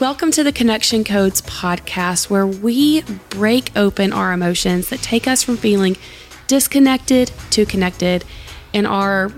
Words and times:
Welcome 0.00 0.30
to 0.30 0.42
the 0.42 0.52
Connection 0.52 1.04
Codes 1.04 1.42
podcast, 1.42 2.30
where 2.30 2.46
we 2.46 3.02
break 3.28 3.76
open 3.76 4.10
our 4.10 4.32
emotions 4.32 4.88
that 4.88 5.00
take 5.00 5.28
us 5.28 5.42
from 5.42 5.58
feeling 5.58 5.98
disconnected 6.46 7.30
to 7.50 7.66
connected 7.66 8.24
in 8.72 8.86
our 8.86 9.30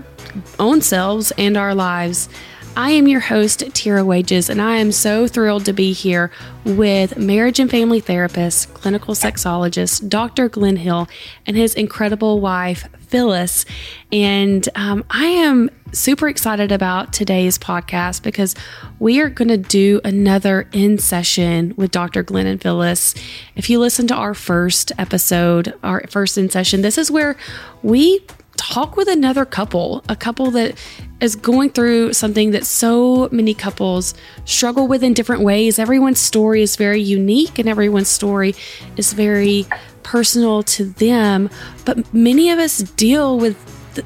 own 0.57 0.79
selves 0.79 1.31
and 1.37 1.57
our 1.57 1.75
lives. 1.75 2.29
I 2.77 2.91
am 2.91 3.07
your 3.07 3.21
host, 3.21 3.61
Tira 3.73 4.03
Wages, 4.03 4.49
and 4.49 4.61
I 4.61 4.77
am 4.77 4.91
so 4.91 5.29
thrilled 5.29 5.63
to 5.63 5.71
be 5.71 5.93
here 5.93 6.29
with 6.65 7.17
marriage 7.17 7.57
and 7.57 7.71
family 7.71 8.01
therapist, 8.01 8.73
clinical 8.73 9.15
sexologist, 9.15 10.09
Dr. 10.09 10.49
Glenn 10.49 10.75
Hill, 10.75 11.07
and 11.45 11.55
his 11.55 11.73
incredible 11.73 12.41
wife, 12.41 12.85
Phyllis. 13.07 13.65
And 14.11 14.67
um, 14.75 15.05
I 15.09 15.23
am 15.23 15.69
super 15.93 16.27
excited 16.27 16.73
about 16.73 17.13
today's 17.13 17.57
podcast 17.57 18.23
because 18.23 18.55
we 18.99 19.21
are 19.21 19.29
going 19.29 19.47
to 19.47 19.57
do 19.57 20.01
another 20.03 20.67
in 20.73 20.97
session 20.97 21.73
with 21.77 21.91
Dr. 21.91 22.23
Glenn 22.23 22.45
and 22.45 22.61
Phyllis. 22.61 23.15
If 23.55 23.69
you 23.69 23.79
listen 23.79 24.05
to 24.07 24.15
our 24.15 24.33
first 24.33 24.91
episode, 24.97 25.73
our 25.81 26.03
first 26.09 26.37
in 26.37 26.49
session, 26.49 26.81
this 26.81 26.97
is 26.97 27.09
where 27.09 27.37
we 27.83 28.19
talk 28.57 28.97
with 28.97 29.07
another 29.07 29.45
couple, 29.45 30.03
a 30.09 30.15
couple 30.15 30.51
that 30.51 30.77
is 31.21 31.35
going 31.35 31.69
through 31.69 32.13
something 32.13 32.51
that 32.51 32.65
so 32.65 33.29
many 33.31 33.53
couples 33.53 34.13
struggle 34.45 34.87
with 34.87 35.03
in 35.03 35.13
different 35.13 35.41
ways. 35.41 35.79
Everyone's 35.79 36.19
story 36.19 36.61
is 36.61 36.75
very 36.75 37.01
unique 37.01 37.57
and 37.59 37.69
everyone's 37.69 38.09
story 38.09 38.55
is 38.97 39.13
very 39.13 39.65
personal 40.03 40.63
to 40.63 40.85
them, 40.85 41.49
but 41.83 42.13
many 42.13 42.49
of 42.49 42.59
us 42.59 42.79
deal 42.79 43.37
with 43.37 43.57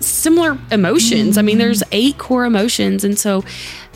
similar 0.01 0.57
emotions. 0.71 1.37
I 1.37 1.41
mean, 1.41 1.53
mm-hmm. 1.53 1.59
there's 1.59 1.83
eight 1.91 2.17
core 2.17 2.45
emotions, 2.45 3.03
and 3.03 3.17
so 3.17 3.43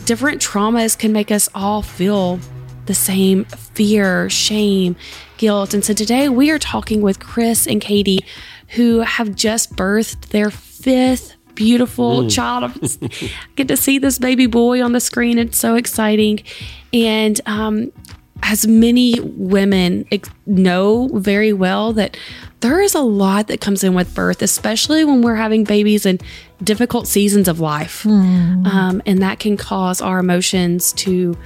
different 0.04 0.42
traumas 0.42 0.98
can 0.98 1.12
make 1.12 1.30
us 1.30 1.48
all 1.54 1.82
feel 1.82 2.40
the 2.86 2.94
same 2.94 3.44
fear, 3.46 4.28
shame, 4.28 4.96
guilt. 5.38 5.72
And 5.72 5.84
so 5.84 5.94
today 5.94 6.28
we 6.28 6.50
are 6.50 6.58
talking 6.58 7.00
with 7.00 7.20
Chris 7.20 7.66
and 7.66 7.80
Katie 7.80 8.24
who 8.74 9.00
have 9.00 9.34
just 9.34 9.74
birthed 9.76 10.28
their 10.28 10.50
fifth 10.50 11.36
beautiful 11.54 12.22
mm. 12.22 12.34
child. 12.34 12.72
I 13.02 13.28
get 13.56 13.68
to 13.68 13.76
see 13.76 13.98
this 13.98 14.18
baby 14.18 14.46
boy 14.46 14.82
on 14.82 14.92
the 14.92 15.00
screen. 15.00 15.38
It's 15.38 15.58
so 15.58 15.76
exciting. 15.76 16.42
And 16.92 17.40
um, 17.46 17.92
as 18.42 18.66
many 18.66 19.18
women 19.20 20.06
know 20.46 21.08
very 21.14 21.52
well, 21.52 21.92
that 21.94 22.16
there 22.60 22.80
is 22.80 22.94
a 22.94 23.00
lot 23.00 23.48
that 23.48 23.60
comes 23.60 23.84
in 23.84 23.94
with 23.94 24.14
birth, 24.14 24.42
especially 24.42 25.04
when 25.04 25.22
we're 25.22 25.34
having 25.34 25.64
babies 25.64 26.06
in 26.06 26.18
difficult 26.62 27.06
seasons 27.06 27.48
of 27.48 27.60
life. 27.60 28.02
Mm. 28.04 28.66
Um, 28.66 29.02
and 29.06 29.22
that 29.22 29.38
can 29.38 29.56
cause 29.56 30.00
our 30.00 30.18
emotions 30.18 30.92
to 30.94 31.36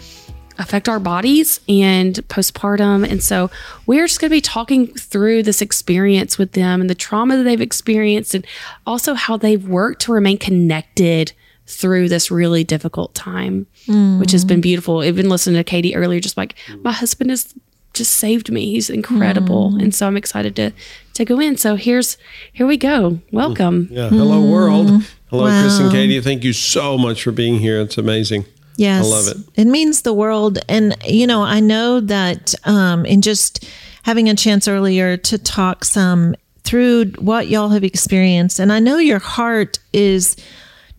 affect 0.58 0.88
our 0.88 0.98
bodies 0.98 1.60
and 1.68 2.16
postpartum. 2.28 3.08
And 3.08 3.22
so 3.22 3.50
we're 3.86 4.06
just 4.06 4.20
going 4.20 4.30
to 4.30 4.36
be 4.36 4.40
talking 4.40 4.88
through 4.94 5.44
this 5.44 5.62
experience 5.62 6.36
with 6.36 6.52
them 6.52 6.80
and 6.80 6.90
the 6.90 6.94
trauma 6.94 7.36
that 7.36 7.44
they've 7.44 7.60
experienced 7.60 8.34
and 8.34 8.46
also 8.86 9.14
how 9.14 9.36
they've 9.36 9.66
worked 9.66 10.02
to 10.02 10.12
remain 10.12 10.38
connected 10.38 11.32
through 11.66 12.08
this 12.08 12.30
really 12.30 12.64
difficult 12.64 13.14
time, 13.14 13.66
mm. 13.86 14.18
which 14.18 14.32
has 14.32 14.44
been 14.44 14.60
beautiful. 14.60 15.00
I've 15.00 15.16
been 15.16 15.28
listening 15.28 15.56
to 15.56 15.64
Katie 15.64 15.94
earlier, 15.94 16.18
just 16.18 16.36
like 16.36 16.54
my 16.82 16.92
husband 16.92 17.30
has 17.30 17.54
just 17.92 18.12
saved 18.12 18.50
me. 18.50 18.72
He's 18.72 18.88
incredible. 18.88 19.72
Mm. 19.72 19.82
And 19.82 19.94
so 19.94 20.06
I'm 20.06 20.16
excited 20.16 20.56
to 20.56 20.72
to 21.14 21.24
go 21.24 21.40
in. 21.40 21.56
So 21.56 21.76
here's 21.76 22.16
here 22.52 22.66
we 22.66 22.76
go. 22.76 23.20
Welcome. 23.32 23.88
Yeah. 23.90 24.08
Hello 24.08 24.40
world. 24.40 25.02
Hello 25.30 25.44
wow. 25.44 25.60
Chris 25.60 25.78
and 25.78 25.90
Katie. 25.90 26.20
Thank 26.20 26.42
you 26.42 26.52
so 26.52 26.96
much 26.96 27.22
for 27.22 27.32
being 27.32 27.58
here. 27.58 27.80
It's 27.80 27.98
amazing. 27.98 28.46
Yes. 28.78 29.04
I 29.04 29.08
love 29.08 29.26
it. 29.26 29.60
It 29.60 29.66
means 29.66 30.02
the 30.02 30.14
world. 30.14 30.60
And, 30.68 30.96
you 31.04 31.26
know, 31.26 31.42
I 31.42 31.58
know 31.58 31.98
that 31.98 32.54
um, 32.64 33.04
in 33.04 33.22
just 33.22 33.68
having 34.04 34.28
a 34.28 34.36
chance 34.36 34.68
earlier 34.68 35.16
to 35.16 35.36
talk 35.36 35.84
some 35.84 36.36
through 36.62 37.06
what 37.18 37.48
y'all 37.48 37.70
have 37.70 37.82
experienced, 37.82 38.60
and 38.60 38.72
I 38.72 38.78
know 38.78 38.98
your 38.98 39.18
heart 39.18 39.78
is 39.92 40.36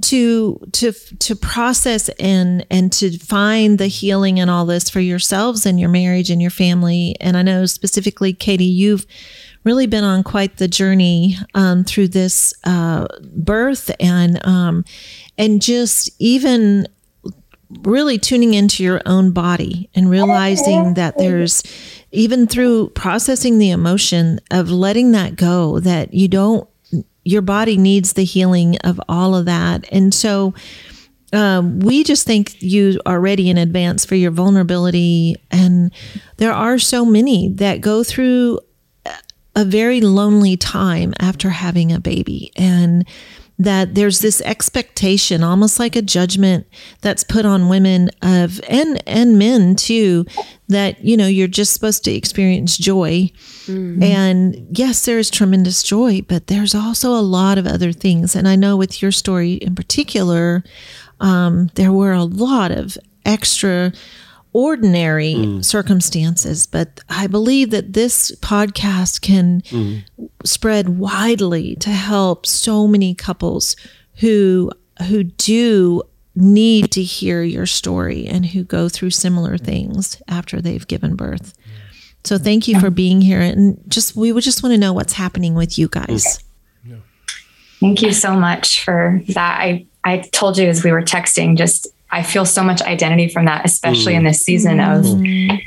to 0.01 0.59
to 0.73 0.91
to 0.91 1.35
process 1.35 2.09
and 2.19 2.66
and 2.69 2.91
to 2.94 3.18
find 3.18 3.78
the 3.78 3.88
healing 3.88 4.39
in 4.39 4.50
all 4.50 4.66
this 4.66 4.89
for 4.89 5.00
yourselves 5.00 5.66
and 5.66 5.79
your 5.79 5.89
marriage 5.89 6.29
and 6.29 6.41
your 6.41 6.51
family 6.51 7.18
and 7.19 7.35
i 7.35 7.41
know 7.41 7.66
specifically 7.66 8.31
katie 8.31 8.63
you've 8.63 9.06
really 9.66 9.88
been 9.88 10.06
on 10.06 10.23
quite 10.23 10.56
the 10.56 10.69
journey 10.69 11.35
um, 11.53 11.84
through 11.84 12.07
this 12.07 12.53
uh, 12.63 13.06
birth 13.34 13.91
and 14.00 14.39
um, 14.47 14.85
and 15.38 15.62
just 15.62 16.09
even 16.18 16.88
really 17.81 18.18
tuning 18.18 18.53
into 18.53 18.84
your 18.84 19.02
own 19.06 19.31
body 19.31 19.90
and 19.94 20.09
realizing 20.09 20.96
that 20.96 21.18
there's 21.18 21.63
even 22.12 22.47
through 22.47 22.90
processing 22.90 23.59
the 23.59 23.69
emotion 23.69 24.40
of 24.50 24.72
letting 24.72 25.12
that 25.12 25.35
go 25.35 25.80
that 25.80 26.13
you 26.13 26.28
don't 26.28 26.68
your 27.24 27.41
body 27.44 27.78
needs 27.78 28.13
the 28.13 28.24
healing 28.24 28.78
of 28.80 29.00
all 29.07 29.35
of 29.35 29.46
that. 29.46 29.85
And 29.91 30.13
so 30.13 30.53
um, 31.31 31.80
we 31.80 32.03
just 32.03 32.25
thank 32.25 32.62
you 32.62 33.00
already 33.06 33.50
in 33.52 33.57
advance 33.57 34.03
for 34.03 34.16
your 34.16 34.31
vulnerability. 34.31 35.36
And 35.51 35.91
there 36.38 36.53
are 36.53 36.80
so 36.80 37.06
many 37.06 37.50
that 37.50 37.81
go 37.81 38.03
through 38.03 38.62
a 39.56 39.66
very 39.66 40.01
lonely 40.01 40.57
time 40.57 41.13
after 41.19 41.50
having 41.50 41.91
a 41.91 42.00
baby. 42.00 42.51
And 42.56 43.07
that 43.59 43.93
there's 43.93 44.19
this 44.21 44.41
expectation 44.41 45.43
almost 45.43 45.79
like 45.79 45.95
a 45.95 46.01
judgment 46.01 46.65
that's 47.01 47.25
put 47.25 47.45
on 47.45 47.67
women 47.69 48.09
of 48.21 48.61
and 48.69 49.03
and 49.05 49.37
men 49.37 49.75
too 49.75 50.25
that 50.69 51.03
you 51.03 51.17
know 51.17 51.27
you're 51.27 51.47
just 51.47 51.73
supposed 51.73 52.03
to 52.05 52.11
experience 52.11 52.77
joy 52.77 53.29
mm-hmm. 53.65 54.01
and 54.01 54.65
yes 54.71 55.05
there's 55.05 55.29
tremendous 55.29 55.83
joy 55.83 56.21
but 56.21 56.47
there's 56.47 56.73
also 56.73 57.11
a 57.11 57.21
lot 57.21 57.57
of 57.57 57.67
other 57.67 57.91
things 57.91 58.35
and 58.35 58.47
i 58.47 58.55
know 58.55 58.77
with 58.77 59.01
your 59.01 59.11
story 59.11 59.53
in 59.55 59.75
particular 59.75 60.63
um, 61.19 61.69
there 61.75 61.91
were 61.91 62.13
a 62.13 62.23
lot 62.23 62.71
of 62.71 62.97
extra 63.25 63.91
ordinary 64.53 65.35
mm. 65.35 65.65
circumstances, 65.65 66.67
but 66.67 66.99
I 67.09 67.27
believe 67.27 67.71
that 67.71 67.93
this 67.93 68.31
podcast 68.37 69.21
can 69.21 69.61
mm. 69.61 70.03
spread 70.43 70.97
widely 70.97 71.75
to 71.77 71.89
help 71.89 72.45
so 72.45 72.88
many 72.88 73.13
couples 73.13 73.75
who 74.15 74.71
who 75.07 75.23
do 75.23 76.03
need 76.35 76.91
to 76.91 77.01
hear 77.01 77.41
your 77.41 77.65
story 77.65 78.27
and 78.27 78.45
who 78.47 78.63
go 78.63 78.89
through 78.89 79.11
similar 79.11 79.57
things 79.57 80.21
after 80.27 80.61
they've 80.61 80.88
given 80.88 81.15
birth. 81.15 81.53
So 82.25 82.38
thank 82.38 82.67
you 82.67 82.79
for 82.79 82.89
being 82.89 83.21
here 83.21 83.39
and 83.39 83.81
just 83.88 84.15
we 84.15 84.31
would 84.31 84.43
just 84.43 84.61
want 84.61 84.73
to 84.73 84.77
know 84.77 84.93
what's 84.93 85.13
happening 85.13 85.55
with 85.55 85.77
you 85.77 85.88
guys. 85.88 86.43
Thank 87.79 88.01
you 88.01 88.11
so 88.11 88.33
much 88.35 88.83
for 88.83 89.21
that. 89.29 89.59
I 89.61 89.85
I 90.03 90.19
told 90.31 90.57
you 90.57 90.67
as 90.67 90.83
we 90.83 90.91
were 90.91 91.01
texting 91.01 91.57
just 91.57 91.88
I 92.11 92.23
feel 92.23 92.45
so 92.45 92.63
much 92.63 92.81
identity 92.81 93.27
from 93.27 93.45
that, 93.45 93.65
especially 93.65 94.13
mm. 94.13 94.17
in 94.17 94.23
this 94.23 94.43
season 94.43 94.77
mm. 94.77 94.99
of 94.99 95.05
mm. 95.05 95.61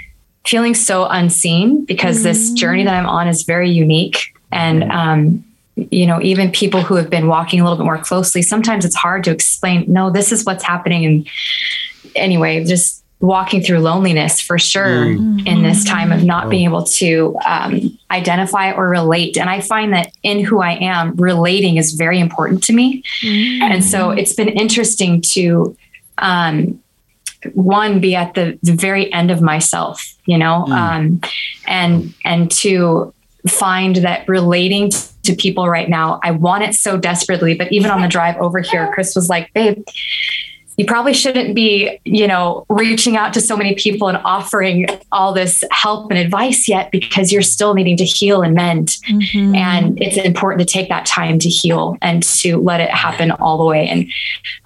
feeling 0.44 0.74
so 0.74 1.06
unseen 1.06 1.84
because 1.84 2.20
mm. 2.20 2.24
this 2.24 2.50
journey 2.52 2.84
that 2.84 2.94
I'm 2.94 3.06
on 3.06 3.28
is 3.28 3.42
very 3.42 3.70
unique. 3.70 4.34
And, 4.50 4.84
um, 4.90 5.44
you 5.76 6.06
know, 6.06 6.20
even 6.20 6.50
people 6.50 6.82
who 6.82 6.96
have 6.96 7.08
been 7.08 7.26
walking 7.26 7.60
a 7.60 7.64
little 7.64 7.78
bit 7.78 7.84
more 7.84 7.98
closely, 7.98 8.42
sometimes 8.42 8.84
it's 8.84 8.96
hard 8.96 9.24
to 9.24 9.30
explain, 9.30 9.84
no, 9.88 10.10
this 10.10 10.32
is 10.32 10.44
what's 10.44 10.64
happening. 10.64 11.04
And 11.06 11.28
anyway, 12.14 12.64
just 12.64 13.02
walking 13.20 13.62
through 13.62 13.78
loneliness 13.78 14.40
for 14.40 14.58
sure 14.58 15.06
mm. 15.06 15.46
in 15.46 15.62
this 15.62 15.84
time 15.84 16.10
of 16.10 16.24
not 16.24 16.50
being 16.50 16.64
able 16.64 16.82
to 16.82 17.36
um, 17.46 17.96
identify 18.10 18.72
or 18.72 18.88
relate. 18.88 19.38
And 19.38 19.48
I 19.48 19.60
find 19.60 19.92
that 19.92 20.12
in 20.24 20.44
who 20.44 20.60
I 20.60 20.72
am, 20.72 21.14
relating 21.14 21.76
is 21.76 21.92
very 21.92 22.18
important 22.18 22.64
to 22.64 22.72
me. 22.72 23.04
Mm. 23.22 23.60
And 23.60 23.84
so 23.84 24.10
it's 24.10 24.34
been 24.34 24.48
interesting 24.48 25.20
to 25.20 25.76
um, 26.18 26.80
one 27.54 28.00
be 28.00 28.14
at 28.14 28.34
the, 28.34 28.58
the 28.62 28.72
very 28.72 29.12
end 29.12 29.30
of 29.30 29.40
myself 29.40 30.14
you 30.26 30.38
know 30.38 30.64
mm. 30.68 30.72
um, 30.72 31.20
and 31.66 32.14
and 32.24 32.50
to 32.50 33.12
find 33.48 33.96
that 33.96 34.26
relating 34.28 34.90
to 35.24 35.34
people 35.34 35.68
right 35.68 35.88
now 35.88 36.20
i 36.22 36.30
want 36.30 36.62
it 36.62 36.74
so 36.74 36.96
desperately 36.96 37.54
but 37.54 37.70
even 37.72 37.90
on 37.90 38.00
the 38.00 38.08
drive 38.08 38.36
over 38.36 38.60
here 38.60 38.90
chris 38.94 39.14
was 39.16 39.28
like 39.28 39.52
babe 39.54 39.82
you 40.76 40.86
probably 40.86 41.12
shouldn't 41.12 41.54
be, 41.54 42.00
you 42.04 42.26
know, 42.26 42.64
reaching 42.68 43.16
out 43.16 43.34
to 43.34 43.40
so 43.40 43.56
many 43.56 43.74
people 43.74 44.08
and 44.08 44.16
offering 44.18 44.86
all 45.10 45.32
this 45.32 45.62
help 45.70 46.10
and 46.10 46.18
advice 46.18 46.66
yet 46.66 46.90
because 46.90 47.30
you're 47.30 47.42
still 47.42 47.74
needing 47.74 47.96
to 47.98 48.04
heal 48.04 48.42
and 48.42 48.54
mend. 48.54 48.88
Mm-hmm. 49.08 49.54
And 49.54 50.00
it's 50.00 50.16
important 50.16 50.66
to 50.66 50.72
take 50.72 50.88
that 50.88 51.04
time 51.04 51.38
to 51.40 51.48
heal 51.48 51.96
and 52.00 52.22
to 52.22 52.56
let 52.58 52.80
it 52.80 52.90
happen 52.90 53.30
all 53.32 53.58
the 53.58 53.64
way. 53.64 53.86
And, 53.86 54.10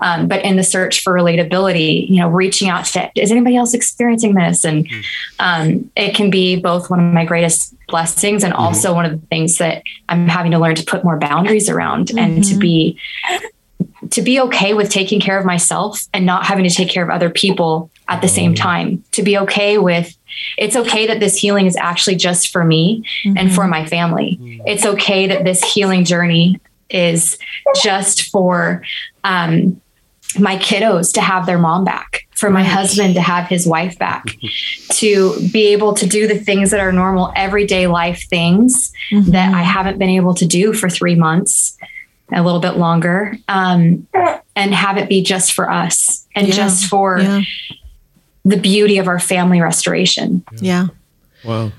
um, 0.01 0.29
but 0.29 0.45
in 0.45 0.57
the 0.57 0.63
search 0.63 1.03
for 1.03 1.13
relatability, 1.13 2.09
you 2.09 2.17
know, 2.17 2.29
reaching 2.29 2.69
out 2.69 2.85
to, 2.87 3.11
is 3.17 3.33
anybody 3.33 3.57
else 3.57 3.75
experiencing 3.75 4.35
this? 4.35 4.65
And 4.65 4.89
mm-hmm. 4.89 5.01
um, 5.41 5.91
it 5.97 6.15
can 6.15 6.31
be 6.31 6.57
both 6.57 6.89
one 6.89 7.01
of 7.01 7.13
my 7.13 7.25
greatest 7.25 7.75
blessings 7.89 8.45
and 8.45 8.53
mm-hmm. 8.53 8.63
also 8.63 8.95
one 8.95 9.05
of 9.07 9.13
the 9.13 9.27
things 9.27 9.59
that 9.59 9.83
I'm 10.09 10.29
having 10.29 10.53
to 10.53 10.59
learn 10.59 10.77
to 10.77 10.85
put 10.85 11.05
more 11.05 11.19
boundaries 11.19 11.69
around 11.69 12.09
mm-hmm. 12.09 12.19
and 12.19 12.45
to 12.45 12.51
mm-hmm. 12.51 12.61
be 12.61 13.01
to 14.11 14.23
be 14.23 14.41
okay 14.41 14.75
with 14.75 14.91
taking 14.91 15.21
care 15.21 15.39
of 15.39 15.45
myself 15.45 16.07
and 16.13 16.27
not 16.27 16.47
having 16.47 16.65
to 16.69 16.75
take 16.75 16.89
care 16.89 17.03
of 17.03 17.11
other 17.11 17.31
people 17.31 17.91
at 18.09 18.23
the 18.23 18.29
same 18.29 18.55
time. 18.55 19.05
To 19.13 19.23
be 19.23 19.39
okay 19.39 19.79
with 19.79 20.17
it's 20.59 20.77
okay 20.77 21.07
that 21.07 21.21
this 21.21 21.37
healing 21.37 21.67
is 21.67 21.77
actually 21.77 22.17
just 22.17 22.49
for 22.49 22.65
me 22.65 23.05
mm-hmm. 23.25 23.39
and 23.39 23.55
for 23.55 23.67
my 23.67 23.87
family. 23.87 24.61
It's 24.67 24.85
okay 24.85 25.27
that 25.29 25.45
this 25.45 25.63
healing 25.73 26.05
journey 26.05 26.61
is 26.91 27.39
just 27.83 28.31
for 28.31 28.83
um, 29.25 29.81
my 30.39 30.57
kiddos 30.57 31.13
to 31.15 31.21
have 31.21 31.47
their 31.47 31.59
mom 31.59 31.85
back 31.85 32.27
for 32.35 32.51
my 32.51 32.63
husband 32.63 33.15
to 33.15 33.21
have 33.21 33.49
his 33.49 33.67
wife 33.67 33.99
back 33.99 34.25
to 34.91 35.35
be 35.51 35.69
able 35.69 35.95
to 35.95 36.07
do 36.07 36.27
the 36.27 36.39
things 36.39 36.71
that 36.71 36.81
are 36.81 36.93
normal 36.93 37.33
everyday 37.35 37.87
life 37.87 38.29
things 38.29 38.93
mm-hmm. 39.11 39.31
that 39.31 39.55
i 39.55 39.63
haven't 39.63 39.99
been 39.99 40.11
able 40.11 40.35
to 40.35 40.47
do 40.47 40.73
for 40.73 40.91
three 40.91 41.15
months 41.15 41.79
a 42.33 42.43
little 42.43 42.61
bit 42.61 42.77
longer 42.77 43.37
um, 43.49 44.07
and 44.57 44.75
have 44.75 44.97
it 44.97 45.09
be 45.09 45.23
just 45.23 45.53
for 45.53 45.71
us 45.71 46.27
and 46.35 46.49
yeah. 46.49 46.55
just 46.55 46.87
for 46.87 47.19
yeah. 47.19 47.43
the 48.45 48.57
beauty 48.57 48.99
of 48.99 49.09
our 49.09 49.21
family 49.21 49.61
restoration. 49.61 50.45
Yeah. 50.61 50.89
Wow. 51.45 51.73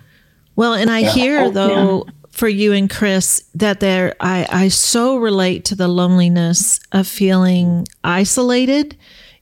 Well, 0.55 0.73
and 0.73 0.89
I 0.89 0.99
yeah. 0.99 1.11
hear 1.11 1.39
oh, 1.41 1.51
though 1.51 2.07
for 2.31 2.47
you 2.47 2.71
and 2.71 2.89
Chris 2.89 3.44
that 3.55 3.79
there 3.79 4.15
I, 4.19 4.47
I 4.49 4.67
so 4.67 5.17
relate 5.17 5.65
to 5.65 5.75
the 5.75 5.88
loneliness 5.88 6.79
of 6.91 7.07
feeling 7.07 7.88
isolated 8.03 8.95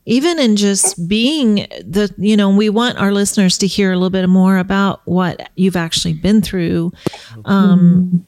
even 0.06 0.40
in 0.40 0.56
just 0.56 1.08
being 1.08 1.68
the 1.84 2.13
you 2.18 2.38
know 2.38 2.56
we 2.56 2.69
want 2.69 2.98
our 2.98 3.12
listeners 3.12 3.58
to 3.58 3.68
hear 3.68 3.92
a 3.92 3.96
little 3.96 4.10
bit 4.10 4.28
more 4.28 4.58
about 4.58 5.01
what 5.06 5.50
you've 5.56 5.75
actually 5.75 6.13
been 6.13 6.42
through 6.42 6.92
um, 7.46 8.25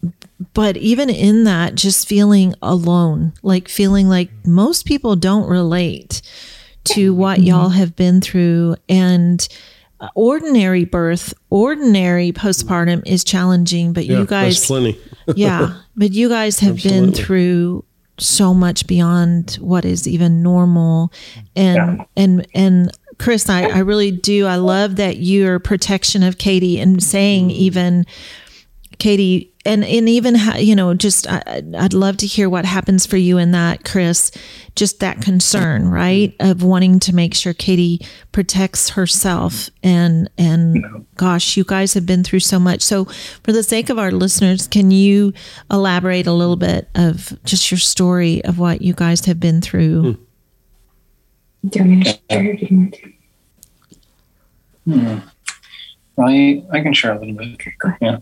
but 0.54 0.78
even 0.78 1.10
in 1.10 1.46
that 1.46 1.76
just 1.76 2.08
feeling 2.08 2.54
alone 2.62 3.34
like 3.42 3.68
feeling 3.68 4.08
like 4.08 4.30
most 4.46 4.86
people 4.86 5.16
don't 5.16 5.48
relate 5.50 6.22
to 6.84 7.14
what 7.14 7.40
mm-hmm. 7.40 7.48
y'all 7.48 7.70
have 7.70 7.96
been 7.96 8.22
through. 8.22 8.76
And 8.88 9.48
ordinary 10.14 10.86
birth 10.86 11.34
ordinary 11.50 12.32
postpartum 12.32 13.02
is 13.08 13.24
challenging 13.24 13.94
but 13.94 14.06
yeah, 14.06 14.20
you 14.20 14.26
guys 14.28 14.64
plenty. 14.68 14.96
Yeah 15.36 15.74
but 15.96 16.12
you 16.12 16.30
guys 16.30 16.60
have 16.60 16.84
been 16.84 17.12
through 17.12 17.84
so 18.20 18.54
much 18.54 18.86
beyond 18.86 19.56
what 19.56 19.86
is 19.86 20.08
even 20.08 20.44
normal. 20.44 21.12
And 21.56 21.98
yeah. 21.98 22.06
and 22.16 22.48
and 22.54 22.92
chris 23.18 23.50
I, 23.50 23.64
I 23.64 23.80
really 23.80 24.12
do. 24.12 24.46
I 24.46 24.58
love 24.58 24.98
that 24.98 25.18
your 25.18 25.58
protection 25.58 26.22
of 26.22 26.38
katie 26.38 26.80
and 26.80 27.02
saying 27.02 27.50
even 27.50 28.06
katie 28.98 29.54
and 29.66 29.84
and 29.84 30.10
even 30.10 30.36
you 30.58 30.76
know 30.76 30.94
just 30.94 31.28
I, 31.28 31.62
i'd 31.80 31.94
love 31.94 32.18
to 32.18 32.28
hear 32.28 32.50
what 32.50 32.66
happens 32.66 33.06
for 33.06 33.18
you 33.18 33.38
in 33.38 33.52
that 33.52 33.84
chris 33.84 34.32
just 34.76 35.00
that 35.02 35.22
concern 35.22 35.90
right 35.90 36.36
of 36.40 36.64
wanting 36.64 37.00
to 37.02 37.14
make 37.14 37.34
sure 37.34 37.54
katie 37.54 38.00
protects 38.32 38.90
herself 38.92 39.70
and 39.84 40.30
and 40.38 41.06
gosh 41.16 41.58
you 41.58 41.64
guys 41.64 41.94
have 41.94 42.06
been 42.06 42.24
through 42.24 42.40
so 42.40 42.60
much 42.60 42.82
so 42.82 43.06
for 43.44 43.52
the 43.52 43.64
sake 43.64 43.90
of 43.90 44.00
our 44.00 44.12
listeners 44.12 44.68
can 44.68 44.90
you 44.90 45.34
elaborate 45.70 46.28
a 46.28 46.34
little 46.34 46.56
bit 46.56 46.90
of 46.96 47.38
just 47.44 47.70
your 47.70 47.78
story 47.78 48.44
of 48.46 48.58
what 48.58 48.82
you 48.82 48.94
guys 48.94 49.26
have 49.26 49.40
been 49.40 49.62
through 49.62 50.18
do 51.68 51.84
you 51.84 51.86
want 51.86 52.06
to 52.06 52.20
share 52.32 52.56
hmm. 54.86 55.18
I, 56.20 56.64
I 56.72 56.82
can 56.82 56.94
share 56.94 57.14
a 57.14 57.20
little 57.20 57.36
bit. 57.36 57.60
Yeah. 58.02 58.18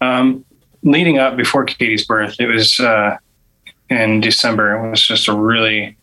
Um, 0.00 0.44
leading 0.82 1.18
up 1.18 1.36
before 1.36 1.64
Katie's 1.64 2.06
birth, 2.06 2.36
it 2.38 2.46
was 2.46 2.78
uh, 2.80 3.16
in 3.90 4.20
December. 4.20 4.76
It 4.76 4.90
was 4.90 5.06
just 5.06 5.28
a 5.28 5.34
really, 5.34 5.96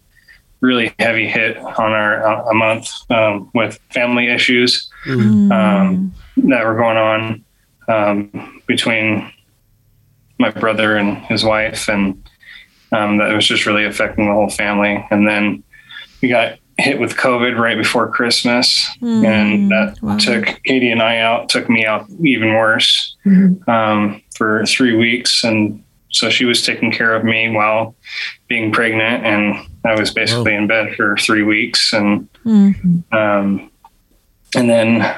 really 0.61 0.93
heavy 0.99 1.27
hit 1.27 1.57
on 1.57 1.91
our 1.91 2.25
uh, 2.25 2.49
a 2.49 2.53
month 2.53 2.89
um, 3.09 3.49
with 3.53 3.79
family 3.91 4.27
issues 4.27 4.89
mm. 5.05 5.51
um, 5.51 6.13
that 6.37 6.65
were 6.65 6.75
going 6.75 6.97
on 6.97 7.45
um, 7.87 8.61
between 8.67 9.31
my 10.37 10.49
brother 10.49 10.97
and 10.97 11.17
his 11.17 11.43
wife, 11.43 11.87
and 11.87 12.29
um, 12.91 13.17
that 13.17 13.33
was 13.33 13.47
just 13.47 13.65
really 13.65 13.85
affecting 13.85 14.27
the 14.27 14.33
whole 14.33 14.49
family. 14.49 15.05
And 15.11 15.27
then 15.27 15.63
we 16.21 16.27
got 16.27 16.59
hit 16.77 16.99
with 16.99 17.15
COVID 17.15 17.57
right 17.57 17.77
before 17.77 18.09
Christmas, 18.09 18.85
mm, 19.01 19.25
and 19.25 19.71
that 19.71 20.01
wow. 20.01 20.17
took 20.17 20.61
Katie 20.63 20.91
and 20.91 21.01
I 21.01 21.19
out, 21.19 21.47
took 21.49 21.69
me 21.69 21.85
out 21.85 22.09
even 22.21 22.53
worse 22.53 23.15
mm-hmm. 23.25 23.69
um, 23.69 24.21
for 24.35 24.65
three 24.65 24.95
weeks. 24.95 25.43
And 25.43 25.83
so 26.09 26.29
she 26.29 26.45
was 26.45 26.65
taking 26.65 26.91
care 26.91 27.15
of 27.15 27.23
me 27.23 27.49
while 27.49 27.95
being 28.47 28.71
pregnant, 28.71 29.25
and 29.25 29.55
I 29.85 29.99
was 29.99 30.11
basically 30.11 30.53
in 30.53 30.67
bed 30.67 30.95
for 30.95 31.15
three 31.17 31.43
weeks. 31.43 31.93
And 31.93 32.29
mm-hmm. 32.43 33.15
um, 33.15 33.71
and 34.55 34.69
then 34.69 35.17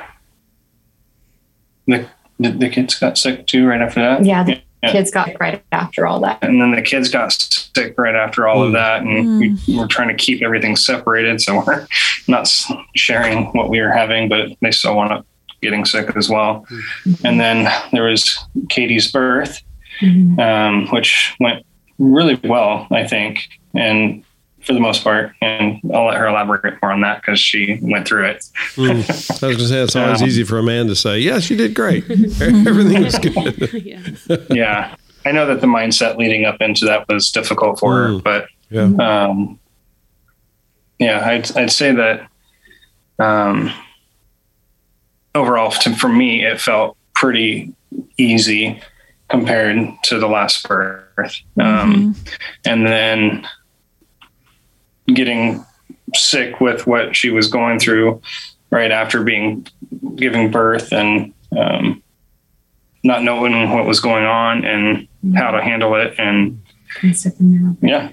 the, 1.88 2.08
the, 2.40 2.52
the 2.52 2.70
kids 2.70 2.96
got 2.96 3.18
sick 3.18 3.48
too 3.48 3.66
right 3.66 3.82
after 3.82 4.02
that. 4.02 4.26
Yeah, 4.26 4.44
the 4.44 4.62
yeah. 4.88 4.92
kids 4.92 5.12
got 5.12 5.30
right 5.40 5.64
after 5.72 6.08
all 6.08 6.20
that. 6.22 6.44
And 6.44 6.62
then 6.62 6.72
the 6.72 6.82
kids 6.82 7.10
got 7.10 7.32
sick 7.32 7.98
right 7.98 8.16
after 8.16 8.48
all 8.48 8.60
mm. 8.60 8.68
of 8.68 8.72
that. 8.74 9.02
And 9.02 9.42
mm. 9.42 9.68
we 9.68 9.78
were 9.78 9.88
trying 9.88 10.10
to 10.10 10.16
keep 10.16 10.42
everything 10.42 10.76
separated. 10.76 11.42
So 11.42 11.64
we're 11.68 11.88
not 12.28 12.52
sharing 12.96 13.46
what 13.48 13.70
we 13.70 13.82
were 13.82 13.92
having, 13.92 14.30
but 14.30 14.50
they 14.62 14.72
still 14.72 14.96
wound 14.96 15.14
up 15.14 15.26
getting 15.62 15.86
sick 15.86 16.16
as 16.16 16.30
well. 16.30 16.66
Mm. 17.06 17.26
And 17.26 17.40
then 17.40 17.90
there 17.92 18.04
was 18.04 18.38
Katie's 18.70 19.12
birth, 19.12 19.62
mm-hmm. 20.02 20.40
um, 20.40 20.88
which 20.88 21.36
went 21.40 21.66
really 21.98 22.40
well, 22.44 22.88
I 22.92 23.08
think. 23.08 23.48
And 23.74 24.24
for 24.68 24.74
the 24.74 24.80
most 24.80 25.04
part. 25.04 25.32
And 25.42 25.80
I'll 25.94 26.08
let 26.08 26.18
her 26.18 26.28
elaborate 26.28 26.76
more 26.82 26.92
on 26.92 27.02
that 27.02 27.22
because 27.22 27.40
she 27.40 27.80
went 27.82 28.08
through 28.08 28.26
it. 28.26 28.46
mm. 28.76 29.44
I 29.44 29.48
was 29.48 29.56
going 29.56 29.58
to 29.58 29.68
say, 29.68 29.82
it's 29.82 29.96
always 29.96 30.22
um, 30.22 30.28
easy 30.28 30.44
for 30.44 30.60
a 30.60 30.64
man 30.64 30.88
to 30.88 30.96
say, 30.96 31.20
yes, 31.20 31.50
you 31.50 31.56
did 31.56 31.74
great. 31.74 32.04
Everything 32.12 33.04
was 33.04 33.18
good. 33.18 33.74
yeah. 33.84 34.38
yeah. 34.50 34.96
I 35.26 35.32
know 35.32 35.48
that 35.48 35.62
the 35.62 35.68
mindset 35.68 36.18
leading 36.18 36.46
up 36.46 36.62
into 36.62 36.86
that 36.86 37.08
was 37.08 37.32
difficult 37.32 37.80
for 37.80 37.94
mm. 37.94 38.16
her, 38.16 38.22
but 38.22 38.48
yeah, 38.70 39.26
um, 39.28 39.60
yeah 41.00 41.26
I'd, 41.26 41.58
I'd 41.58 41.72
say 41.72 41.94
that 41.94 42.30
um, 43.20 43.72
overall, 45.34 45.72
to, 45.72 45.96
for 45.96 46.10
me, 46.10 46.46
it 46.46 46.62
felt 46.62 46.98
pretty 47.16 47.74
easy 48.18 48.82
compared 49.30 49.90
to 50.04 50.20
the 50.20 50.28
last 50.28 50.68
birth. 50.68 51.42
Um, 51.60 52.14
mm-hmm. 52.14 52.34
And 52.66 52.86
then 52.86 53.48
getting 55.14 55.66
sick 56.16 56.60
with 56.60 56.88
what 56.88 57.16
she 57.16 57.30
was 57.30 57.48
going 57.48 57.80
through 57.80 58.22
right 58.70 58.92
after 58.92 59.24
being 59.24 59.66
giving 60.16 60.52
birth 60.52 60.92
and 60.92 61.34
um, 61.58 62.02
not 63.04 63.24
knowing 63.24 63.72
what 63.72 63.86
was 63.86 64.00
going 64.00 64.26
on 64.26 64.66
and 64.66 65.08
how 65.36 65.52
to 65.52 65.62
handle 65.62 65.96
it 65.96 66.14
and 66.18 66.62
yeah 67.82 68.12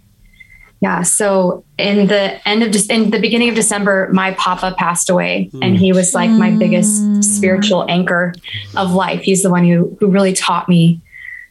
yeah 0.81 1.03
so 1.03 1.65
in 1.79 2.07
the 2.09 2.49
end 2.49 2.63
of 2.63 2.71
just 2.71 2.91
in 2.91 3.11
the 3.11 3.19
beginning 3.19 3.49
of 3.49 3.55
december 3.55 4.09
my 4.13 4.33
papa 4.33 4.75
passed 4.77 5.09
away 5.09 5.51
mm. 5.53 5.59
and 5.63 5.77
he 5.77 5.93
was 5.93 6.15
like 6.15 6.31
my 6.31 6.51
biggest 6.51 7.23
spiritual 7.23 7.87
anchor 7.89 8.35
of 8.77 8.93
life 8.93 9.23
he's 9.23 9.43
the 9.43 9.51
one 9.51 9.65
who 9.65 9.97
who 10.01 10.09
really 10.09 10.33
taught 10.33 10.69
me 10.69 11.01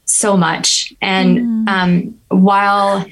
so 0.05 0.35
much 0.35 0.93
and 1.01 1.39
mm. 1.39 1.67
um, 1.69 2.19
while 2.29 3.05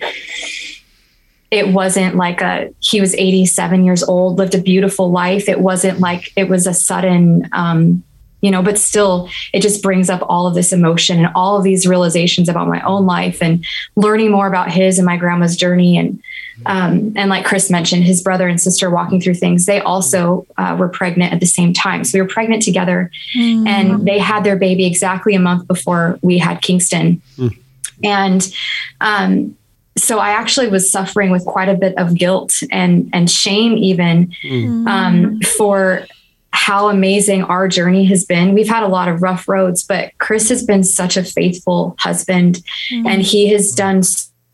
it 1.52 1.68
wasn't 1.68 2.16
like 2.16 2.42
a 2.42 2.74
he 2.80 3.02
was 3.02 3.14
87 3.14 3.84
years 3.84 4.02
old 4.02 4.38
lived 4.38 4.56
a 4.56 4.62
beautiful 4.62 5.12
life 5.12 5.48
it 5.50 5.60
wasn't 5.60 6.00
like 6.00 6.32
it 6.36 6.50
was 6.50 6.66
a 6.66 6.74
sudden 6.74 7.48
um, 7.52 8.04
you 8.40 8.50
know 8.50 8.64
but 8.64 8.78
still 8.78 9.30
it 9.54 9.62
just 9.62 9.84
brings 9.84 10.10
up 10.10 10.22
all 10.28 10.48
of 10.48 10.56
this 10.56 10.74
emotion 10.74 11.18
and 11.20 11.32
all 11.36 11.58
of 11.58 11.64
these 11.64 11.86
realizations 11.86 12.50
about 12.50 12.68
my 12.68 12.82
own 12.82 13.06
life 13.06 13.42
and 13.42 13.64
learning 13.96 14.32
more 14.32 14.48
about 14.48 14.72
his 14.72 14.98
and 14.98 15.06
my 15.06 15.18
grandma's 15.18 15.56
journey 15.56 15.98
and 15.98 16.22
um, 16.66 17.14
and 17.16 17.30
like 17.30 17.46
chris 17.46 17.70
mentioned 17.70 18.04
his 18.04 18.22
brother 18.22 18.48
and 18.48 18.60
sister 18.60 18.90
walking 18.90 19.20
through 19.20 19.36
things 19.36 19.66
they 19.66 19.82
also 19.82 20.46
uh, 20.58 20.76
were 20.80 20.90
pregnant 20.90 21.34
at 21.34 21.40
the 21.40 21.46
same 21.46 21.74
time 21.74 22.04
so 22.04 22.18
we 22.18 22.22
were 22.22 22.28
pregnant 22.28 22.64
together 22.64 23.12
mm. 23.36 23.68
and 23.68 24.06
they 24.08 24.20
had 24.20 24.44
their 24.44 24.56
baby 24.56 24.86
exactly 24.86 25.36
a 25.36 25.40
month 25.40 25.68
before 25.68 26.18
we 26.22 26.38
had 26.38 26.62
kingston 26.62 27.22
mm. 27.38 27.56
and 28.04 28.54
um, 29.02 29.56
so 30.02 30.20
I 30.20 30.32
actually 30.32 30.68
was 30.68 30.92
suffering 30.92 31.32
with 31.32 31.46
quite 31.46 31.70
a 31.70 31.76
bit 31.76 31.98
of 31.98 32.16
guilt 32.16 32.54
and 32.72 33.10
and 33.14 33.30
shame 33.30 33.78
even 33.78 34.34
mm. 34.44 34.88
um, 34.88 35.40
for 35.42 36.06
how 36.54 36.90
amazing 36.90 37.44
our 37.44 37.68
journey 37.68 38.06
has 38.06 38.26
been. 38.26 38.54
We've 38.54 38.68
had 38.68 38.84
a 38.84 38.88
lot 38.88 39.08
of 39.08 39.22
rough 39.22 39.48
roads, 39.48 39.84
but 39.84 40.12
Chris 40.18 40.50
has 40.50 40.64
been 40.64 40.84
such 40.84 41.18
a 41.18 41.24
faithful 41.24 41.96
husband, 42.00 42.62
mm. 42.92 43.08
and 43.08 43.22
he 43.22 43.50
has 43.50 43.72
done 43.72 44.04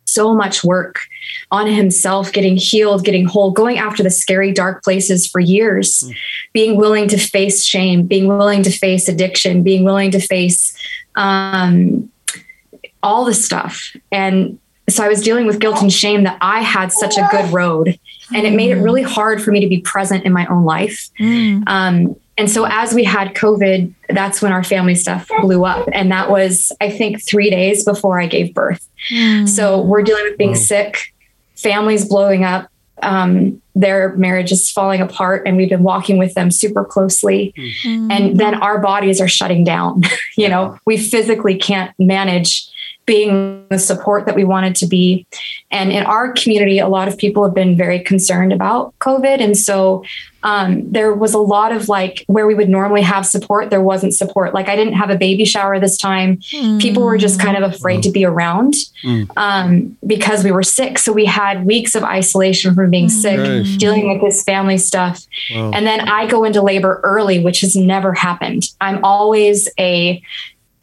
so 0.06 0.34
much 0.34 0.64
work 0.64 1.02
on 1.52 1.68
himself, 1.68 2.32
getting 2.32 2.56
healed, 2.56 3.04
getting 3.04 3.26
whole, 3.26 3.52
going 3.52 3.78
after 3.78 4.04
the 4.04 4.10
scary, 4.10 4.52
dark 4.52 4.84
places 4.84 5.28
for 5.28 5.40
years, 5.40 6.02
mm. 6.02 6.16
being 6.54 6.78
willing 6.78 7.08
to 7.08 7.18
face 7.18 7.64
shame, 7.64 8.06
being 8.06 8.28
willing 8.28 8.64
to 8.64 8.72
face 8.72 9.08
addiction, 9.08 9.64
being 9.64 9.84
willing 9.84 10.12
to 10.12 10.20
face 10.20 10.78
um, 11.16 12.10
all 13.02 13.26
the 13.26 13.34
stuff. 13.34 13.96
And 14.12 14.60
so 14.90 15.04
I 15.04 15.08
was 15.08 15.22
dealing 15.22 15.46
with 15.46 15.60
guilt 15.60 15.82
and 15.82 15.92
shame 15.92 16.24
that 16.24 16.38
I 16.42 16.62
had 16.62 16.92
such 16.92 17.18
a 17.18 17.28
good 17.30 17.52
road 17.52 18.00
and 18.34 18.46
it 18.46 18.54
made 18.54 18.72
it 18.72 18.76
really 18.76 19.04
hard 19.04 19.42
for 19.42 19.52
me 19.52 19.60
to 19.60 19.68
be 19.68 19.82
present 19.82 20.26
in 20.26 20.34
my 20.34 20.46
own 20.48 20.64
life. 20.64 21.10
Mm. 21.20 21.64
Um, 21.68 22.16
and 22.38 22.50
so 22.50 22.66
as 22.66 22.94
we 22.94 23.04
had 23.04 23.34
COVID, 23.34 23.94
that's 24.10 24.42
when 24.42 24.52
our 24.52 24.64
family 24.64 24.96
stuff 24.96 25.28
blew 25.42 25.66
up. 25.66 25.88
And 25.92 26.12
that 26.12 26.30
was, 26.30 26.72
I 26.80 26.90
think, 26.90 27.26
three 27.26 27.50
days 27.50 27.84
before 27.84 28.22
I 28.22 28.28
gave 28.28 28.54
birth. 28.54 28.88
Mm. 29.12 29.50
So 29.50 29.82
we're 29.82 30.04
dealing 30.04 30.24
with 30.24 30.38
being 30.38 30.52
Wow. 30.52 30.56
sick, 30.58 31.14
families 31.56 32.06
blowing 32.06 32.44
up, 32.44 32.70
um, 33.02 33.62
their 33.76 34.16
marriage 34.16 34.52
is 34.52 34.72
falling 34.72 35.02
apart, 35.02 35.44
and 35.46 35.56
we've 35.56 35.70
been 35.70 35.84
walking 35.84 36.18
with 36.18 36.34
them 36.34 36.50
super 36.50 36.84
closely. 36.84 37.54
Mm. 37.86 38.12
And 38.12 38.40
then 38.40 38.56
our 38.56 38.80
bodies 38.80 39.22
are 39.22 39.28
shutting 39.28 39.64
down. 39.64 40.02
you 40.38 40.50
know, 40.50 40.80
we 40.86 40.98
physically 40.98 41.56
can't 41.56 41.92
manage 42.00 42.68
being 43.08 43.66
the 43.70 43.80
support 43.80 44.26
that 44.26 44.36
we 44.36 44.44
wanted 44.44 44.76
to 44.76 44.86
be. 44.86 45.26
And 45.72 45.92
in 45.94 46.04
our 46.04 46.34
community, 46.34 46.78
a 46.78 46.90
lot 46.90 47.08
of 47.08 47.18
people 47.18 47.44
have 47.46 47.54
been 47.56 47.76
very 47.78 48.00
concerned 48.02 48.52
about 48.52 48.94
COVID. 49.00 49.42
And 49.42 49.58
so 49.58 50.04
um, 50.44 50.92
there 50.92 51.14
was 51.14 51.34
a 51.34 51.40
lot 51.40 51.72
of 51.72 51.88
like 51.88 52.26
where 52.28 52.46
we 52.46 52.54
would 52.54 52.68
normally 52.68 53.02
have 53.02 53.26
support, 53.26 53.70
there 53.70 53.82
wasn't 53.82 54.14
support. 54.14 54.54
Like 54.54 54.68
I 54.68 54.76
didn't 54.76 54.94
have 54.94 55.10
a 55.10 55.18
baby 55.18 55.46
shower 55.46 55.80
this 55.80 55.98
time. 55.98 56.40
People 56.80 57.02
were 57.04 57.18
just 57.18 57.40
kind 57.40 57.58
of 57.62 57.74
afraid 57.74 58.04
to 58.04 58.12
be 58.12 58.24
around 58.26 58.76
Mm. 59.04 59.30
um, 59.38 59.98
because 60.06 60.44
we 60.44 60.52
were 60.52 60.64
sick. 60.64 60.98
So 60.98 61.14
we 61.14 61.24
had 61.26 61.66
weeks 61.66 61.96
of 61.96 62.04
isolation 62.04 62.74
from 62.76 62.90
being 62.90 63.10
sick, 63.10 63.38
Gosh. 63.38 63.78
dealing 63.78 64.10
with 64.10 64.22
this 64.22 64.44
family 64.44 64.78
stuff. 64.78 65.26
Wow. 65.54 65.72
And 65.74 65.86
then 65.86 66.02
I 66.10 66.26
go 66.28 66.44
into 66.44 66.62
labor 66.62 67.00
early, 67.04 67.40
which 67.40 67.62
has 67.62 67.76
never 67.76 68.14
happened. 68.14 68.64
I'm 68.82 69.00
always 69.04 69.70
a, 69.80 70.22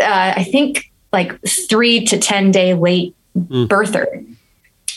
uh, 0.00 0.35
I 0.37 0.45
think 0.45 0.90
like 1.14 1.33
three 1.49 2.04
to 2.04 2.18
10 2.18 2.50
day 2.50 2.75
late 2.75 3.14
Mm. 3.37 3.66
birther. 3.66 4.25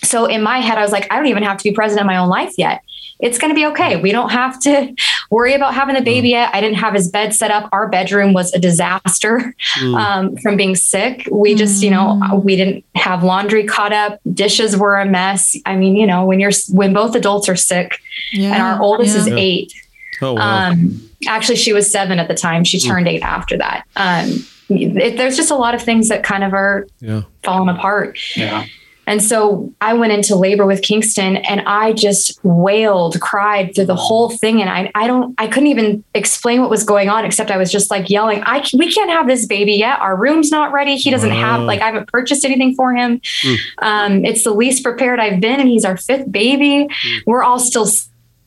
So 0.04 0.26
in 0.26 0.44
my 0.44 0.60
head, 0.60 0.78
I 0.78 0.82
was 0.82 0.92
like, 0.92 1.12
I 1.12 1.16
don't 1.16 1.26
even 1.26 1.42
have 1.42 1.58
to 1.58 1.64
be 1.64 1.72
present 1.74 2.00
in 2.00 2.06
my 2.06 2.18
own 2.18 2.30
life 2.30 2.54
yet. 2.56 2.84
It's 3.20 3.40
going 3.40 3.50
to 3.50 3.56
be 3.56 3.66
okay. 3.66 4.00
We 4.00 4.12
don't 4.12 4.30
have 4.30 4.60
to 4.62 4.94
worry 5.32 5.56
about 5.56 5.74
having 5.74 5.96
the 5.96 6.04
baby 6.04 6.30
yet. 6.30 6.54
I 6.54 6.62
didn't 6.62 6.78
have 6.78 6.94
his 6.94 7.10
bed 7.10 7.34
set 7.34 7.50
up. 7.50 7.68
Our 7.72 7.88
bedroom 7.90 8.32
was 8.34 8.54
a 8.54 8.60
disaster 8.60 9.56
Mm. 9.80 10.00
um, 10.00 10.38
from 10.38 10.56
being 10.56 10.76
sick. 10.76 11.28
We 11.32 11.56
just, 11.56 11.82
you 11.82 11.90
know, 11.90 12.40
we 12.44 12.56
didn't 12.56 12.86
have 12.96 13.24
laundry 13.24 13.64
caught 13.66 13.92
up. 13.92 14.20
Dishes 14.32 14.78
were 14.78 14.98
a 14.98 15.06
mess. 15.06 15.56
I 15.66 15.76
mean, 15.76 15.96
you 15.96 16.06
know, 16.06 16.26
when 16.26 16.40
you're 16.40 16.52
when 16.70 16.94
both 16.94 17.16
adults 17.16 17.50
are 17.50 17.56
sick, 17.56 17.98
yeah. 18.34 18.54
and 18.54 18.62
our 18.62 18.80
oldest 18.80 19.16
yeah. 19.16 19.22
is 19.22 19.28
eight. 19.30 19.74
Oh 20.22 20.34
wow. 20.34 20.70
Um, 20.70 21.10
actually, 21.28 21.56
she 21.56 21.74
was 21.74 21.92
seven 21.92 22.20
at 22.20 22.28
the 22.28 22.36
time. 22.36 22.64
She 22.64 22.80
turned 22.80 23.08
eight 23.08 23.24
after 23.24 23.58
that. 23.58 23.84
Um, 23.96 24.46
it, 24.70 25.18
there's 25.18 25.38
just 25.38 25.52
a 25.52 25.56
lot 25.56 25.76
of 25.76 25.82
things 25.82 26.10
that 26.10 26.24
kind 26.24 26.44
of 26.44 26.54
are 26.54 26.88
yeah. 27.00 27.24
falling 27.44 27.70
apart. 27.70 28.18
Yeah. 28.36 28.66
And 29.10 29.24
so 29.24 29.74
I 29.80 29.94
went 29.94 30.12
into 30.12 30.36
labor 30.36 30.66
with 30.66 30.82
Kingston 30.82 31.38
and 31.38 31.62
I 31.62 31.94
just 31.94 32.44
wailed, 32.44 33.18
cried 33.22 33.74
through 33.74 33.86
the 33.86 33.96
whole 33.96 34.32
thing. 34.32 34.60
And 34.60 34.70
I, 34.70 34.92
I 34.96 35.08
don't, 35.08 35.34
I 35.38 35.48
couldn't 35.48 35.68
even 35.68 36.04
explain 36.14 36.60
what 36.60 36.70
was 36.70 36.84
going 36.84 37.08
on, 37.08 37.24
except 37.24 37.50
I 37.50 37.56
was 37.56 37.72
just 37.72 37.90
like 37.90 38.10
yelling, 38.10 38.44
I, 38.44 38.62
c- 38.64 38.78
we 38.78 38.92
can't 38.92 39.10
have 39.10 39.26
this 39.26 39.46
baby 39.46 39.76
yet. 39.76 40.02
Our 40.02 40.18
room's 40.18 40.52
not 40.52 40.74
ready. 40.74 40.98
He 40.98 41.10
doesn't 41.10 41.32
have, 41.32 41.62
like, 41.62 41.80
I 41.80 41.86
haven't 41.86 42.12
purchased 42.12 42.44
anything 42.44 42.76
for 42.76 42.94
him. 42.94 43.22
Mm. 43.44 43.58
Um, 43.78 44.26
it's 44.26 44.44
the 44.44 44.52
least 44.52 44.84
prepared 44.84 45.22
I've 45.22 45.40
been. 45.40 45.62
And 45.62 45.70
he's 45.70 45.86
our 45.86 45.96
fifth 45.96 46.30
baby. 46.30 46.90
We're 47.26 47.44
all 47.44 47.60
still 47.60 47.90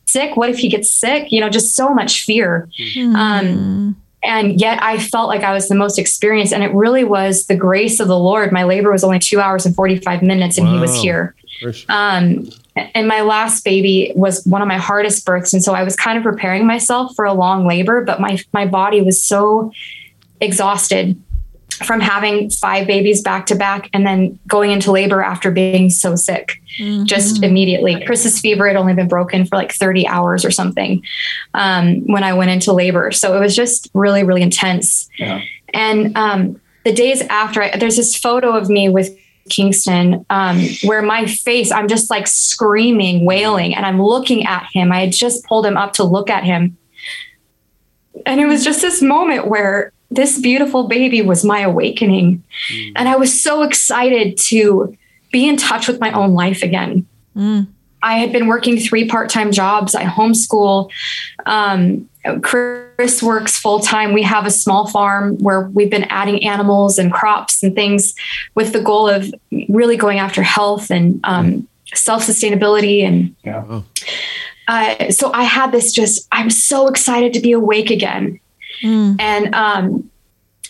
sick. 0.05 0.37
What 0.37 0.51
if 0.51 0.59
he 0.59 0.69
gets 0.69 0.91
sick? 0.91 1.31
You 1.31 1.39
know, 1.39 1.49
just 1.49 1.75
so 1.75 1.91
much 1.91 2.23
fear. 2.23 2.69
Um, 3.15 3.99
and 4.23 4.59
yet 4.59 4.81
I 4.81 4.99
felt 4.99 5.27
like 5.27 5.43
I 5.43 5.53
was 5.53 5.67
the 5.67 5.75
most 5.75 5.97
experienced. 5.97 6.53
And 6.53 6.63
it 6.63 6.73
really 6.73 7.03
was 7.03 7.47
the 7.47 7.55
grace 7.55 7.99
of 7.99 8.07
the 8.07 8.17
Lord. 8.17 8.51
My 8.51 8.63
labor 8.63 8.91
was 8.91 9.03
only 9.03 9.19
two 9.19 9.39
hours 9.39 9.65
and 9.65 9.75
45 9.75 10.21
minutes, 10.21 10.57
and 10.57 10.67
he 10.67 10.79
was 10.79 10.95
here. 11.01 11.35
Um, 11.89 12.49
and 12.75 13.07
my 13.07 13.21
last 13.21 13.63
baby 13.65 14.11
was 14.15 14.45
one 14.45 14.61
of 14.61 14.67
my 14.67 14.77
hardest 14.77 15.25
births. 15.25 15.53
And 15.53 15.63
so 15.63 15.73
I 15.73 15.83
was 15.83 15.95
kind 15.95 16.17
of 16.17 16.23
preparing 16.23 16.65
myself 16.65 17.15
for 17.15 17.25
a 17.25 17.33
long 17.33 17.67
labor, 17.67 18.03
but 18.03 18.21
my, 18.21 18.39
my 18.53 18.65
body 18.65 19.01
was 19.01 19.21
so 19.21 19.71
exhausted 20.39 21.21
from 21.85 21.99
having 21.99 22.49
five 22.49 22.87
babies 22.87 23.21
back 23.21 23.45
to 23.47 23.55
back 23.55 23.89
and 23.93 24.05
then 24.05 24.39
going 24.47 24.71
into 24.71 24.91
labor 24.91 25.21
after 25.21 25.51
being 25.51 25.89
so 25.89 26.15
sick 26.15 26.61
just 27.03 27.43
immediately. 27.43 28.03
Chris's 28.05 28.39
fever 28.39 28.67
had 28.67 28.75
only 28.75 28.93
been 28.93 29.07
broken 29.07 29.45
for 29.45 29.55
like 29.55 29.73
30 29.73 30.07
hours 30.07 30.45
or 30.45 30.51
something 30.51 31.03
um, 31.53 32.05
when 32.07 32.23
I 32.23 32.33
went 32.33 32.51
into 32.51 32.73
labor. 32.73 33.11
So 33.11 33.35
it 33.35 33.39
was 33.39 33.55
just 33.55 33.89
really, 33.93 34.23
really 34.23 34.41
intense. 34.41 35.09
Yeah. 35.17 35.41
And 35.73 36.15
um, 36.17 36.61
the 36.85 36.93
days 36.93 37.21
after, 37.23 37.63
I, 37.63 37.77
there's 37.77 37.97
this 37.97 38.15
photo 38.15 38.55
of 38.55 38.69
me 38.69 38.89
with 38.89 39.15
Kingston 39.49 40.25
um, 40.29 40.61
where 40.83 41.01
my 41.01 41.25
face, 41.25 41.71
I'm 41.71 41.87
just 41.87 42.09
like 42.09 42.27
screaming, 42.27 43.25
wailing, 43.25 43.75
and 43.75 43.85
I'm 43.85 44.01
looking 44.01 44.45
at 44.45 44.67
him. 44.71 44.91
I 44.91 45.01
had 45.01 45.13
just 45.13 45.45
pulled 45.45 45.65
him 45.65 45.77
up 45.77 45.93
to 45.93 46.03
look 46.03 46.29
at 46.29 46.43
him. 46.43 46.77
And 48.25 48.39
it 48.39 48.45
was 48.45 48.63
just 48.63 48.81
this 48.81 49.01
moment 49.01 49.47
where 49.47 49.93
this 50.11 50.39
beautiful 50.39 50.87
baby 50.87 51.21
was 51.21 51.43
my 51.43 51.61
awakening. 51.61 52.43
And 52.95 53.07
I 53.07 53.15
was 53.15 53.41
so 53.41 53.63
excited 53.63 54.37
to 54.49 54.95
be 55.31 55.47
in 55.47 55.55
touch 55.55 55.87
with 55.87 55.99
my 55.99 56.11
own 56.11 56.33
life 56.33 56.61
again. 56.61 57.07
Mm. 57.35 57.67
I 58.03 58.15
had 58.15 58.31
been 58.31 58.47
working 58.47 58.77
three 58.77 59.07
part 59.07 59.29
time 59.29 59.51
jobs. 59.51 59.95
I 59.95 60.03
homeschool. 60.03 60.91
Um, 61.45 62.09
Chris 62.41 63.23
works 63.23 63.57
full 63.57 63.79
time. 63.79 64.13
We 64.13 64.23
have 64.23 64.45
a 64.45 64.51
small 64.51 64.87
farm 64.87 65.37
where 65.37 65.61
we've 65.61 65.89
been 65.89 66.03
adding 66.05 66.43
animals 66.45 66.99
and 66.99 67.11
crops 67.11 67.63
and 67.63 67.73
things 67.73 68.13
with 68.53 68.73
the 68.73 68.81
goal 68.81 69.07
of 69.07 69.33
really 69.69 69.97
going 69.97 70.19
after 70.19 70.43
health 70.43 70.91
and 70.91 71.19
um, 71.23 71.67
self 71.93 72.27
sustainability. 72.27 73.03
And 73.03 73.35
Yeah. 73.43 73.63
Wow. 73.63 73.85
uh, 74.67 75.11
so 75.11 75.31
I 75.31 75.43
had 75.43 75.71
this 75.71 75.93
just, 75.93 76.27
I'm 76.31 76.49
so 76.49 76.87
excited 76.87 77.33
to 77.33 77.39
be 77.39 77.53
awake 77.53 77.89
again 77.89 78.39
Mm. 78.83 79.15
and 79.19 79.55
um 79.55 80.09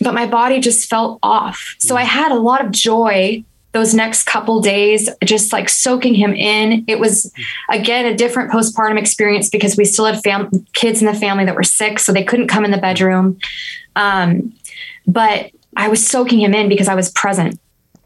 but 0.00 0.14
my 0.14 0.26
body 0.26 0.58
just 0.58 0.88
felt 0.88 1.18
off. 1.22 1.76
So 1.78 1.96
i 1.96 2.02
had 2.02 2.32
a 2.32 2.36
lot 2.36 2.64
of 2.64 2.70
joy 2.70 3.44
those 3.72 3.94
next 3.94 4.24
couple 4.24 4.60
days 4.60 5.08
just 5.24 5.50
like 5.50 5.68
soaking 5.68 6.14
him 6.14 6.34
in. 6.34 6.84
It 6.86 6.98
was 6.98 7.32
again 7.70 8.04
a 8.06 8.14
different 8.14 8.52
postpartum 8.52 8.98
experience 8.98 9.48
because 9.48 9.76
we 9.76 9.84
still 9.86 10.04
had 10.04 10.22
fam- 10.22 10.66
kids 10.74 11.00
in 11.00 11.06
the 11.06 11.14
family 11.14 11.44
that 11.46 11.54
were 11.54 11.62
sick 11.62 11.98
so 11.98 12.12
they 12.12 12.24
couldn't 12.24 12.48
come 12.48 12.64
in 12.64 12.70
the 12.70 12.78
bedroom. 12.78 13.38
Um 13.96 14.52
but 15.06 15.50
i 15.76 15.88
was 15.88 16.06
soaking 16.06 16.40
him 16.40 16.54
in 16.54 16.68
because 16.68 16.88
i 16.88 16.94
was 16.94 17.10
present 17.10 17.58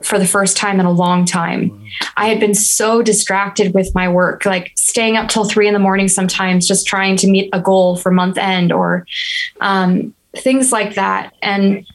for 0.06 0.18
the 0.18 0.26
first 0.26 0.56
time 0.56 0.78
in 0.80 0.86
a 0.86 0.90
long 0.92 1.24
time 1.24 1.70
i 2.16 2.26
had 2.28 2.38
been 2.40 2.54
so 2.54 3.02
distracted 3.02 3.74
with 3.74 3.94
my 3.94 4.08
work 4.08 4.44
like 4.44 4.72
staying 4.76 5.16
up 5.16 5.28
till 5.28 5.44
three 5.44 5.66
in 5.66 5.74
the 5.74 5.80
morning 5.80 6.08
sometimes 6.08 6.66
just 6.68 6.86
trying 6.86 7.16
to 7.16 7.26
meet 7.26 7.48
a 7.52 7.60
goal 7.60 7.96
for 7.96 8.10
month 8.12 8.38
end 8.38 8.72
or 8.72 9.06
um, 9.60 10.14
things 10.36 10.70
like 10.72 10.94
that. 10.96 11.34
And 11.42 11.86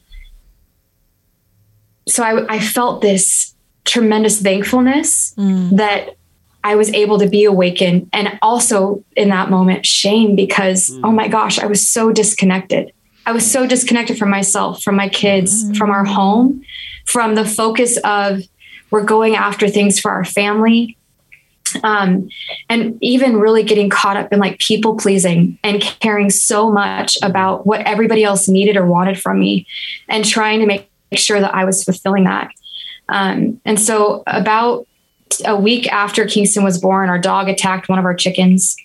so 2.07 2.23
I, 2.23 2.55
I 2.55 2.59
felt 2.59 3.01
this 3.01 3.55
tremendous 3.85 4.41
thankfulness 4.41 5.33
Mm. 5.37 5.77
that 5.77 6.15
I 6.63 6.75
was 6.75 6.93
able 6.93 7.17
to 7.19 7.27
be 7.27 7.43
awakened. 7.45 8.09
And 8.13 8.37
also 8.41 9.03
in 9.15 9.29
that 9.29 9.49
moment, 9.49 9.85
shame 9.85 10.35
because, 10.35 10.91
oh 11.03 11.11
my 11.11 11.27
gosh, 11.27 11.57
I 11.59 11.65
was 11.65 11.87
so 11.87 12.11
disconnected. 12.11 12.91
I 13.25 13.31
was 13.31 13.49
so 13.49 13.65
disconnected 13.65 14.17
from 14.17 14.29
myself, 14.29 14.81
from 14.83 14.95
my 14.95 15.09
kids, 15.09 15.75
from 15.77 15.89
our 15.91 16.03
home, 16.05 16.63
from 17.05 17.35
the 17.35 17.45
focus 17.45 17.97
of 18.03 18.43
we're 18.91 19.03
going 19.03 19.35
after 19.35 19.69
things 19.69 19.99
for 19.99 20.11
our 20.11 20.25
family. 20.25 20.97
Um, 21.83 22.27
and 22.69 22.97
even 23.01 23.37
really 23.37 23.63
getting 23.63 23.89
caught 23.89 24.17
up 24.17 24.33
in 24.33 24.39
like 24.39 24.59
people 24.59 24.97
pleasing 24.97 25.57
and 25.63 25.81
caring 25.81 26.29
so 26.29 26.69
much 26.69 27.17
about 27.23 27.65
what 27.65 27.79
everybody 27.87 28.25
else 28.25 28.49
needed 28.49 28.75
or 28.75 28.85
wanted 28.85 29.17
from 29.17 29.39
me 29.39 29.65
and 30.09 30.25
trying 30.25 30.59
to 30.59 30.65
make 30.65 30.89
sure 31.13 31.39
that 31.39 31.55
I 31.55 31.63
was 31.63 31.85
fulfilling 31.85 32.25
that. 32.25 32.51
Um, 33.07 33.61
and 33.63 33.79
so, 33.79 34.23
about 34.27 34.85
a 35.45 35.55
week 35.55 35.91
after 35.91 36.25
Kingston 36.25 36.63
was 36.63 36.77
born, 36.77 37.09
our 37.09 37.19
dog 37.19 37.47
attacked 37.47 37.89
one 37.89 37.99
of 37.99 38.05
our 38.05 38.15
chickens. 38.15 38.75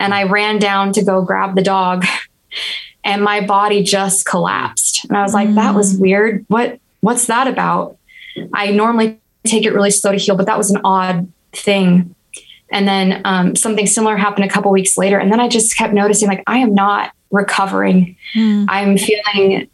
And 0.00 0.14
I 0.14 0.24
ran 0.24 0.58
down 0.58 0.92
to 0.92 1.04
go 1.04 1.22
grab 1.22 1.56
the 1.56 1.62
dog, 1.62 2.04
and 3.04 3.22
my 3.22 3.44
body 3.44 3.82
just 3.82 4.26
collapsed. 4.26 5.04
And 5.06 5.16
I 5.16 5.22
was 5.22 5.34
like, 5.34 5.52
that 5.54 5.74
was 5.74 5.96
weird. 5.96 6.44
What 6.48 6.78
what's 7.00 7.26
that 7.26 7.46
about? 7.46 7.96
I 8.52 8.70
normally 8.70 9.20
take 9.44 9.64
it 9.64 9.72
really 9.72 9.90
slow 9.90 10.12
to 10.12 10.18
heal, 10.18 10.36
but 10.36 10.46
that 10.46 10.58
was 10.58 10.70
an 10.70 10.80
odd 10.84 11.30
thing. 11.52 12.14
And 12.70 12.86
then 12.86 13.22
um, 13.24 13.56
something 13.56 13.86
similar 13.86 14.16
happened 14.16 14.44
a 14.44 14.48
couple 14.48 14.70
weeks 14.70 14.98
later. 14.98 15.18
And 15.18 15.32
then 15.32 15.40
I 15.40 15.48
just 15.48 15.76
kept 15.76 15.94
noticing, 15.94 16.28
like, 16.28 16.42
I 16.46 16.58
am 16.58 16.74
not 16.74 17.12
recovering. 17.30 18.16
Mm. 18.34 18.66
I'm 18.68 18.98
feeling 18.98 19.68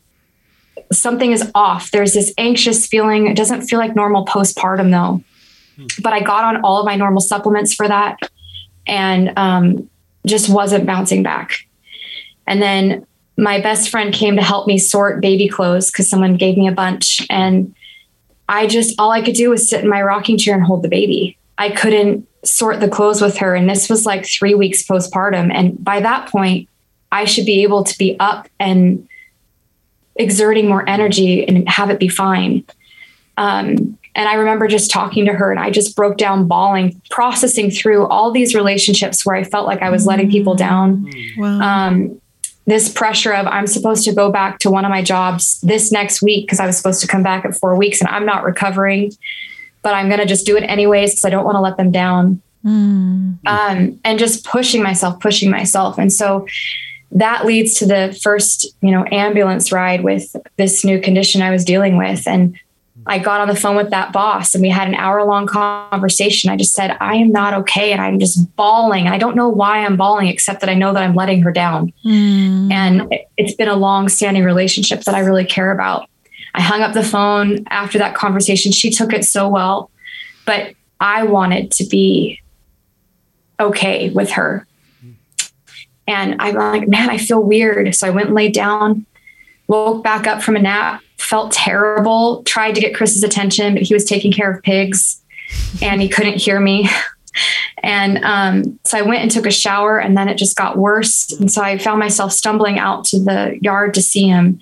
something 0.93 1.33
is 1.33 1.51
off. 1.55 1.91
There's 1.91 2.15
this 2.15 2.33
anxious 2.39 2.87
feeling. 2.87 3.27
It 3.27 3.37
doesn't 3.37 3.63
feel 3.63 3.79
like 3.79 3.97
normal 3.97 4.25
postpartum, 4.27 4.91
though. 4.91 5.23
But 6.03 6.13
I 6.13 6.21
got 6.21 6.45
on 6.45 6.63
all 6.63 6.79
of 6.79 6.87
my 6.87 6.95
normal 6.95 7.21
supplements 7.21 7.75
for 7.75 7.89
that 7.89 8.19
and 8.87 9.37
um, 9.37 9.91
just 10.25 10.49
wasn't 10.49 10.87
bouncing 10.87 11.25
back. 11.25 11.67
And 12.47 12.63
then 12.63 13.07
my 13.37 13.61
best 13.61 13.89
friend 13.89 14.15
came 14.15 14.37
to 14.37 14.43
help 14.43 14.67
me 14.67 14.79
sort 14.79 15.21
baby 15.21 15.49
clothes 15.49 15.91
because 15.91 16.09
someone 16.09 16.37
gave 16.37 16.57
me 16.57 16.69
a 16.69 16.73
bunch. 16.73 17.27
And 17.31 17.75
I 18.49 18.67
just, 18.67 18.99
all 18.99 19.11
I 19.11 19.23
could 19.23 19.35
do 19.35 19.51
was 19.51 19.69
sit 19.69 19.83
in 19.83 19.91
my 19.91 20.03
rocking 20.03 20.39
chair 20.39 20.55
and 20.55 20.65
hold 20.65 20.83
the 20.83 20.89
baby. 20.89 21.37
I 21.59 21.71
couldn't 21.71 22.29
sort 22.45 22.81
the 22.81 22.89
clothes 22.89 23.21
with 23.21 23.39
her. 23.39 23.55
And 23.55 23.69
this 23.69 23.89
was 23.89 24.07
like 24.07 24.27
three 24.27 24.55
weeks 24.55 24.83
postpartum. 24.83 25.53
And 25.53 25.83
by 25.83 26.01
that 26.01 26.29
point, 26.29 26.69
I 27.11 27.25
should 27.25 27.47
be 27.47 27.63
able 27.63 27.85
to 27.85 27.99
be 27.99 28.17
up 28.21 28.49
and 28.61 29.09
exerting 30.17 30.69
more 30.69 30.89
energy 30.89 31.47
and 31.47 31.69
have 31.69 31.91
it 31.91 31.99
be 31.99 32.09
fine. 32.09 32.65
Um, 33.37 33.99
and 34.17 34.29
I 34.29 34.35
remember 34.35 34.69
just 34.69 34.91
talking 34.91 35.25
to 35.27 35.33
her 35.33 35.51
and 35.51 35.59
I 35.59 35.71
just 35.71 35.97
broke 35.97 36.19
down 36.19 36.47
bawling, 36.47 37.01
processing 37.11 37.71
through 37.71 38.07
all 38.07 38.31
these 38.31 38.55
relationships 38.55 39.27
where 39.27 39.35
I 39.35 39.43
felt 39.43 39.67
like 39.67 39.83
I 39.83 39.91
was 39.91 40.07
letting 40.07 40.31
people 40.31 40.55
down. 40.55 41.11
Wow. 41.37 41.61
Um, 41.61 42.21
this 42.67 42.89
pressure 42.89 43.33
of 43.33 43.47
I'm 43.47 43.67
supposed 43.67 44.05
to 44.05 44.15
go 44.15 44.31
back 44.33 44.59
to 44.61 44.71
one 44.71 44.85
of 44.85 44.91
my 44.91 45.03
jobs 45.03 45.61
this 45.61 45.93
next 45.93 46.23
week 46.23 46.47
because 46.47 46.61
I 46.61 46.67
was 46.67 46.77
supposed 46.77 47.01
to 47.03 47.07
come 47.07 47.23
back 47.23 47.45
at 47.45 47.57
four 47.57 47.77
weeks 47.77 48.01
and 48.01 48.09
I'm 48.09 48.25
not 48.25 48.45
recovering, 48.45 49.13
but 49.83 49.95
I'm 49.95 50.09
going 50.09 50.21
to 50.21 50.27
just 50.27 50.47
do 50.47 50.57
it 50.57 50.63
anyways 50.63 51.13
because 51.13 51.25
I 51.25 51.31
don't 51.31 51.45
want 51.45 51.57
to 51.57 51.61
let 51.61 51.77
them 51.77 51.91
down. 51.91 52.41
Mm. 52.65 53.39
Um, 53.47 54.01
and 54.05 54.19
just 54.19 54.45
pushing 54.45 54.83
myself, 54.83 55.21
pushing 55.21 55.51
myself. 55.51 55.99
And 55.99 56.11
so 56.11 56.47
that 57.13 57.45
leads 57.45 57.75
to 57.75 57.87
the 57.87 58.19
first, 58.23 58.67
you 58.81 58.91
know, 58.91 59.05
ambulance 59.13 59.71
ride 59.71 60.03
with 60.03 60.35
this 60.57 60.85
new 60.85 61.01
condition 61.01 61.43
I 61.43 61.51
was 61.51 61.65
dealing 61.65 61.99
with. 61.99 62.27
And 62.27 62.59
I 63.07 63.19
got 63.19 63.41
on 63.41 63.49
the 63.49 63.57
phone 63.57 63.77
with 63.77 63.91
that 63.91 64.13
boss 64.13 64.55
and 64.55 64.63
we 64.63 64.71
had 64.71 64.89
an 64.89 64.95
hour 64.95 65.25
long 65.25 65.47
conversation. 65.47 66.51
I 66.51 66.57
just 66.57 66.73
said, 66.73 66.97
I 67.01 67.17
am 67.17 67.31
not 67.33 67.53
okay. 67.55 67.93
And 67.93 68.01
I'm 68.01 68.19
just 68.19 68.55
bawling. 68.57 69.09
I 69.09 69.19
don't 69.19 69.37
know 69.37 69.49
why 69.49 69.85
I'm 69.85 69.97
bawling, 69.97 70.29
except 70.29 70.61
that 70.61 70.71
I 70.71 70.75
know 70.75 70.93
that 70.95 71.03
I'm 71.03 71.15
letting 71.15 71.43
her 71.43 71.53
down. 71.53 71.93
Mm. 72.05 72.73
And 72.73 73.15
it's 73.37 73.55
been 73.55 73.69
a 73.69 73.77
long 73.77 74.09
standing 74.09 74.45
relationship 74.45 75.03
that 75.05 75.15
I 75.15 75.21
really 75.21 75.45
care 75.45 75.71
about. 75.71 76.09
I 76.55 76.63
hung 76.63 76.81
up 76.81 76.95
the 76.95 77.05
phone 77.05 77.65
after 77.69 77.99
that 77.99 78.15
conversation. 78.15 78.73
She 78.73 78.91
took 78.91 79.13
it 79.13 79.25
so 79.25 79.49
well, 79.49 79.91
but 80.47 80.75
I 81.01 81.25
wanted 81.25 81.73
to 81.73 81.85
be 81.85 82.41
okay 83.61 84.11
with 84.11 84.31
her. 84.33 84.67
And 86.07 86.37
I'm 86.39 86.55
like, 86.55 86.89
man, 86.89 87.11
I 87.11 87.19
feel 87.19 87.43
weird. 87.43 87.95
So 87.95 88.07
I 88.07 88.11
went 88.11 88.27
and 88.27 88.35
laid 88.35 88.53
down, 88.53 89.07
woke 89.67 90.05
back 90.05 90.27
up 90.27 90.43
from 90.43 90.57
a 90.57 90.61
nap, 90.61 91.03
felt 91.25 91.53
terrible, 91.53 92.43
tried 92.45 92.75
to 92.75 92.81
get 92.81 92.95
Chris's 92.95 93.25
attention, 93.25 93.75
but 93.75 93.83
he 93.83 93.95
was 93.95 94.05
taking 94.05 94.33
care 94.33 94.51
of 94.51 94.63
pigs 94.63 95.23
and 95.83 96.01
he 96.01 96.09
couldn't 96.09 96.37
hear 96.37 96.61
me. 96.61 96.89
And 97.83 98.25
um, 98.25 98.79
so 98.85 98.97
I 98.97 99.03
went 99.03 99.23
and 99.23 99.31
took 99.31 99.45
a 99.45 99.51
shower, 99.51 99.99
and 99.99 100.17
then 100.17 100.29
it 100.29 100.39
just 100.39 100.57
got 100.57 100.79
worse. 100.79 101.33
And 101.33 101.51
so 101.51 101.61
I 101.63 101.77
found 101.79 101.99
myself 101.99 102.33
stumbling 102.33 102.79
out 102.79 103.05
to 103.07 103.19
the 103.19 103.59
yard 103.61 103.95
to 103.95 104.03
see 104.03 104.29
him. 104.29 104.61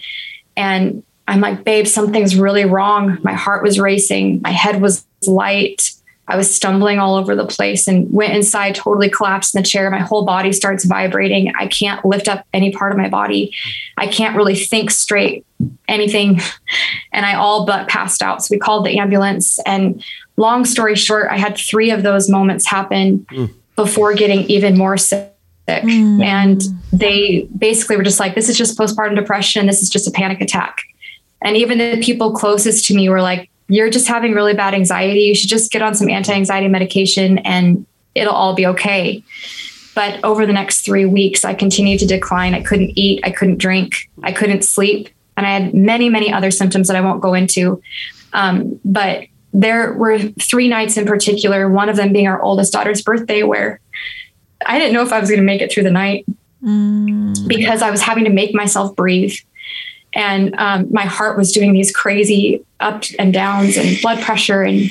And 0.57 1.05
I'm 1.29 1.41
like, 1.41 1.65
babe, 1.65 1.87
something's 1.87 2.35
really 2.35 2.65
wrong. 2.65 3.19
My 3.23 3.35
heart 3.35 3.63
was 3.63 3.79
racing, 3.79 4.41
my 4.43 4.51
head 4.51 4.81
was 4.81 5.05
light. 5.27 5.93
I 6.29 6.37
was 6.37 6.55
stumbling 6.55 6.99
all 6.99 7.17
over 7.17 7.35
the 7.35 7.47
place 7.47 7.89
and 7.89 8.11
went 8.13 8.33
inside, 8.33 8.75
totally 8.75 9.11
collapsed 9.11 9.55
in 9.55 9.63
the 9.63 9.69
chair. 9.69 9.91
My 9.91 10.01
whole 10.01 10.25
body 10.25 10.53
starts 10.53 10.85
vibrating. 10.85 11.53
I 11.59 11.67
can't 11.67 12.05
lift 12.05 12.29
up 12.29 12.47
any 12.53 12.73
part 12.73 12.93
of 12.93 12.99
my 12.99 13.09
body. 13.09 13.55
I 13.97 14.07
can't 14.07 14.37
really 14.37 14.55
think 14.55 14.91
straight, 14.91 15.47
anything. 15.89 16.41
And 17.15 17.27
I 17.27 17.35
all 17.35 17.67
but 17.67 17.89
passed 17.89 18.23
out. 18.23 18.43
So 18.43 18.55
we 18.55 18.59
called 18.59 18.87
the 18.87 18.99
ambulance. 18.99 19.59
And 19.67 20.03
long 20.39 20.65
story 20.65 20.97
short, 20.97 21.29
I 21.31 21.37
had 21.37 21.59
three 21.59 21.91
of 21.91 22.03
those 22.03 22.31
moments 22.31 22.65
happen 22.65 23.27
mm. 23.31 23.53
before 23.77 24.15
getting 24.15 24.41
even 24.45 24.79
more 24.79 24.97
sick. 24.97 25.31
Mm. 25.69 26.25
And 26.25 26.63
they 26.91 27.47
basically 27.59 27.99
were 27.99 28.03
just 28.03 28.19
like, 28.19 28.35
this 28.35 28.49
is 28.49 28.57
just 28.57 28.79
postpartum 28.79 29.15
depression. 29.15 29.67
This 29.67 29.83
is 29.83 29.91
just 29.91 30.09
a 30.09 30.11
panic 30.11 30.41
attack. 30.41 30.79
And 31.43 31.55
even 31.55 31.77
the 31.77 32.01
people 32.03 32.33
closest 32.33 32.87
to 32.87 32.95
me 32.95 33.11
were 33.11 33.21
like, 33.21 33.51
you're 33.73 33.89
just 33.89 34.07
having 34.07 34.33
really 34.33 34.53
bad 34.53 34.75
anxiety. 34.75 35.21
You 35.21 35.35
should 35.35 35.49
just 35.49 35.73
get 35.73 35.81
on 35.81 35.95
some 35.95 36.11
anti 36.11 36.35
anxiety 36.35 36.69
medication 36.69 37.39
and 37.39 37.87
it'll 38.15 38.35
all 38.35 38.55
be 38.55 38.67
okay. 38.67 39.25
But 39.95 40.23
over 40.23 40.45
the 40.45 40.53
next 40.53 40.83
three 40.83 41.07
weeks, 41.07 41.43
I 41.43 41.55
continued 41.55 42.01
to 42.01 42.07
decline. 42.07 42.55
I 42.55 42.61
couldn't 42.61 42.93
eat, 42.99 43.21
I 43.25 43.31
couldn't 43.31 43.57
drink, 43.57 44.11
I 44.23 44.33
couldn't 44.33 44.63
sleep. 44.63 45.09
And 45.39 45.47
I 45.47 45.51
had 45.51 45.73
many, 45.73 46.11
many 46.11 46.31
other 46.31 46.51
symptoms 46.51 46.89
that 46.89 46.99
I 46.99 47.01
won't 47.01 47.23
go 47.23 47.33
into. 47.33 47.83
Um, 48.35 48.79
but 48.85 49.25
there 49.55 49.95
were 49.95 50.19
three 50.19 50.69
nights 50.69 50.99
in 50.99 51.07
particular, 51.07 51.71
one 51.71 51.89
of 51.89 51.97
them 51.97 52.13
being 52.13 52.27
our 52.27 52.43
oldest 52.43 52.75
daughter's 52.75 53.01
birthday, 53.01 53.43
where 53.43 53.81
I 54.67 54.79
didn't 54.79 54.93
know 54.93 55.03
if 55.03 55.13
I 55.13 55.21
was 55.21 55.31
going 55.31 55.41
to 55.41 55.47
make 55.47 55.63
it 55.63 55.73
through 55.73 55.85
the 55.85 55.91
night 55.91 56.27
mm. 56.63 57.49
because 57.49 57.81
I 57.81 57.91
was 57.91 58.03
having 58.03 58.25
to 58.25 58.31
make 58.31 58.55
myself 58.55 58.95
breathe 58.95 59.35
and 60.15 60.55
um, 60.57 60.89
my 60.91 61.05
heart 61.05 61.37
was 61.39 61.53
doing 61.53 61.73
these 61.73 61.95
crazy 61.95 62.65
ups 62.81 63.15
and 63.19 63.33
downs 63.33 63.77
and 63.77 64.01
blood 64.03 64.23
pressure 64.23 64.63
and 64.63 64.91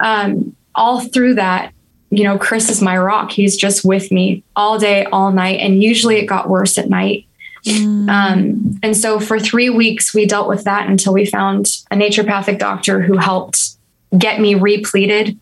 um, 0.00 0.56
all 0.74 1.00
through 1.00 1.34
that 1.34 1.72
you 2.10 2.24
know 2.24 2.38
chris 2.38 2.68
is 2.68 2.82
my 2.82 2.96
rock. 2.96 3.30
He's 3.30 3.56
just 3.56 3.84
with 3.84 4.10
me 4.10 4.44
all 4.56 4.78
day 4.78 5.04
all 5.06 5.32
night. 5.32 5.60
And 5.60 5.82
usually 5.82 6.16
it 6.16 6.26
got 6.26 6.48
worse 6.48 6.78
at 6.78 6.88
night. 6.88 7.26
Mm. 7.64 8.10
um, 8.10 8.80
and 8.82 8.96
so 8.96 9.20
for 9.20 9.38
three 9.38 9.70
weeks 9.70 10.12
we 10.12 10.26
dealt 10.26 10.48
with 10.48 10.64
that 10.64 10.88
until 10.88 11.12
we 11.12 11.24
found 11.24 11.66
a 11.92 11.94
naturopathic 11.94 12.58
doctor 12.58 13.00
who 13.00 13.16
helped 13.16 13.76
get 14.18 14.40
me 14.40 14.56
repleted. 14.56 15.38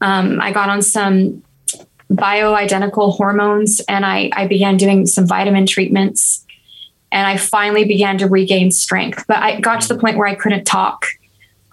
Um, 0.00 0.40
i 0.40 0.52
got 0.52 0.68
on 0.68 0.80
some 0.80 1.42
bioidentical 2.10 3.16
hormones 3.16 3.80
and 3.88 4.06
I, 4.06 4.30
I 4.32 4.46
began 4.46 4.76
doing 4.76 5.06
some 5.06 5.26
vitamin 5.26 5.66
treatments 5.66 6.46
and 7.10 7.26
I 7.26 7.36
finally 7.36 7.84
began 7.84 8.18
to 8.18 8.26
regain 8.26 8.70
strength. 8.70 9.24
But 9.26 9.38
I 9.38 9.60
got 9.60 9.80
to 9.82 9.88
the 9.88 9.98
point 9.98 10.16
where 10.16 10.26
I 10.26 10.34
couldn't 10.34 10.64
talk. 10.64 11.06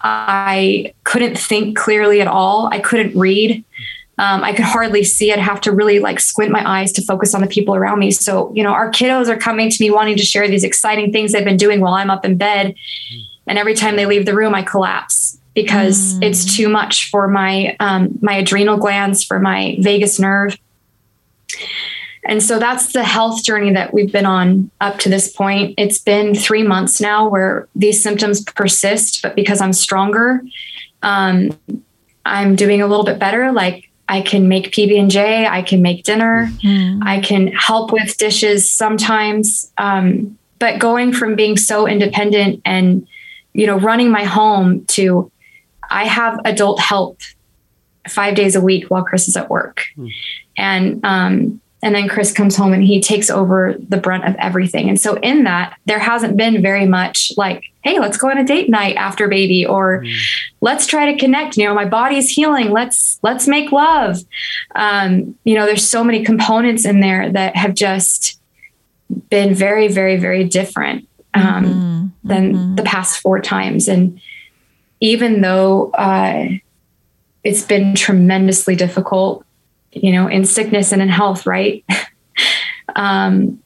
I 0.00 0.94
couldn't 1.04 1.38
think 1.38 1.76
clearly 1.76 2.20
at 2.20 2.28
all. 2.28 2.68
I 2.72 2.78
couldn't 2.78 3.18
read. 3.18 3.64
Um, 4.18 4.42
I 4.42 4.52
could 4.52 4.64
hardly 4.64 5.04
see. 5.04 5.32
I'd 5.32 5.38
have 5.38 5.60
to 5.62 5.72
really 5.72 5.98
like 5.98 6.20
squint 6.20 6.50
my 6.50 6.66
eyes 6.66 6.92
to 6.92 7.02
focus 7.02 7.34
on 7.34 7.42
the 7.42 7.46
people 7.46 7.74
around 7.74 7.98
me. 7.98 8.10
So, 8.10 8.52
you 8.54 8.62
know, 8.62 8.72
our 8.72 8.90
kiddos 8.90 9.28
are 9.28 9.36
coming 9.36 9.68
to 9.68 9.76
me 9.80 9.90
wanting 9.90 10.16
to 10.16 10.24
share 10.24 10.48
these 10.48 10.64
exciting 10.64 11.12
things 11.12 11.32
they've 11.32 11.44
been 11.44 11.58
doing 11.58 11.80
while 11.80 11.94
I'm 11.94 12.10
up 12.10 12.24
in 12.24 12.36
bed. 12.36 12.74
And 13.46 13.58
every 13.58 13.74
time 13.74 13.96
they 13.96 14.06
leave 14.06 14.24
the 14.24 14.34
room, 14.34 14.54
I 14.54 14.62
collapse 14.62 15.38
because 15.54 16.14
mm. 16.14 16.22
it's 16.22 16.56
too 16.56 16.68
much 16.68 17.10
for 17.10 17.28
my 17.28 17.76
um, 17.80 18.18
my 18.22 18.34
adrenal 18.34 18.76
glands, 18.76 19.22
for 19.22 19.38
my 19.38 19.76
vagus 19.80 20.18
nerve. 20.18 20.56
And 22.28 22.42
so 22.42 22.58
that's 22.58 22.92
the 22.92 23.04
health 23.04 23.42
journey 23.44 23.72
that 23.72 23.94
we've 23.94 24.10
been 24.10 24.26
on 24.26 24.70
up 24.80 24.98
to 25.00 25.08
this 25.08 25.32
point. 25.32 25.74
It's 25.78 25.98
been 25.98 26.34
three 26.34 26.62
months 26.62 27.00
now 27.00 27.28
where 27.28 27.68
these 27.74 28.02
symptoms 28.02 28.42
persist, 28.42 29.22
but 29.22 29.36
because 29.36 29.60
I'm 29.60 29.72
stronger, 29.72 30.42
um, 31.02 31.58
I'm 32.24 32.56
doing 32.56 32.82
a 32.82 32.86
little 32.86 33.04
bit 33.04 33.18
better. 33.18 33.52
Like 33.52 33.88
I 34.08 34.20
can 34.20 34.48
make 34.48 34.72
PB 34.72 34.98
and 34.98 35.10
J, 35.10 35.46
I 35.46 35.62
can 35.62 35.82
make 35.82 36.04
dinner, 36.04 36.50
mm. 36.62 37.00
I 37.02 37.20
can 37.20 37.48
help 37.48 37.92
with 37.92 38.16
dishes 38.18 38.70
sometimes. 38.70 39.72
Um, 39.78 40.38
but 40.58 40.78
going 40.78 41.12
from 41.12 41.36
being 41.36 41.56
so 41.56 41.86
independent 41.86 42.62
and 42.64 43.06
you 43.52 43.66
know 43.66 43.78
running 43.78 44.10
my 44.10 44.24
home 44.24 44.84
to 44.86 45.30
I 45.88 46.04
have 46.06 46.40
adult 46.44 46.80
help 46.80 47.20
five 48.08 48.34
days 48.34 48.56
a 48.56 48.60
week 48.60 48.86
while 48.88 49.04
Chris 49.04 49.28
is 49.28 49.36
at 49.36 49.48
work, 49.50 49.84
mm. 49.96 50.10
and 50.56 51.04
um, 51.04 51.60
and 51.82 51.94
then 51.94 52.08
Chris 52.08 52.32
comes 52.32 52.56
home 52.56 52.72
and 52.72 52.82
he 52.82 53.00
takes 53.00 53.28
over 53.30 53.76
the 53.78 53.98
brunt 53.98 54.24
of 54.24 54.34
everything. 54.36 54.88
And 54.88 55.00
so 55.00 55.16
in 55.16 55.44
that, 55.44 55.78
there 55.84 55.98
hasn't 55.98 56.36
been 56.36 56.62
very 56.62 56.86
much 56.86 57.32
like, 57.36 57.64
hey, 57.82 58.00
let's 58.00 58.16
go 58.16 58.30
on 58.30 58.38
a 58.38 58.44
date 58.44 58.70
night 58.70 58.96
after 58.96 59.28
baby 59.28 59.64
or 59.64 60.02
mm. 60.02 60.14
let's 60.60 60.86
try 60.86 61.12
to 61.12 61.18
connect. 61.18 61.56
You 61.56 61.66
know, 61.66 61.74
my 61.74 61.84
body's 61.84 62.30
healing. 62.30 62.70
Let's 62.70 63.18
let's 63.22 63.46
make 63.46 63.72
love. 63.72 64.18
Um, 64.74 65.38
you 65.44 65.54
know, 65.54 65.66
there's 65.66 65.88
so 65.88 66.02
many 66.02 66.24
components 66.24 66.84
in 66.84 67.00
there 67.00 67.30
that 67.30 67.54
have 67.56 67.74
just 67.74 68.40
been 69.30 69.54
very, 69.54 69.88
very, 69.88 70.16
very 70.16 70.44
different 70.44 71.06
um, 71.34 71.64
mm-hmm. 71.64 72.28
than 72.28 72.52
mm-hmm. 72.52 72.74
the 72.74 72.82
past 72.82 73.20
four 73.20 73.38
times. 73.40 73.86
And 73.86 74.20
even 75.00 75.42
though 75.42 75.90
uh, 75.90 76.48
it's 77.44 77.62
been 77.62 77.94
tremendously 77.94 78.74
difficult 78.74 79.45
you 79.92 80.12
know, 80.12 80.26
in 80.26 80.44
sickness 80.44 80.92
and 80.92 81.02
in 81.02 81.08
health, 81.08 81.46
right? 81.46 81.84
um, 82.96 83.62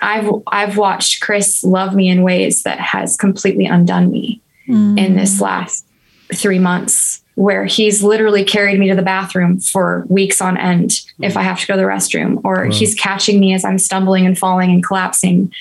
I've 0.00 0.30
I've 0.46 0.76
watched 0.76 1.20
Chris 1.20 1.64
love 1.64 1.94
me 1.94 2.08
in 2.08 2.22
ways 2.22 2.62
that 2.62 2.78
has 2.78 3.16
completely 3.16 3.66
undone 3.66 4.10
me 4.10 4.40
mm. 4.68 4.98
in 4.98 5.16
this 5.16 5.40
last 5.40 5.84
three 6.32 6.58
months, 6.58 7.22
where 7.34 7.64
he's 7.64 8.02
literally 8.02 8.44
carried 8.44 8.78
me 8.78 8.88
to 8.88 8.94
the 8.94 9.02
bathroom 9.02 9.58
for 9.58 10.06
weeks 10.08 10.40
on 10.40 10.56
end 10.56 11.00
if 11.20 11.36
I 11.36 11.42
have 11.42 11.58
to 11.60 11.66
go 11.66 11.74
to 11.74 11.82
the 11.82 11.88
restroom, 11.88 12.40
or 12.44 12.66
wow. 12.66 12.72
he's 12.72 12.94
catching 12.94 13.40
me 13.40 13.54
as 13.54 13.64
I'm 13.64 13.78
stumbling 13.78 14.24
and 14.24 14.38
falling 14.38 14.70
and 14.70 14.84
collapsing. 14.84 15.52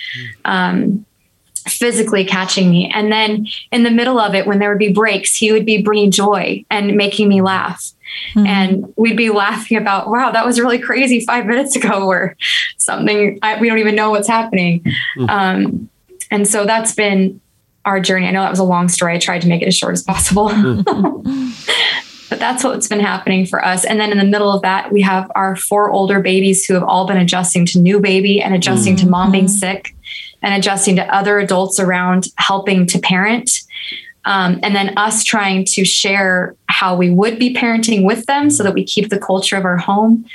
Um, 0.46 1.06
physically 1.70 2.26
catching 2.26 2.70
me. 2.70 2.92
And 2.94 3.12
then 3.12 3.48
in 3.72 3.84
the 3.84 3.92
middle 3.92 4.20
of 4.20 4.36
it, 4.36 4.48
when 4.48 4.60
there 4.60 4.70
would 4.70 4.80
be 4.80 4.92
breaks, 4.92 5.36
he 5.36 5.52
would 5.52 5.66
be 5.66 5.82
bringing 5.82 6.12
joy 6.12 6.66
and 6.70 6.96
making 6.96 7.30
me 7.30 7.42
laugh. 7.42 7.92
Mm-hmm. 8.34 8.48
And 8.48 8.94
we'd 8.96 9.18
be 9.18 9.30
laughing 9.30 9.78
about, 9.78 10.10
wow, 10.10 10.32
that 10.32 10.46
was 10.46 10.60
really 10.60 10.80
crazy 10.80 11.26
five 11.26 11.46
minutes 11.46 11.76
ago, 11.76 12.08
or 12.08 12.36
something. 12.78 13.40
I, 13.42 13.60
we 13.60 13.68
don't 13.68 13.80
even 13.80 13.96
know 13.96 14.10
what's 14.10 14.28
happening. 14.28 14.82
Mm-hmm. 15.18 15.30
Um, 15.30 15.90
and 16.32 16.48
so 16.48 16.66
that's 16.66 16.94
been 16.94 17.40
our 17.86 18.00
journey. 18.00 18.28
I 18.28 18.32
know 18.32 18.42
that 18.42 18.50
was 18.50 18.60
a 18.60 18.66
long 18.66 18.90
story. 18.90 19.14
I 19.14 19.20
tried 19.20 19.42
to 19.42 19.48
make 19.48 19.62
it 19.62 19.68
as 19.68 19.76
short 19.76 19.94
as 19.94 20.04
possible. 20.04 20.50
mm-hmm. 20.50 21.52
but 22.30 22.40
that's 22.40 22.64
what's 22.64 22.88
been 22.88 23.00
happening 23.00 23.46
for 23.46 23.64
us. 23.64 23.86
And 23.86 24.00
then 24.00 24.12
in 24.12 24.18
the 24.18 24.26
middle 24.26 24.52
of 24.52 24.62
that, 24.62 24.92
we 24.92 25.02
have 25.02 25.32
our 25.36 25.56
four 25.56 25.90
older 25.90 26.20
babies 26.20 26.66
who 26.66 26.74
have 26.74 26.84
all 26.84 27.08
been 27.08 27.18
adjusting 27.18 27.66
to 27.68 27.80
new 27.80 28.00
baby 28.00 28.42
and 28.42 28.54
adjusting 28.54 28.96
mm-hmm. 28.96 29.06
to 29.06 29.12
mom 29.12 29.32
being 29.32 29.48
sick 29.48 29.96
and 30.48 30.56
adjusting 30.56 30.96
to 30.96 31.04
other 31.14 31.40
adults 31.40 31.78
around 31.78 32.28
helping 32.38 32.86
to 32.88 33.00
parent. 33.00 33.52
Um, 34.24 34.62
and 34.64 34.74
then 34.74 34.98
us 34.98 35.26
trying 35.26 35.66
to 35.66 35.84
share 35.84 36.56
how 36.68 36.96
we 36.96 37.10
would 37.10 37.38
be 37.38 37.54
parenting 37.54 38.06
with 38.06 38.26
them 38.28 38.50
so 38.50 38.64
that 38.64 38.74
we 38.74 38.86
keep 38.86 39.10
the 39.10 39.20
culture 39.20 39.58
of 39.58 39.66
our 39.66 39.76
home. 39.76 40.26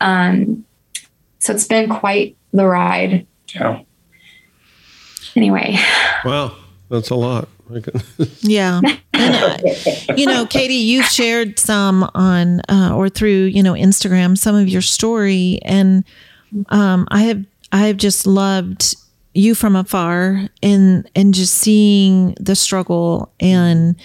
Um, 0.00 0.64
so 1.38 1.52
it's 1.52 1.68
been 1.68 1.88
quite 1.88 2.36
the 2.52 2.66
ride. 2.66 3.24
Yeah. 3.54 3.82
Anyway. 5.36 5.78
Wow, 6.24 6.56
that's 6.88 7.10
a 7.10 7.14
lot. 7.14 7.48
yeah. 8.40 8.80
And, 9.12 9.34
uh, 9.36 9.58
you 10.16 10.26
know, 10.26 10.44
Katie, 10.44 10.74
you've 10.74 11.06
shared 11.06 11.60
some 11.60 12.10
on 12.14 12.62
uh, 12.68 12.96
or 12.96 13.08
through, 13.08 13.44
you 13.44 13.62
know, 13.62 13.74
Instagram 13.74 14.36
some 14.36 14.56
of 14.56 14.68
your 14.68 14.82
story 14.82 15.60
and 15.62 16.04
um, 16.70 17.06
I 17.12 17.22
have 17.22 17.44
I 17.70 17.86
have 17.86 17.96
just 17.96 18.26
loved 18.26 18.96
you 19.34 19.54
from 19.54 19.76
afar 19.76 20.48
and 20.62 21.08
and 21.14 21.34
just 21.34 21.54
seeing 21.54 22.34
the 22.40 22.54
struggle 22.54 23.32
and 23.40 23.96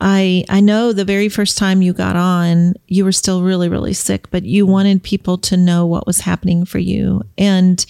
I 0.00 0.44
I 0.48 0.60
know 0.60 0.92
the 0.92 1.04
very 1.04 1.28
first 1.28 1.58
time 1.58 1.82
you 1.82 1.92
got 1.92 2.16
on 2.16 2.74
you 2.88 3.04
were 3.04 3.12
still 3.12 3.42
really 3.42 3.68
really 3.68 3.92
sick 3.92 4.30
but 4.30 4.44
you 4.44 4.66
wanted 4.66 5.02
people 5.02 5.38
to 5.38 5.56
know 5.56 5.86
what 5.86 6.06
was 6.06 6.20
happening 6.20 6.64
for 6.64 6.78
you 6.78 7.22
and 7.36 7.84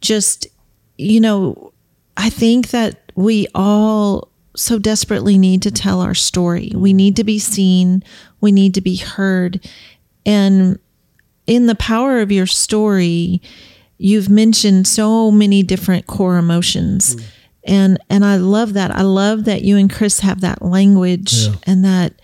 just 0.00 0.46
you 0.96 1.20
know 1.20 1.72
I 2.16 2.30
think 2.30 2.70
that 2.70 3.12
we 3.14 3.46
all 3.54 4.30
so 4.54 4.78
desperately 4.78 5.36
need 5.36 5.62
to 5.62 5.70
tell 5.70 6.00
our 6.00 6.14
story. 6.14 6.72
We 6.74 6.92
need 6.92 7.16
to 7.16 7.24
be 7.24 7.38
seen, 7.38 8.02
we 8.40 8.52
need 8.52 8.74
to 8.74 8.80
be 8.80 8.96
heard. 8.96 9.68
And 10.24 10.78
in 11.46 11.66
the 11.66 11.74
power 11.74 12.20
of 12.20 12.32
your 12.32 12.46
story, 12.46 13.42
you've 13.98 14.28
mentioned 14.28 14.86
so 14.86 15.30
many 15.30 15.62
different 15.62 16.06
core 16.06 16.36
emotions. 16.36 17.16
Mm. 17.16 17.24
And 17.68 17.98
and 18.08 18.24
I 18.24 18.36
love 18.36 18.74
that. 18.74 18.92
I 18.92 19.02
love 19.02 19.44
that 19.44 19.62
you 19.62 19.76
and 19.76 19.92
Chris 19.92 20.20
have 20.20 20.40
that 20.42 20.62
language 20.62 21.32
yeah. 21.32 21.54
and 21.64 21.84
that 21.84 22.14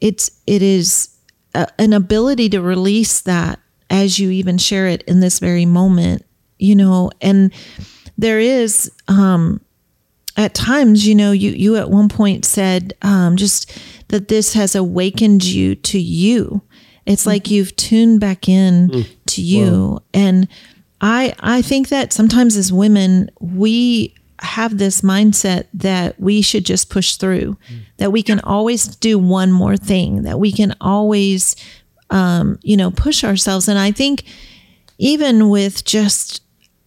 it's 0.00 0.30
it 0.46 0.62
is 0.62 1.08
a, 1.54 1.66
an 1.78 1.92
ability 1.92 2.50
to 2.50 2.60
release 2.60 3.22
that 3.22 3.58
as 3.88 4.18
you 4.18 4.30
even 4.30 4.58
share 4.58 4.86
it 4.86 5.02
in 5.04 5.20
this 5.20 5.38
very 5.38 5.64
moment, 5.64 6.24
you 6.58 6.74
know, 6.74 7.10
and 7.22 7.52
there 8.18 8.38
is 8.38 8.90
um 9.08 9.60
at 10.36 10.54
times, 10.54 11.06
you 11.06 11.14
know, 11.14 11.32
you 11.32 11.50
you 11.50 11.76
at 11.76 11.90
one 11.90 12.08
point 12.08 12.44
said 12.44 12.94
um, 13.02 13.36
just 13.36 13.72
that 14.08 14.28
this 14.28 14.54
has 14.54 14.74
awakened 14.74 15.44
you 15.44 15.74
to 15.76 15.98
you. 15.98 16.62
It's 17.06 17.22
mm-hmm. 17.22 17.30
like 17.30 17.50
you've 17.50 17.76
tuned 17.76 18.20
back 18.20 18.48
in 18.48 18.88
mm. 18.88 19.16
to 19.26 19.42
you, 19.42 19.70
wow. 19.70 20.02
and 20.12 20.48
I 21.04 21.34
I 21.38 21.62
think 21.62 21.90
that 21.90 22.12
sometimes 22.12 22.56
as 22.56 22.72
women 22.72 23.30
we 23.38 24.14
have 24.40 24.78
this 24.78 25.02
mindset 25.02 25.66
that 25.74 26.18
we 26.18 26.42
should 26.42 26.64
just 26.64 26.90
push 26.90 27.16
through, 27.16 27.56
mm. 27.70 27.80
that 27.98 28.10
we 28.10 28.22
can 28.22 28.40
always 28.40 28.86
do 28.96 29.18
one 29.18 29.52
more 29.52 29.76
thing, 29.76 30.22
that 30.22 30.40
we 30.40 30.50
can 30.50 30.74
always, 30.80 31.54
um, 32.10 32.58
you 32.62 32.76
know, 32.76 32.90
push 32.90 33.22
ourselves. 33.22 33.68
And 33.68 33.78
I 33.78 33.92
think 33.92 34.24
even 34.98 35.48
with 35.48 35.84
just 35.84 36.42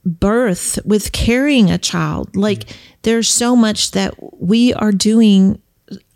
birth, 0.06 0.78
with 0.84 1.12
carrying 1.14 1.72
a 1.72 1.78
child, 1.78 2.36
like 2.36 2.66
mm 2.66 2.76
there's 3.08 3.30
so 3.30 3.56
much 3.56 3.92
that 3.92 4.14
we 4.42 4.74
are 4.74 4.92
doing 4.92 5.62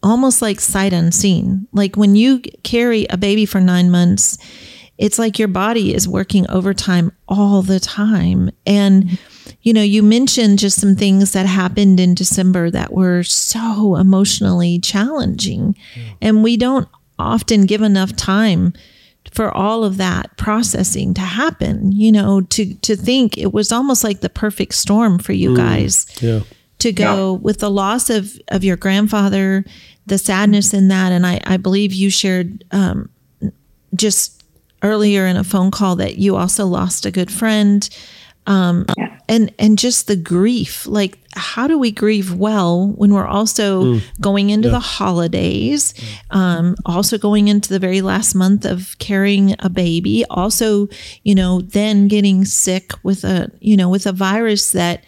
almost 0.03 0.41
like 0.41 0.59
sight 0.59 0.91
unseen. 0.91 1.65
Like 1.71 1.95
when 1.95 2.17
you 2.17 2.41
carry 2.63 3.05
a 3.09 3.15
baby 3.15 3.45
for 3.45 3.61
nine 3.61 3.89
months, 3.89 4.37
it's 4.97 5.17
like 5.17 5.39
your 5.39 5.47
body 5.47 5.93
is 5.93 6.07
working 6.07 6.49
overtime 6.49 7.11
all 7.27 7.61
the 7.61 7.79
time. 7.79 8.51
And, 8.65 9.17
you 9.61 9.73
know, 9.73 9.81
you 9.81 10.03
mentioned 10.03 10.59
just 10.59 10.79
some 10.79 10.95
things 10.95 11.31
that 11.31 11.45
happened 11.45 11.99
in 11.99 12.13
December 12.13 12.69
that 12.71 12.93
were 12.93 13.23
so 13.23 13.95
emotionally 13.95 14.79
challenging. 14.79 15.75
Yeah. 15.95 16.03
And 16.21 16.43
we 16.43 16.57
don't 16.57 16.87
often 17.17 17.65
give 17.65 17.81
enough 17.81 18.15
time 18.15 18.73
for 19.31 19.55
all 19.55 19.83
of 19.83 19.97
that 19.97 20.35
processing 20.37 21.13
to 21.13 21.21
happen, 21.21 21.91
you 21.91 22.11
know, 22.11 22.41
to 22.41 22.73
to 22.75 22.95
think 22.95 23.37
it 23.37 23.53
was 23.53 23.71
almost 23.71 24.03
like 24.03 24.21
the 24.21 24.29
perfect 24.29 24.73
storm 24.73 25.19
for 25.19 25.33
you 25.33 25.51
mm, 25.51 25.57
guys. 25.57 26.05
Yeah 26.21 26.41
to 26.81 26.91
go 26.91 27.33
yeah. 27.33 27.39
with 27.39 27.59
the 27.59 27.69
loss 27.69 28.09
of 28.09 28.39
of 28.47 28.63
your 28.63 28.75
grandfather, 28.75 29.63
the 30.07 30.17
sadness 30.17 30.73
in 30.73 30.87
that, 30.89 31.11
and 31.11 31.25
I 31.25 31.39
I 31.45 31.57
believe 31.57 31.93
you 31.93 32.09
shared 32.09 32.65
um, 32.71 33.09
just 33.95 34.40
earlier 34.83 35.25
in 35.25 35.37
a 35.37 35.43
phone 35.43 35.71
call 35.71 35.95
that 35.97 36.17
you 36.17 36.35
also 36.35 36.65
lost 36.65 37.05
a 37.05 37.11
good 37.11 37.31
friend. 37.31 37.87
Um, 38.47 38.85
yeah. 38.97 39.19
and 39.29 39.53
and 39.59 39.77
just 39.77 40.07
the 40.07 40.15
grief 40.15 40.87
like 40.87 41.19
how 41.35 41.67
do 41.67 41.77
we 41.77 41.91
grieve 41.91 42.33
well 42.33 42.87
when 42.93 43.13
we're 43.13 43.27
also 43.27 43.83
mm. 43.83 44.01
going 44.19 44.49
into 44.49 44.67
yeah. 44.67 44.73
the 44.73 44.79
holidays 44.79 45.93
um, 46.31 46.75
also 46.83 47.19
going 47.19 47.49
into 47.49 47.69
the 47.69 47.77
very 47.77 48.01
last 48.01 48.33
month 48.33 48.65
of 48.65 48.97
carrying 48.97 49.55
a 49.59 49.69
baby 49.69 50.25
also 50.31 50.87
you 51.21 51.35
know 51.35 51.61
then 51.61 52.07
getting 52.07 52.43
sick 52.43 52.93
with 53.03 53.23
a 53.23 53.51
you 53.59 53.77
know 53.77 53.89
with 53.89 54.07
a 54.07 54.11
virus 54.11 54.71
that 54.71 55.03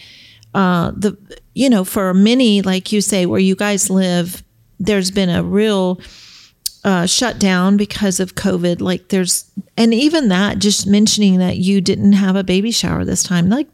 uh, 0.53 0.91
the 0.91 1.17
you 1.55 1.71
know 1.71 1.83
for 1.83 2.13
many 2.13 2.61
like 2.61 2.91
you 2.91 3.01
say 3.01 3.25
where 3.25 3.39
you 3.39 3.55
guys 3.55 3.89
live 3.89 4.43
there's 4.79 5.09
been 5.09 5.29
a 5.29 5.43
real 5.43 5.99
uh, 6.83 7.05
shutdown 7.05 7.77
because 7.77 8.19
of 8.19 8.35
COVID. 8.35 8.81
Like 8.81 9.09
there's, 9.09 9.49
and 9.77 9.93
even 9.93 10.27
that, 10.29 10.59
just 10.59 10.85
mentioning 10.85 11.37
that 11.37 11.57
you 11.57 11.79
didn't 11.79 12.13
have 12.13 12.35
a 12.35 12.43
baby 12.43 12.71
shower 12.71 13.05
this 13.05 13.23
time, 13.23 13.49
like 13.49 13.67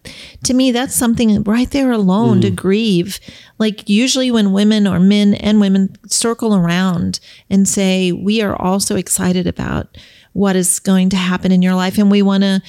to 0.43 0.53
me, 0.53 0.71
that's 0.71 0.95
something 0.95 1.43
right 1.43 1.69
there 1.71 1.91
alone 1.91 2.37
mm. 2.37 2.41
to 2.43 2.51
grieve. 2.51 3.19
Like 3.57 3.89
usually 3.89 4.29
when 4.31 4.53
women 4.53 4.85
or 4.85 4.99
men 4.99 5.33
and 5.33 5.59
women 5.59 5.95
circle 6.07 6.55
around 6.55 7.19
and 7.49 7.67
say, 7.67 8.11
we 8.11 8.41
are 8.41 8.55
also 8.55 8.95
excited 8.95 9.47
about 9.47 9.97
what 10.33 10.55
is 10.55 10.79
going 10.79 11.09
to 11.09 11.17
happen 11.17 11.51
in 11.51 11.61
your 11.61 11.75
life 11.75 11.97
and 11.97 12.11
we 12.11 12.21
want 12.21 12.43
to 12.43 12.61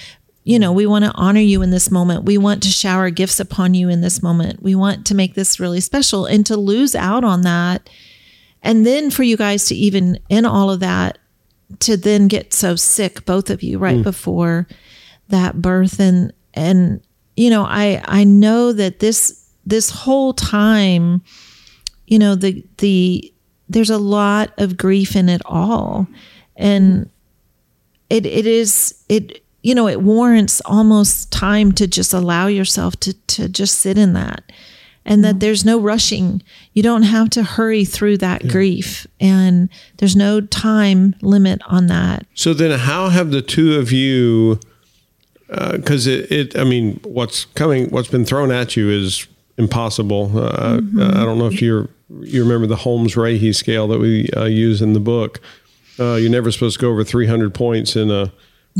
you 0.42 0.58
know, 0.58 0.72
we 0.72 0.86
want 0.86 1.04
to 1.04 1.12
honor 1.14 1.40
you 1.40 1.60
in 1.60 1.70
this 1.70 1.90
moment. 1.90 2.24
We 2.24 2.38
want 2.38 2.62
to 2.62 2.70
shower 2.70 3.10
gifts 3.10 3.40
upon 3.40 3.74
you 3.74 3.88
in 3.90 4.00
this 4.00 4.22
moment. 4.22 4.62
We 4.62 4.74
want 4.74 5.06
to 5.06 5.14
make 5.14 5.34
this 5.34 5.60
really 5.60 5.80
special 5.80 6.24
and 6.24 6.46
to 6.46 6.56
lose 6.56 6.94
out 6.94 7.24
on 7.24 7.42
that. 7.42 7.90
And 8.62 8.86
then 8.86 9.10
for 9.10 9.22
you 9.22 9.36
guys 9.36 9.66
to 9.66 9.74
even 9.74 10.18
in 10.28 10.44
all 10.44 10.70
of 10.70 10.80
that, 10.80 11.18
to 11.80 11.96
then 11.96 12.28
get 12.28 12.52
so 12.52 12.76
sick, 12.76 13.24
both 13.24 13.48
of 13.48 13.62
you, 13.62 13.78
right 13.78 13.98
mm. 13.98 14.02
before 14.02 14.66
that 15.28 15.62
birth. 15.62 16.00
And, 16.00 16.32
and, 16.52 17.00
you 17.36 17.48
know, 17.48 17.64
I, 17.64 18.02
I 18.04 18.24
know 18.24 18.72
that 18.72 18.98
this, 18.98 19.48
this 19.64 19.90
whole 19.90 20.34
time, 20.34 21.22
you 22.06 22.18
know, 22.18 22.34
the, 22.34 22.64
the, 22.78 23.32
there's 23.68 23.90
a 23.90 23.98
lot 23.98 24.52
of 24.58 24.76
grief 24.76 25.14
in 25.14 25.28
it 25.28 25.42
all. 25.44 26.08
And 26.56 27.08
it, 28.10 28.26
it 28.26 28.46
is, 28.46 29.04
it, 29.08 29.42
you 29.62 29.74
know, 29.74 29.86
it 29.86 30.02
warrants 30.02 30.60
almost 30.64 31.30
time 31.30 31.70
to 31.72 31.86
just 31.86 32.12
allow 32.12 32.48
yourself 32.48 32.98
to, 33.00 33.12
to 33.28 33.48
just 33.48 33.78
sit 33.78 33.96
in 33.96 34.12
that 34.14 34.42
and 35.04 35.24
that 35.24 35.30
mm-hmm. 35.30 35.38
there's 35.38 35.64
no 35.64 35.78
rushing. 35.80 36.42
You 36.72 36.82
don't 36.82 37.04
have 37.04 37.30
to 37.30 37.42
hurry 37.42 37.84
through 37.84 38.18
that 38.18 38.44
yeah. 38.44 38.50
grief 38.50 39.06
and 39.20 39.68
there's 39.98 40.16
no 40.16 40.40
time 40.40 41.14
limit 41.22 41.60
on 41.66 41.86
that. 41.86 42.26
So 42.34 42.54
then 42.54 42.78
how 42.78 43.08
have 43.08 43.30
the 43.30 43.42
two 43.42 43.78
of 43.78 43.92
you, 43.92 44.60
because 45.48 46.06
uh, 46.06 46.10
it, 46.10 46.32
it, 46.32 46.58
I 46.58 46.64
mean, 46.64 47.00
what's 47.04 47.46
coming, 47.46 47.90
what's 47.90 48.08
been 48.08 48.24
thrown 48.24 48.50
at 48.50 48.76
you 48.76 48.90
is 48.90 49.26
impossible. 49.56 50.26
Uh, 50.36 50.78
mm-hmm. 50.78 51.00
I 51.00 51.24
don't 51.24 51.38
know 51.38 51.46
if 51.46 51.60
you're, 51.60 51.88
you 52.20 52.42
remember 52.42 52.66
the 52.66 52.76
Holmes 52.76 53.14
Rahe 53.14 53.54
scale 53.54 53.88
that 53.88 53.98
we 53.98 54.28
uh, 54.36 54.44
use 54.44 54.82
in 54.82 54.92
the 54.92 55.00
book. 55.00 55.40
Uh, 55.98 56.14
you're 56.14 56.30
never 56.30 56.50
supposed 56.50 56.78
to 56.78 56.82
go 56.82 56.90
over 56.90 57.04
300 57.04 57.54
points 57.54 57.94
in 57.94 58.10
a, 58.10 58.32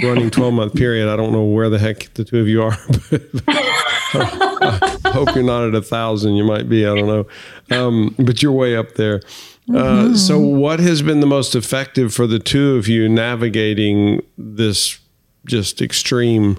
running 0.02 0.30
12 0.30 0.54
month 0.54 0.74
period. 0.74 1.09
I 1.09 1.16
don't 1.16 1.33
know 1.33 1.44
where 1.44 1.68
the 1.68 1.78
heck 1.78 2.12
the 2.14 2.24
two 2.24 2.38
of 2.38 2.48
you 2.48 2.62
are. 2.62 2.76
I 4.14 4.99
hope 5.12 5.35
you're 5.35 5.44
not 5.44 5.68
at 5.68 5.75
a 5.75 5.83
thousand. 5.83 6.35
You 6.37 6.44
might 6.44 6.68
be. 6.68 6.87
I 6.87 6.94
don't 6.94 7.07
know. 7.07 7.27
Um, 7.70 8.14
but 8.18 8.42
you're 8.42 8.53
way 8.53 8.77
up 8.77 8.94
there. 8.94 9.23
Uh, 9.68 9.73
mm-hmm. 9.73 10.14
so, 10.14 10.38
what 10.38 10.81
has 10.81 11.03
been 11.03 11.20
the 11.20 11.27
most 11.27 11.55
effective 11.55 12.12
for 12.12 12.27
the 12.27 12.38
two 12.38 12.77
of 12.77 12.88
you 12.88 13.09
navigating 13.09 14.20
this 14.37 14.99
just 15.46 15.81
extreme 15.81 16.59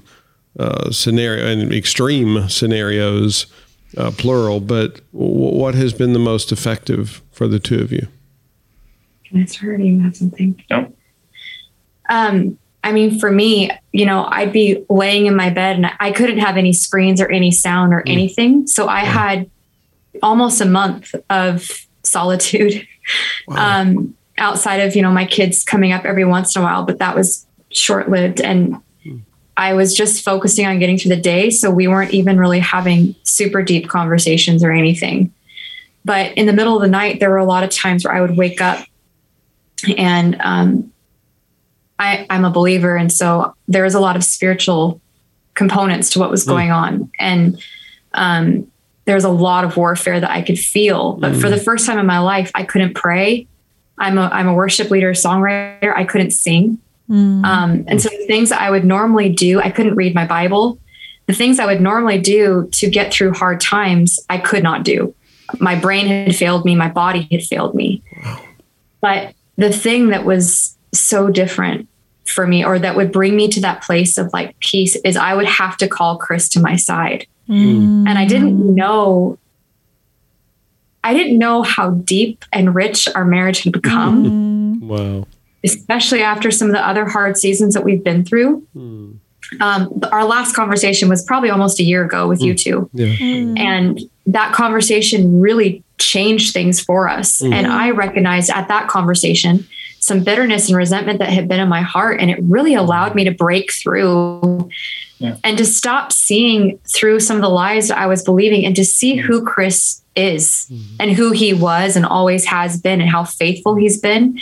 uh, 0.57 0.91
scenario 0.91 1.45
and 1.45 1.73
extreme 1.73 2.47
scenarios, 2.47 3.47
uh, 3.97 4.11
plural? 4.11 4.61
But 4.61 5.01
w- 5.11 5.57
what 5.57 5.75
has 5.75 5.93
been 5.93 6.13
the 6.13 6.19
most 6.19 6.51
effective 6.51 7.21
for 7.31 7.47
the 7.47 7.59
two 7.59 7.81
of 7.81 7.91
you? 7.91 8.07
Can 9.25 9.41
I 9.41 9.45
start? 9.45 9.81
You 9.81 9.99
have 10.01 10.15
something? 10.15 10.63
No. 10.69 10.93
Um, 12.09 12.57
I 12.83 12.91
mean, 12.91 13.19
for 13.19 13.31
me, 13.31 13.71
you 13.91 14.05
know, 14.05 14.25
I'd 14.25 14.51
be 14.51 14.85
laying 14.89 15.27
in 15.27 15.35
my 15.35 15.49
bed 15.49 15.75
and 15.75 15.91
I 15.99 16.11
couldn't 16.11 16.39
have 16.39 16.57
any 16.57 16.73
screens 16.73 17.21
or 17.21 17.29
any 17.29 17.51
sound 17.51 17.93
or 17.93 18.01
mm. 18.01 18.11
anything. 18.11 18.67
So 18.67 18.87
I 18.87 19.01
had 19.01 19.49
almost 20.23 20.61
a 20.61 20.65
month 20.65 21.13
of 21.29 21.69
solitude. 22.03 22.87
Wow. 23.47 23.81
Um, 23.81 24.15
outside 24.37 24.77
of, 24.77 24.95
you 24.95 25.01
know, 25.01 25.11
my 25.11 25.25
kids 25.25 25.63
coming 25.63 25.91
up 25.91 26.05
every 26.05 26.23
once 26.23 26.55
in 26.55 26.61
a 26.61 26.65
while, 26.65 26.85
but 26.85 26.99
that 26.99 27.15
was 27.15 27.47
short 27.71 28.09
lived. 28.09 28.39
And 28.39 28.77
I 29.57 29.73
was 29.73 29.95
just 29.95 30.23
focusing 30.23 30.65
on 30.65 30.79
getting 30.79 30.97
through 30.97 31.15
the 31.15 31.21
day. 31.21 31.49
So 31.49 31.71
we 31.71 31.87
weren't 31.87 32.13
even 32.13 32.37
really 32.37 32.59
having 32.59 33.15
super 33.23 33.63
deep 33.63 33.89
conversations 33.89 34.63
or 34.63 34.71
anything. 34.71 35.33
But 36.05 36.37
in 36.37 36.45
the 36.45 36.53
middle 36.53 36.75
of 36.75 36.81
the 36.81 36.87
night, 36.87 37.19
there 37.19 37.29
were 37.29 37.37
a 37.37 37.45
lot 37.45 37.63
of 37.63 37.69
times 37.69 38.05
where 38.05 38.13
I 38.13 38.21
would 38.21 38.37
wake 38.37 38.61
up 38.61 38.85
and 39.97 40.39
um, 40.41 40.90
I, 42.01 42.25
I'm 42.31 42.45
a 42.45 42.49
believer. 42.49 42.97
And 42.97 43.11
so 43.11 43.53
there 43.67 43.83
was 43.83 43.93
a 43.93 43.99
lot 43.99 44.15
of 44.15 44.23
spiritual 44.23 44.99
components 45.53 46.09
to 46.11 46.19
what 46.19 46.31
was 46.31 46.43
going 46.45 46.71
on. 46.71 47.11
And 47.19 47.61
um, 48.13 48.71
there 49.05 49.13
was 49.13 49.23
a 49.23 49.29
lot 49.29 49.63
of 49.63 49.77
warfare 49.77 50.19
that 50.19 50.31
I 50.31 50.41
could 50.41 50.57
feel. 50.57 51.13
But 51.13 51.35
for 51.35 51.49
the 51.49 51.57
first 51.57 51.85
time 51.85 51.99
in 51.99 52.07
my 52.07 52.19
life, 52.19 52.51
I 52.55 52.63
couldn't 52.63 52.95
pray. 52.95 53.47
I'm 53.99 54.17
a, 54.17 54.29
I'm 54.33 54.47
a 54.47 54.53
worship 54.53 54.89
leader, 54.89 55.11
songwriter. 55.11 55.95
I 55.95 56.03
couldn't 56.03 56.31
sing. 56.31 56.79
Um, 57.45 57.85
and 57.87 58.01
so 58.01 58.09
the 58.09 58.25
things 58.25 58.49
that 58.49 58.61
I 58.61 58.71
would 58.71 58.85
normally 58.85 59.29
do, 59.29 59.61
I 59.61 59.69
couldn't 59.69 59.95
read 59.95 60.15
my 60.15 60.25
Bible. 60.25 60.79
The 61.27 61.33
things 61.33 61.59
I 61.59 61.67
would 61.67 61.81
normally 61.81 62.19
do 62.19 62.67
to 62.71 62.89
get 62.89 63.13
through 63.13 63.33
hard 63.33 63.61
times, 63.61 64.19
I 64.27 64.39
could 64.39 64.63
not 64.63 64.83
do. 64.83 65.13
My 65.59 65.75
brain 65.75 66.07
had 66.07 66.35
failed 66.35 66.65
me, 66.65 66.75
my 66.75 66.89
body 66.89 67.27
had 67.31 67.43
failed 67.43 67.75
me. 67.75 68.01
But 69.01 69.35
the 69.57 69.71
thing 69.71 70.07
that 70.09 70.25
was 70.25 70.77
so 70.93 71.29
different 71.29 71.87
for 72.25 72.47
me, 72.47 72.63
or 72.63 72.79
that 72.79 72.95
would 72.95 73.11
bring 73.11 73.35
me 73.35 73.47
to 73.49 73.61
that 73.61 73.81
place 73.81 74.17
of 74.17 74.31
like 74.33 74.57
peace, 74.59 74.95
is 74.97 75.15
I 75.17 75.33
would 75.33 75.45
have 75.45 75.77
to 75.77 75.87
call 75.87 76.17
Chris 76.17 76.47
to 76.49 76.59
my 76.59 76.75
side. 76.75 77.27
Mm. 77.49 78.07
And 78.07 78.17
I 78.17 78.25
didn't 78.25 78.75
know. 78.75 79.37
I 81.03 81.13
didn't 81.13 81.39
know 81.39 81.63
how 81.63 81.91
deep 81.91 82.45
and 82.53 82.75
rich 82.75 83.07
our 83.15 83.25
marriage 83.25 83.63
had 83.63 83.73
become 83.73 84.79
mm. 84.79 84.81
Wow. 84.81 85.27
especially 85.63 86.21
after 86.21 86.51
some 86.51 86.67
of 86.67 86.73
the 86.73 86.87
other 86.87 87.05
hard 87.05 87.37
seasons 87.37 87.73
that 87.73 87.83
we've 87.83 88.03
been 88.03 88.23
through. 88.23 88.59
Hmm. 88.73 89.13
Um, 89.59 89.99
our 90.11 90.23
last 90.23 90.55
conversation 90.55 91.09
was 91.09 91.23
probably 91.23 91.49
almost 91.49 91.79
a 91.79 91.83
year 91.83 92.05
ago 92.05 92.27
with 92.27 92.39
hmm. 92.39 92.45
you 92.45 92.53
two. 92.53 92.89
Yeah. 92.93 93.15
Hmm. 93.15 93.57
And 93.57 93.99
that 94.27 94.53
conversation 94.53 95.41
really 95.41 95.83
changed 95.97 96.53
things 96.53 96.79
for 96.79 97.09
us. 97.09 97.41
And 97.41 97.67
I 97.67 97.91
recognized 97.91 98.49
at 98.49 98.67
that 98.67 98.87
conversation 98.87 99.67
some 100.01 100.23
bitterness 100.23 100.67
and 100.67 100.75
resentment 100.75 101.19
that 101.19 101.29
had 101.29 101.47
been 101.47 101.59
in 101.59 101.69
my 101.69 101.81
heart. 101.81 102.19
And 102.19 102.29
it 102.29 102.39
really 102.41 102.73
allowed 102.73 103.15
me 103.15 103.23
to 103.23 103.31
break 103.31 103.71
through 103.71 104.69
Yeah. 105.19 105.37
and 105.43 105.57
to 105.59 105.65
stop 105.65 106.11
seeing 106.11 106.79
through 106.87 107.19
some 107.19 107.37
of 107.37 107.43
the 107.43 107.49
lies 107.49 107.87
that 107.89 107.99
I 107.99 108.07
was 108.07 108.23
believing 108.23 108.65
and 108.65 108.75
to 108.75 108.83
see 108.83 109.15
who 109.15 109.37
mm-hmm. 109.37 109.47
Chris 109.47 110.01
is 110.15 110.67
mm-hmm. 110.71 110.95
and 110.99 111.11
who 111.11 111.31
he 111.31 111.53
was 111.53 111.95
and 111.95 112.05
always 112.05 112.45
has 112.45 112.81
been 112.81 112.99
and 112.99 113.09
how 113.09 113.23
faithful 113.23 113.75
he's 113.75 114.01
been. 114.01 114.39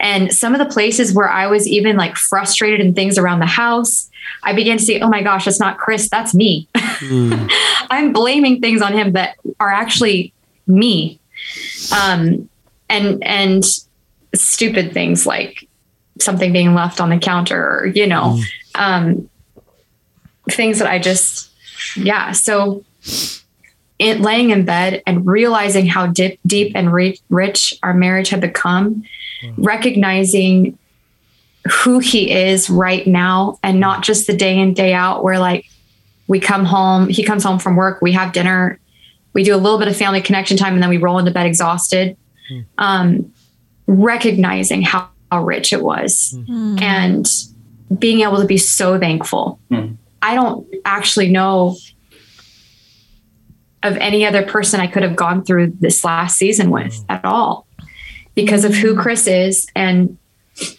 And 0.00 0.34
some 0.34 0.54
of 0.54 0.58
the 0.58 0.66
places 0.66 1.14
where 1.14 1.30
I 1.30 1.46
was 1.46 1.68
even 1.68 1.96
like 1.96 2.16
frustrated 2.16 2.80
in 2.80 2.92
things 2.92 3.16
around 3.16 3.38
the 3.38 3.46
house, 3.46 4.10
I 4.42 4.54
began 4.54 4.76
to 4.76 4.84
see, 4.84 5.00
oh 5.00 5.08
my 5.08 5.22
gosh, 5.22 5.44
that's 5.44 5.60
not 5.60 5.78
Chris, 5.78 6.10
that's 6.10 6.34
me. 6.34 6.68
Mm. 6.74 7.48
I'm 7.90 8.12
blaming 8.12 8.60
things 8.60 8.82
on 8.82 8.92
him 8.92 9.12
that 9.12 9.36
are 9.60 9.72
actually 9.72 10.32
me. 10.66 11.20
Um, 11.92 12.48
and 12.88 13.22
and 13.24 13.64
stupid 14.40 14.92
things 14.92 15.26
like 15.26 15.68
something 16.20 16.52
being 16.52 16.74
left 16.74 17.00
on 17.00 17.10
the 17.10 17.18
counter 17.18 17.60
or, 17.60 17.86
you 17.86 18.06
know, 18.06 18.40
um, 18.74 19.28
things 20.50 20.78
that 20.78 20.88
I 20.88 20.98
just, 20.98 21.50
yeah. 21.96 22.32
So 22.32 22.84
it 23.98 24.20
laying 24.20 24.50
in 24.50 24.64
bed 24.64 25.02
and 25.06 25.26
realizing 25.26 25.86
how 25.86 26.06
deep, 26.06 26.38
deep 26.46 26.72
and 26.74 26.92
ri- 26.92 27.20
rich 27.28 27.74
our 27.82 27.94
marriage 27.94 28.28
had 28.30 28.40
become, 28.40 29.04
recognizing 29.58 30.78
who 31.82 31.98
he 31.98 32.30
is 32.30 32.70
right 32.70 33.06
now 33.06 33.58
and 33.62 33.80
not 33.80 34.02
just 34.02 34.26
the 34.26 34.36
day 34.36 34.58
in, 34.58 34.72
day 34.74 34.92
out 34.94 35.24
where 35.24 35.38
like 35.38 35.66
we 36.28 36.40
come 36.40 36.64
home, 36.64 37.08
he 37.08 37.22
comes 37.22 37.44
home 37.44 37.58
from 37.58 37.76
work, 37.76 38.00
we 38.00 38.12
have 38.12 38.32
dinner, 38.32 38.78
we 39.32 39.42
do 39.42 39.54
a 39.54 39.58
little 39.58 39.78
bit 39.78 39.88
of 39.88 39.96
family 39.96 40.20
connection 40.22 40.56
time, 40.56 40.74
and 40.74 40.82
then 40.82 40.90
we 40.90 40.96
roll 40.96 41.18
into 41.18 41.30
bed 41.30 41.46
exhausted. 41.46 42.16
Um, 42.78 43.32
recognizing 43.86 44.82
how, 44.82 45.08
how 45.30 45.44
rich 45.44 45.72
it 45.72 45.82
was 45.82 46.34
mm-hmm. 46.36 46.78
and 46.82 47.26
being 47.98 48.20
able 48.20 48.38
to 48.38 48.46
be 48.46 48.58
so 48.58 48.98
thankful. 48.98 49.60
Mm. 49.70 49.96
I 50.22 50.34
don't 50.34 50.66
actually 50.84 51.30
know 51.30 51.76
of 53.82 53.96
any 53.98 54.26
other 54.26 54.42
person 54.42 54.80
I 54.80 54.86
could 54.86 55.02
have 55.02 55.14
gone 55.14 55.44
through 55.44 55.74
this 55.78 56.04
last 56.04 56.36
season 56.36 56.70
with 56.70 56.92
mm. 56.92 57.04
at 57.08 57.24
all 57.24 57.66
because 58.34 58.64
of 58.64 58.74
who 58.74 58.96
Chris 58.96 59.26
is 59.26 59.66
and 59.74 60.18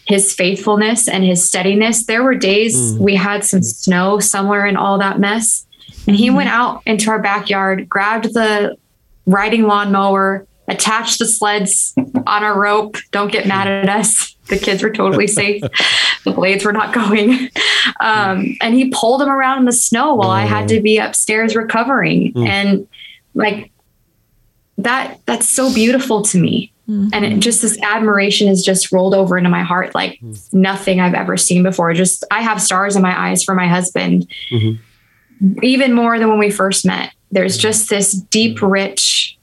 his 0.05 0.33
faithfulness 0.33 1.07
and 1.07 1.23
his 1.23 1.47
steadiness. 1.47 2.05
There 2.05 2.23
were 2.23 2.35
days 2.35 2.75
mm. 2.75 2.97
we 2.99 3.15
had 3.15 3.45
some 3.45 3.63
snow 3.63 4.19
somewhere 4.19 4.65
in 4.65 4.75
all 4.75 4.97
that 4.97 5.19
mess. 5.19 5.65
And 6.07 6.15
he 6.15 6.27
mm-hmm. 6.27 6.37
went 6.37 6.49
out 6.49 6.81
into 6.85 7.09
our 7.09 7.21
backyard, 7.21 7.87
grabbed 7.87 8.33
the 8.33 8.77
riding 9.25 9.63
lawnmower, 9.63 10.47
attached 10.67 11.19
the 11.19 11.25
sleds 11.25 11.93
on 12.25 12.43
a 12.43 12.53
rope. 12.53 12.97
Don't 13.11 13.31
get 13.31 13.47
mad 13.47 13.67
at 13.67 13.89
us. 13.89 14.35
The 14.47 14.57
kids 14.57 14.83
were 14.83 14.91
totally 14.91 15.27
safe. 15.27 15.61
the 16.23 16.31
blades 16.31 16.65
were 16.65 16.73
not 16.73 16.93
going. 16.93 17.49
Um, 17.99 18.57
and 18.61 18.73
he 18.73 18.89
pulled 18.89 19.21
them 19.21 19.29
around 19.29 19.59
in 19.59 19.65
the 19.65 19.71
snow 19.71 20.15
while 20.15 20.29
I 20.29 20.41
had 20.41 20.67
to 20.69 20.79
oh. 20.79 20.81
be 20.81 20.97
upstairs 20.97 21.55
recovering. 21.55 22.33
Hmm. 22.33 22.47
And 22.47 22.87
like 23.33 23.71
that, 24.77 25.19
that's 25.25 25.49
so 25.49 25.73
beautiful 25.73 26.21
to 26.23 26.37
me. 26.37 26.73
Mm-hmm. 26.89 27.09
And 27.11 27.25
it, 27.25 27.39
just 27.39 27.61
this 27.61 27.77
admiration 27.81 28.47
has 28.47 28.63
just 28.63 28.93
rolled 28.93 29.13
over 29.13 29.37
into 29.37 29.49
my 29.49 29.63
heart 29.63 29.93
like 29.93 30.19
hmm. 30.19 30.33
nothing 30.53 30.99
I've 30.99 31.13
ever 31.13 31.37
seen 31.37 31.63
before. 31.63 31.93
Just, 31.93 32.23
I 32.31 32.41
have 32.41 32.61
stars 32.61 32.95
in 32.95 33.01
my 33.01 33.29
eyes 33.29 33.43
for 33.43 33.55
my 33.55 33.67
husband, 33.67 34.27
mm-hmm. 34.51 35.63
even 35.63 35.93
more 35.93 36.19
than 36.19 36.29
when 36.29 36.39
we 36.39 36.49
first 36.49 36.85
met. 36.85 37.13
There's 37.31 37.55
hmm. 37.55 37.61
just 37.61 37.89
this 37.89 38.11
deep, 38.11 38.61
rich 38.61 39.36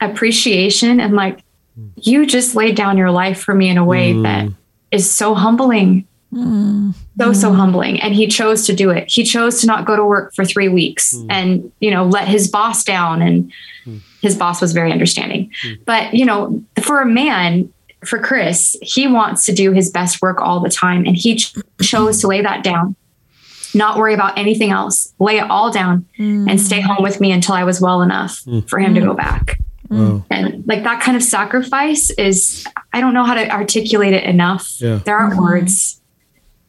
appreciation 0.00 1.00
and 1.00 1.14
like, 1.14 1.42
mm. 1.78 1.90
you 1.96 2.26
just 2.26 2.54
laid 2.54 2.76
down 2.76 2.96
your 2.96 3.10
life 3.10 3.40
for 3.40 3.54
me 3.54 3.68
in 3.68 3.78
a 3.78 3.84
way 3.84 4.14
mm. 4.14 4.22
that 4.22 4.48
is 4.90 5.10
so 5.10 5.34
humbling. 5.34 6.06
Mm. 6.32 6.94
So, 7.18 7.32
so 7.32 7.52
humbling. 7.52 8.00
And 8.00 8.14
he 8.14 8.26
chose 8.26 8.66
to 8.66 8.74
do 8.74 8.90
it. 8.90 9.10
He 9.10 9.24
chose 9.24 9.60
to 9.62 9.66
not 9.66 9.86
go 9.86 9.96
to 9.96 10.04
work 10.04 10.34
for 10.34 10.44
three 10.44 10.68
weeks 10.68 11.14
and, 11.30 11.72
you 11.80 11.90
know, 11.90 12.04
let 12.04 12.28
his 12.28 12.48
boss 12.48 12.84
down. 12.84 13.22
And 13.22 13.50
his 14.20 14.36
boss 14.36 14.60
was 14.60 14.72
very 14.72 14.92
understanding. 14.92 15.50
But, 15.86 16.12
you 16.12 16.26
know, 16.26 16.62
for 16.82 17.00
a 17.00 17.06
man, 17.06 17.72
for 18.04 18.18
Chris, 18.18 18.76
he 18.82 19.08
wants 19.08 19.46
to 19.46 19.52
do 19.52 19.72
his 19.72 19.90
best 19.90 20.20
work 20.20 20.40
all 20.40 20.60
the 20.60 20.68
time. 20.68 21.06
And 21.06 21.16
he 21.16 21.36
ch- 21.36 21.54
chose 21.80 22.20
to 22.20 22.28
lay 22.28 22.42
that 22.42 22.62
down, 22.62 22.94
not 23.74 23.96
worry 23.96 24.12
about 24.12 24.36
anything 24.38 24.70
else, 24.70 25.12
lay 25.18 25.38
it 25.38 25.50
all 25.50 25.72
down 25.72 26.06
and 26.18 26.60
stay 26.60 26.80
home 26.80 27.02
with 27.02 27.20
me 27.20 27.32
until 27.32 27.54
I 27.54 27.64
was 27.64 27.80
well 27.80 28.02
enough 28.02 28.44
for 28.66 28.78
him 28.78 28.94
to 28.94 29.00
go 29.00 29.14
back. 29.14 29.60
Wow. 29.88 29.98
Mm. 29.98 30.24
And 30.30 30.66
like 30.66 30.82
that 30.84 31.02
kind 31.02 31.16
of 31.16 31.22
sacrifice 31.22 32.10
is, 32.10 32.66
I 32.92 33.00
don't 33.00 33.14
know 33.14 33.24
how 33.24 33.34
to 33.34 33.50
articulate 33.50 34.12
it 34.12 34.24
enough. 34.24 34.80
Yeah. 34.80 35.00
There 35.04 35.16
aren't 35.16 35.34
mm-hmm. 35.34 35.42
words 35.42 36.00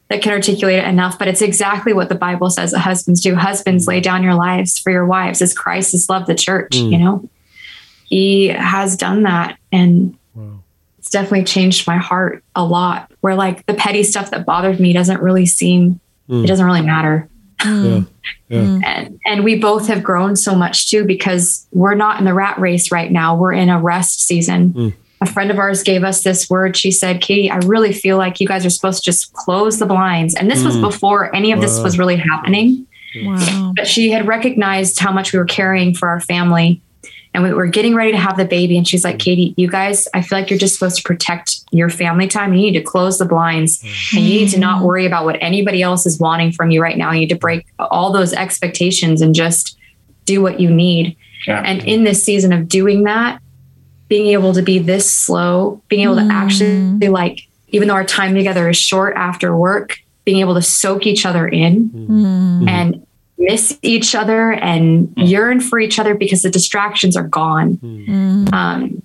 that 0.08 0.22
can 0.22 0.32
articulate 0.32 0.78
it 0.78 0.84
enough, 0.86 1.18
but 1.18 1.28
it's 1.28 1.42
exactly 1.42 1.92
what 1.92 2.08
the 2.08 2.14
Bible 2.14 2.50
says 2.50 2.72
that 2.72 2.80
husbands 2.80 3.20
do. 3.20 3.34
Husbands 3.34 3.86
lay 3.86 4.00
down 4.00 4.22
your 4.22 4.34
lives 4.34 4.78
for 4.78 4.90
your 4.90 5.06
wives 5.06 5.40
as 5.40 5.54
Christ 5.54 5.92
has 5.92 6.08
loved 6.08 6.26
the 6.26 6.34
church, 6.34 6.72
mm. 6.72 6.92
you 6.92 6.98
know? 6.98 7.28
He 8.06 8.48
has 8.48 8.96
done 8.96 9.22
that. 9.22 9.58
And 9.70 10.16
Wow. 10.34 10.62
it's 10.98 11.10
definitely 11.10 11.44
changed 11.44 11.86
my 11.86 11.96
heart 11.96 12.42
a 12.56 12.64
lot. 12.64 13.12
Where 13.20 13.34
like 13.34 13.66
the 13.66 13.74
petty 13.74 14.02
stuff 14.02 14.30
that 14.30 14.46
bothered 14.46 14.80
me 14.80 14.92
doesn't 14.92 15.22
really 15.22 15.46
seem, 15.46 16.00
it 16.28 16.32
mm. 16.32 16.46
doesn't 16.46 16.66
really 16.66 16.82
matter. 16.82 17.28
Yeah. 17.64 17.70
Mm. 17.70 18.06
Yeah. 18.48 18.58
Mm. 18.58 18.84
And 18.84 19.20
and 19.24 19.44
we 19.44 19.58
both 19.58 19.86
have 19.86 20.02
grown 20.02 20.36
so 20.36 20.54
much 20.54 20.90
too 20.90 21.04
because 21.04 21.66
we're 21.72 21.94
not 21.94 22.18
in 22.18 22.24
the 22.24 22.34
rat 22.34 22.58
race 22.58 22.90
right 22.90 23.10
now. 23.10 23.36
We're 23.36 23.52
in 23.52 23.68
a 23.68 23.80
rest 23.80 24.26
season. 24.26 24.72
Mm. 24.72 24.94
A 25.22 25.26
friend 25.26 25.50
of 25.50 25.58
ours 25.58 25.82
gave 25.82 26.02
us 26.02 26.22
this 26.22 26.48
word. 26.48 26.76
She 26.76 26.90
said, 26.90 27.20
Katie, 27.20 27.50
I 27.50 27.58
really 27.58 27.92
feel 27.92 28.16
like 28.16 28.40
you 28.40 28.48
guys 28.48 28.64
are 28.64 28.70
supposed 28.70 29.04
to 29.04 29.10
just 29.10 29.34
close 29.34 29.78
the 29.78 29.84
blinds. 29.84 30.34
And 30.34 30.50
this 30.50 30.64
was 30.64 30.78
before 30.78 31.34
any 31.36 31.52
of 31.52 31.60
this 31.60 31.78
was 31.78 31.98
really 31.98 32.16
happening. 32.16 32.86
Wow. 33.16 33.74
But 33.76 33.86
she 33.86 34.10
had 34.10 34.26
recognized 34.26 34.98
how 34.98 35.12
much 35.12 35.32
we 35.32 35.38
were 35.38 35.44
caring 35.44 35.94
for 35.94 36.08
our 36.08 36.20
family. 36.20 36.80
And 37.32 37.44
we 37.44 37.52
were 37.52 37.66
getting 37.66 37.94
ready 37.94 38.10
to 38.10 38.18
have 38.18 38.36
the 38.36 38.44
baby. 38.44 38.76
And 38.76 38.86
she's 38.86 39.04
like, 39.04 39.16
mm. 39.16 39.20
Katie, 39.20 39.54
you 39.56 39.68
guys, 39.68 40.08
I 40.14 40.22
feel 40.22 40.38
like 40.38 40.50
you're 40.50 40.58
just 40.58 40.74
supposed 40.74 40.96
to 40.96 41.02
protect 41.02 41.60
your 41.70 41.88
family 41.88 42.26
time. 42.26 42.52
You 42.54 42.60
need 42.60 42.72
to 42.72 42.82
close 42.82 43.18
the 43.18 43.24
blinds 43.24 43.82
mm. 43.82 44.16
and 44.16 44.26
you 44.26 44.40
need 44.40 44.48
to 44.50 44.58
not 44.58 44.82
worry 44.82 45.06
about 45.06 45.24
what 45.24 45.36
anybody 45.40 45.80
else 45.80 46.06
is 46.06 46.18
wanting 46.18 46.50
from 46.50 46.70
you 46.70 46.82
right 46.82 46.96
now. 46.98 47.12
You 47.12 47.20
need 47.20 47.28
to 47.28 47.36
mm. 47.36 47.40
break 47.40 47.66
all 47.78 48.12
those 48.12 48.32
expectations 48.32 49.22
and 49.22 49.34
just 49.34 49.78
do 50.24 50.42
what 50.42 50.58
you 50.58 50.70
need. 50.70 51.16
Yeah. 51.46 51.62
And 51.64 51.84
in 51.84 52.04
this 52.04 52.22
season 52.22 52.52
of 52.52 52.68
doing 52.68 53.04
that, 53.04 53.40
being 54.08 54.26
able 54.28 54.52
to 54.54 54.62
be 54.62 54.80
this 54.80 55.10
slow, 55.10 55.80
being 55.88 56.02
able 56.02 56.16
to 56.16 56.28
actually 56.30 57.08
like, 57.08 57.46
even 57.68 57.86
though 57.86 57.94
our 57.94 58.04
time 58.04 58.34
together 58.34 58.68
is 58.68 58.76
short 58.76 59.14
after 59.16 59.56
work, 59.56 59.98
being 60.24 60.38
able 60.40 60.54
to 60.54 60.62
soak 60.62 61.06
each 61.06 61.24
other 61.24 61.46
in 61.46 62.66
and 62.68 63.06
miss 63.40 63.78
each 63.82 64.14
other 64.14 64.52
and 64.52 65.12
yearn 65.16 65.60
for 65.60 65.80
each 65.80 65.98
other 65.98 66.14
because 66.14 66.42
the 66.42 66.50
distractions 66.50 67.16
are 67.16 67.26
gone. 67.26 67.78
Um, 68.52 69.02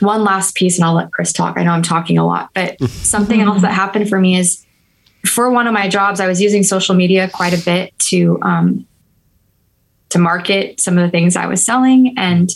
one 0.00 0.24
last 0.24 0.56
piece, 0.56 0.78
and 0.78 0.84
I'll 0.84 0.94
let 0.94 1.12
Chris 1.12 1.32
talk. 1.32 1.58
I 1.58 1.62
know 1.62 1.72
I'm 1.72 1.82
talking 1.82 2.18
a 2.18 2.26
lot, 2.26 2.50
but 2.54 2.80
something 2.90 3.40
else 3.40 3.62
that 3.62 3.72
happened 3.72 4.08
for 4.08 4.18
me 4.18 4.36
is 4.36 4.64
for 5.26 5.50
one 5.50 5.66
of 5.66 5.74
my 5.74 5.88
jobs, 5.88 6.18
I 6.18 6.26
was 6.26 6.40
using 6.40 6.62
social 6.62 6.94
media 6.94 7.28
quite 7.28 7.52
a 7.52 7.62
bit 7.62 7.96
to 8.10 8.40
um, 8.42 8.86
to 10.08 10.18
market 10.18 10.80
some 10.80 10.98
of 10.98 11.04
the 11.04 11.10
things 11.10 11.36
I 11.36 11.46
was 11.46 11.64
selling, 11.64 12.14
and 12.16 12.50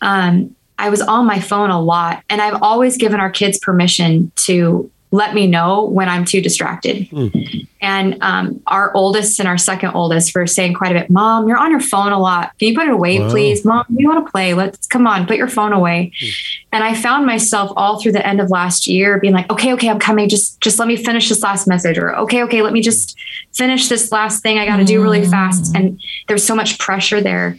um, 0.00 0.54
I 0.78 0.90
was 0.90 1.00
on 1.00 1.26
my 1.26 1.40
phone 1.40 1.70
a 1.70 1.80
lot. 1.80 2.22
And 2.30 2.40
I've 2.40 2.62
always 2.62 2.96
given 2.96 3.18
our 3.18 3.30
kids 3.30 3.58
permission 3.58 4.30
to 4.36 4.90
let 5.10 5.34
me 5.34 5.46
know 5.46 5.86
when 5.86 6.08
I'm 6.08 6.24
too 6.24 6.40
distracted. 6.40 7.08
Mm. 7.10 7.68
And 7.84 8.16
um, 8.22 8.62
our 8.66 8.96
oldest 8.96 9.38
and 9.38 9.46
our 9.46 9.58
second 9.58 9.90
oldest 9.90 10.34
were 10.34 10.46
saying 10.46 10.72
quite 10.72 10.96
a 10.96 11.00
bit, 11.00 11.10
Mom, 11.10 11.46
you're 11.46 11.58
on 11.58 11.70
your 11.70 11.80
phone 11.80 12.12
a 12.12 12.18
lot. 12.18 12.58
Can 12.58 12.68
you 12.68 12.74
put 12.74 12.86
it 12.86 12.90
away, 12.90 13.20
wow. 13.20 13.28
please? 13.28 13.62
Mom, 13.62 13.84
you 13.90 14.08
want 14.08 14.24
to 14.24 14.30
play? 14.30 14.54
Let's 14.54 14.86
come 14.86 15.06
on, 15.06 15.26
put 15.26 15.36
your 15.36 15.48
phone 15.48 15.74
away. 15.74 16.10
Mm. 16.18 16.32
And 16.72 16.82
I 16.82 16.94
found 16.94 17.26
myself 17.26 17.70
all 17.76 18.00
through 18.00 18.12
the 18.12 18.26
end 18.26 18.40
of 18.40 18.48
last 18.48 18.86
year 18.86 19.20
being 19.20 19.34
like, 19.34 19.52
okay, 19.52 19.74
okay, 19.74 19.90
I'm 19.90 19.98
coming. 19.98 20.30
Just 20.30 20.58
just 20.62 20.78
let 20.78 20.88
me 20.88 20.96
finish 20.96 21.28
this 21.28 21.42
last 21.42 21.66
message. 21.66 21.98
Or 21.98 22.16
okay, 22.16 22.42
okay, 22.44 22.62
let 22.62 22.72
me 22.72 22.80
just 22.80 23.18
finish 23.52 23.90
this 23.90 24.10
last 24.10 24.42
thing 24.42 24.58
I 24.58 24.64
got 24.64 24.78
to 24.78 24.84
mm. 24.84 24.86
do 24.86 25.02
really 25.02 25.22
fast. 25.28 25.76
And 25.76 26.00
there's 26.26 26.42
so 26.42 26.54
much 26.54 26.78
pressure 26.78 27.20
there. 27.20 27.58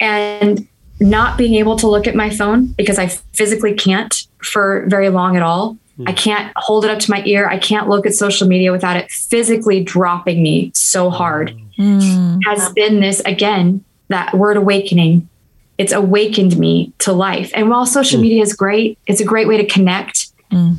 And 0.00 0.66
not 0.98 1.36
being 1.36 1.56
able 1.56 1.76
to 1.76 1.86
look 1.86 2.06
at 2.06 2.14
my 2.14 2.30
phone 2.30 2.68
because 2.68 2.98
I 2.98 3.08
physically 3.08 3.74
can't 3.74 4.14
for 4.42 4.86
very 4.88 5.10
long 5.10 5.36
at 5.36 5.42
all 5.42 5.76
I 6.06 6.12
can't 6.12 6.52
hold 6.56 6.84
it 6.84 6.90
up 6.90 7.00
to 7.00 7.10
my 7.10 7.22
ear. 7.24 7.48
I 7.48 7.58
can't 7.58 7.88
look 7.88 8.06
at 8.06 8.14
social 8.14 8.46
media 8.46 8.70
without 8.70 8.96
it 8.96 9.10
physically 9.10 9.82
dropping 9.82 10.42
me 10.42 10.70
so 10.74 11.10
hard. 11.10 11.56
Mm. 11.78 12.38
Has 12.46 12.72
been 12.72 13.00
this 13.00 13.20
again, 13.20 13.84
that 14.08 14.34
word 14.34 14.56
awakening. 14.56 15.28
It's 15.76 15.92
awakened 15.92 16.56
me 16.58 16.92
to 16.98 17.12
life. 17.12 17.50
And 17.54 17.68
while 17.68 17.86
social 17.86 18.18
mm. 18.18 18.22
media 18.22 18.42
is 18.42 18.52
great, 18.52 18.98
it's 19.06 19.20
a 19.20 19.24
great 19.24 19.48
way 19.48 19.56
to 19.56 19.66
connect. 19.66 20.28
Mm. 20.52 20.76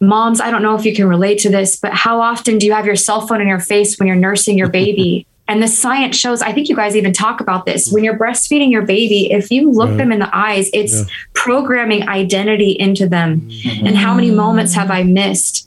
Moms, 0.00 0.40
I 0.40 0.50
don't 0.50 0.62
know 0.62 0.74
if 0.74 0.84
you 0.84 0.94
can 0.94 1.08
relate 1.08 1.38
to 1.40 1.50
this, 1.50 1.78
but 1.78 1.92
how 1.92 2.20
often 2.20 2.58
do 2.58 2.66
you 2.66 2.72
have 2.72 2.86
your 2.86 2.96
cell 2.96 3.26
phone 3.26 3.40
in 3.40 3.48
your 3.48 3.60
face 3.60 3.98
when 3.98 4.06
you're 4.06 4.16
nursing 4.16 4.58
your 4.58 4.68
baby? 4.68 5.26
And 5.48 5.62
the 5.62 5.68
science 5.68 6.14
shows, 6.14 6.42
I 6.42 6.52
think 6.52 6.68
you 6.68 6.76
guys 6.76 6.94
even 6.94 7.14
talk 7.14 7.40
about 7.40 7.64
this. 7.64 7.90
When 7.90 8.04
you're 8.04 8.18
breastfeeding 8.18 8.70
your 8.70 8.82
baby, 8.82 9.32
if 9.32 9.50
you 9.50 9.70
look 9.70 9.88
right. 9.88 9.96
them 9.96 10.12
in 10.12 10.18
the 10.18 10.36
eyes, 10.36 10.68
it's 10.74 11.00
yeah. 11.00 11.06
programming 11.32 12.06
identity 12.06 12.72
into 12.72 13.08
them. 13.08 13.40
Mm-hmm. 13.40 13.86
And 13.86 13.96
how 13.96 14.12
many 14.12 14.30
moments 14.30 14.74
have 14.74 14.90
I 14.90 15.04
missed 15.04 15.66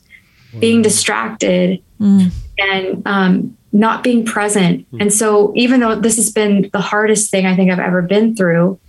wow. 0.53 0.59
being 0.59 0.83
distracted 0.83 1.81
mm. 1.99 2.31
and 2.59 3.01
um, 3.07 3.57
not 3.71 4.03
being 4.03 4.23
present? 4.23 4.89
Mm. 4.91 5.01
And 5.01 5.13
so, 5.13 5.51
even 5.55 5.79
though 5.79 5.95
this 5.95 6.15
has 6.17 6.31
been 6.31 6.69
the 6.71 6.81
hardest 6.81 7.31
thing 7.31 7.47
I 7.47 7.55
think 7.55 7.71
I've 7.71 7.79
ever 7.79 8.03
been 8.03 8.35
through, 8.35 8.79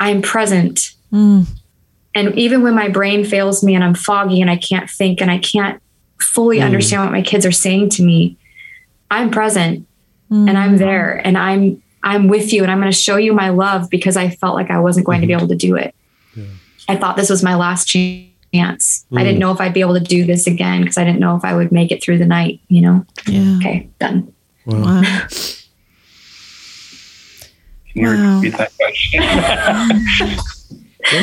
I'm 0.00 0.22
present. 0.22 0.94
Mm. 1.12 1.46
And 2.14 2.38
even 2.38 2.62
when 2.62 2.74
my 2.74 2.88
brain 2.88 3.26
fails 3.26 3.62
me 3.62 3.74
and 3.74 3.84
I'm 3.84 3.94
foggy 3.94 4.40
and 4.40 4.50
I 4.50 4.56
can't 4.56 4.88
think 4.88 5.20
and 5.20 5.30
I 5.30 5.36
can't 5.36 5.82
fully 6.18 6.60
mm. 6.60 6.64
understand 6.64 7.02
what 7.02 7.12
my 7.12 7.20
kids 7.20 7.44
are 7.44 7.52
saying 7.52 7.90
to 7.90 8.02
me, 8.02 8.38
I'm 9.10 9.30
present 9.30 9.86
mm. 10.30 10.48
and 10.48 10.56
I'm 10.56 10.76
mm. 10.76 10.78
there 10.78 11.20
and 11.26 11.36
I'm 11.36 11.82
I'm 12.02 12.28
with 12.28 12.52
you 12.52 12.62
and 12.62 12.70
I'm 12.70 12.78
going 12.78 12.92
to 12.92 12.98
show 12.98 13.16
you 13.16 13.32
my 13.32 13.48
love 13.50 13.90
because 13.90 14.16
I 14.16 14.30
felt 14.30 14.54
like 14.54 14.70
I 14.70 14.78
wasn't 14.78 15.06
going 15.06 15.16
mm-hmm. 15.16 15.22
to 15.22 15.26
be 15.26 15.32
mm-hmm. 15.34 15.40
able 15.40 15.48
to 15.48 15.56
do 15.56 15.76
it. 15.76 15.94
Yeah. 16.34 16.44
I 16.88 16.96
thought 16.96 17.16
this 17.16 17.28
was 17.28 17.42
my 17.42 17.54
last 17.54 17.86
chance. 17.86 18.24
Mm. 18.52 19.18
I 19.18 19.24
didn't 19.24 19.36
mm. 19.36 19.40
know 19.40 19.52
if 19.52 19.60
I'd 19.60 19.74
be 19.74 19.80
able 19.80 19.94
to 19.94 20.00
do 20.00 20.24
this 20.24 20.46
again 20.46 20.82
because 20.82 20.96
I 20.96 21.04
didn't 21.04 21.20
know 21.20 21.36
if 21.36 21.44
I 21.44 21.54
would 21.54 21.72
make 21.72 21.90
it 21.90 22.02
through 22.02 22.18
the 22.18 22.26
night, 22.26 22.60
you 22.68 22.80
know. 22.80 23.04
Yeah. 23.26 23.56
Okay, 23.56 23.88
done. 23.98 24.32
Wow. 24.64 24.82
wow. 24.82 25.02
wow. 27.96 28.36
repeat 28.36 28.56
that 28.56 28.72
question? 28.76 29.22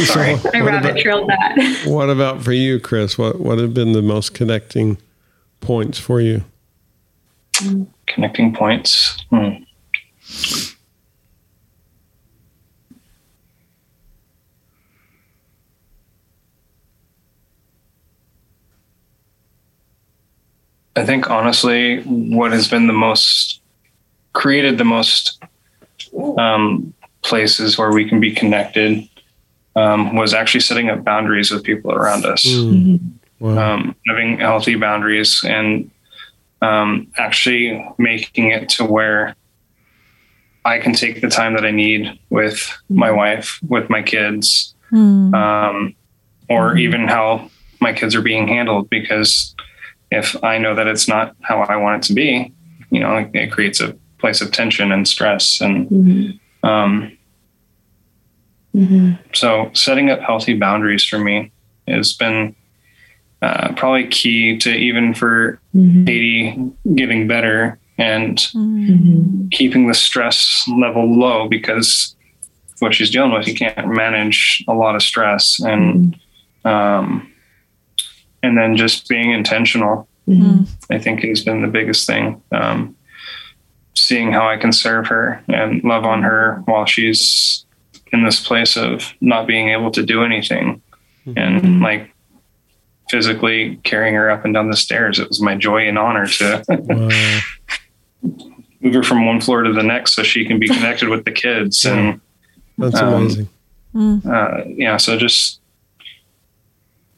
Sorry, 0.06 0.36
I 0.54 0.62
rabbit 0.62 0.98
trailed 0.98 1.30
that. 1.30 1.84
What 1.88 2.10
about 2.10 2.44
for 2.44 2.54
you, 2.54 2.80
Chris? 2.80 3.18
What 3.18 3.39
what 3.39 3.60
have 3.60 3.74
been 3.74 3.94
the 3.94 4.02
most 4.02 4.34
connecting 4.34 4.98
points 5.62 6.00
for 6.00 6.20
you? 6.20 6.44
Mm 7.54 7.88
connecting 8.08 8.54
points. 8.54 9.24
Hmm. 9.30 9.63
I 20.98 21.06
think 21.06 21.30
honestly, 21.30 22.02
what 22.04 22.54
has 22.54 22.68
been 22.70 22.88
the 22.88 22.94
most 22.94 23.60
created 24.34 24.78
the 24.78 24.86
most 24.86 25.41
um, 26.38 26.94
places 27.22 27.78
where 27.78 27.91
we 27.91 28.08
can 28.08 28.20
be 28.20 28.34
connected 28.34 29.08
um, 29.76 30.15
was 30.15 30.34
actually 30.34 30.62
setting 30.62 30.89
up 30.89 31.04
boundaries 31.04 31.52
with 31.52 31.63
people 31.63 31.91
around 31.91 32.26
us, 32.26 32.46
mm. 32.46 33.00
wow. 33.39 33.74
um, 33.74 33.96
having 34.08 34.38
healthy 34.39 34.76
boundaries 34.76 35.44
and 35.44 35.91
um, 36.65 37.08
actually 37.17 37.86
making 37.97 38.51
it 38.51 38.69
to 38.69 38.86
where 38.86 39.36
I 40.63 40.80
can 40.80 40.93
take 40.93 41.21
the 41.21 41.30
time 41.30 41.54
that 41.54 41.65
I 41.65 41.71
need 41.71 42.19
with 42.30 42.75
my 42.89 43.12
wife, 43.12 43.60
with 43.67 43.89
my 43.89 44.01
kids, 44.01 44.73
mm. 44.91 45.34
um, 45.34 45.95
or 46.49 46.73
mm. 46.73 46.80
even 46.80 47.08
how 47.08 47.51
my 47.80 47.93
kids 47.93 48.15
are 48.15 48.21
being 48.21 48.47
handled. 48.47 48.89
Because 48.89 49.56
if 50.12 50.43
I 50.43 50.58
know 50.58 50.73
that 50.73 50.88
it's 50.88 51.08
not 51.08 51.36
how 51.41 51.62
I 51.62 51.75
want 51.75 52.04
it 52.04 52.08
to 52.08 52.13
be, 52.13 52.51
you 52.89 52.99
know, 52.99 53.15
it, 53.17 53.30
it 53.34 53.51
creates 53.51 53.80
a 53.80 53.95
place 54.17 54.41
of 54.41 54.51
tension 54.51 54.91
and 54.91 55.08
stress. 55.08 55.62
And 55.62 55.89
mm-hmm. 55.89 56.67
Um, 56.67 57.15
mm-hmm. 58.75 59.12
so 59.36 59.69
setting 59.73 60.10
up 60.10 60.19
healthy 60.21 60.56
boundaries 60.58 61.06
for 61.06 61.19
me 61.19 61.51
has 61.88 62.13
been 62.13 62.56
uh, 63.41 63.74
probably 63.74 64.08
key 64.08 64.58
to 64.58 64.74
even 64.74 65.13
for 65.13 65.60
mm-hmm. 65.76 66.06
Katie 66.06 66.71
getting 66.95 67.28
better 67.28 67.80
and 67.98 68.38
mm-hmm. 68.38 69.48
keeping 69.50 69.88
the 69.88 69.93
stress 69.93 70.67
level 70.67 71.17
low 71.17 71.48
because 71.48 72.15
what 72.80 72.93
she's 72.93 73.10
dealing 73.10 73.32
with, 73.32 73.48
you 73.48 73.56
can't 73.56 73.88
manage 73.88 74.63
a 74.67 74.74
lot 74.74 74.95
of 74.95 75.04
stress 75.04 75.60
and 75.60 76.17
mm-hmm. 76.65 76.67
um, 76.67 77.32
and 78.43 78.58
then 78.58 78.76
just 78.78 79.08
being 79.08 79.32
intentional. 79.32 80.08
Mm-hmm. 80.28 80.63
I 80.91 80.98
think 80.98 81.21
has 81.21 81.43
been 81.43 81.62
the 81.62 81.67
biggest 81.67 82.08
thing. 82.08 82.41
Um, 82.52 82.95
seeing 83.93 84.32
how 84.32 84.48
I 84.48 84.58
can 84.58 84.71
serve 84.71 85.08
her 85.08 85.43
and 85.48 85.84
love 85.84 86.04
on 86.04 86.24
her 86.24 86.62
while 86.65 86.86
she's 86.86 87.65
in 88.12 88.24
this 88.24 88.45
place 88.45 88.76
of 88.76 89.13
not 89.21 89.48
being 89.48 89.69
able 89.69 89.91
to 89.91 90.04
do 90.04 90.24
anything. 90.24 90.82
Mm-hmm. 91.26 91.38
And 91.38 91.80
like 91.82 92.14
physically 93.10 93.80
carrying 93.84 94.15
her 94.15 94.30
up 94.30 94.46
and 94.46 94.54
down 94.54 94.70
the 94.70 94.78
stairs. 94.78 95.20
It 95.20 95.28
was 95.28 95.41
my 95.41 95.56
joy 95.56 95.88
and 95.88 95.98
honor 95.98 96.28
to 96.28 96.63
move 98.82 98.94
her 98.94 99.04
from 99.04 99.26
one 99.26 99.41
floor 99.41 99.63
to 99.63 99.74
the 99.74 99.84
next 99.84 100.13
so 100.13 100.24
she 100.24 100.46
can 100.46 100.60
be 100.60 100.68
connected 100.68 101.10
with 101.10 101.26
the 101.26 101.32
kids. 101.32 101.86
And 101.86 102.22
that's 102.78 103.00
um, 103.00 103.13
amazing. 103.13 103.50
Mm. 103.94 104.26
Uh, 104.26 104.63
yeah. 104.68 104.98
So 104.98 105.18
just, 105.18 105.60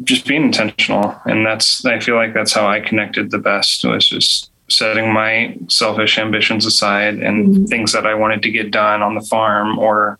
just 0.03 0.27
being 0.27 0.43
intentional. 0.43 1.19
And 1.25 1.45
that's, 1.45 1.85
I 1.85 1.99
feel 1.99 2.15
like 2.15 2.33
that's 2.33 2.53
how 2.53 2.67
I 2.67 2.79
connected 2.79 3.31
the 3.31 3.39
best 3.39 3.83
was 3.85 4.07
just 4.07 4.51
setting 4.69 5.13
my 5.13 5.57
selfish 5.69 6.17
ambitions 6.17 6.65
aside 6.65 7.19
and 7.19 7.47
mm-hmm. 7.47 7.65
things 7.65 7.93
that 7.93 8.05
I 8.05 8.13
wanted 8.13 8.43
to 8.43 8.51
get 8.51 8.71
done 8.71 9.01
on 9.01 9.15
the 9.15 9.21
farm 9.21 9.79
or, 9.79 10.19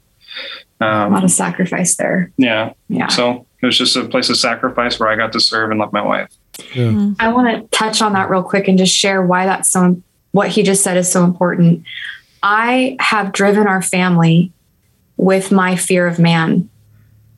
um, 0.80 1.12
a 1.12 1.16
lot 1.16 1.24
of 1.24 1.32
sacrifice 1.32 1.96
there. 1.96 2.32
Yeah. 2.38 2.74
Yeah. 2.88 3.08
So 3.08 3.47
it 3.62 3.66
was 3.66 3.78
just 3.78 3.96
a 3.96 4.06
place 4.06 4.30
of 4.30 4.38
sacrifice 4.38 5.00
where 5.00 5.10
I 5.10 5.16
got 5.16 5.34
to 5.34 5.40
serve 5.40 5.72
and 5.72 5.80
love 5.80 5.92
my 5.92 6.02
wife. 6.02 6.30
Yeah. 6.74 6.86
Mm-hmm. 6.86 7.14
I 7.20 7.32
want 7.32 7.72
to 7.72 7.78
touch 7.78 8.02
on 8.02 8.14
that 8.14 8.30
real 8.30 8.44
quick 8.44 8.68
and 8.68 8.78
just 8.78 8.96
share 8.96 9.22
why 9.22 9.46
that's 9.46 9.70
so, 9.72 10.02
what 10.32 10.50
he 10.50 10.64
just 10.64 10.84
said 10.84 10.98
is 10.98 11.12
so 11.12 11.24
important. 11.24 11.84
I 12.44 12.98
have 13.00 13.32
driven 13.32 13.68
our 13.68 13.82
family 13.82 14.52
with 15.18 15.52
my 15.52 15.76
fear 15.76 16.08
of 16.08 16.20
man 16.20 16.70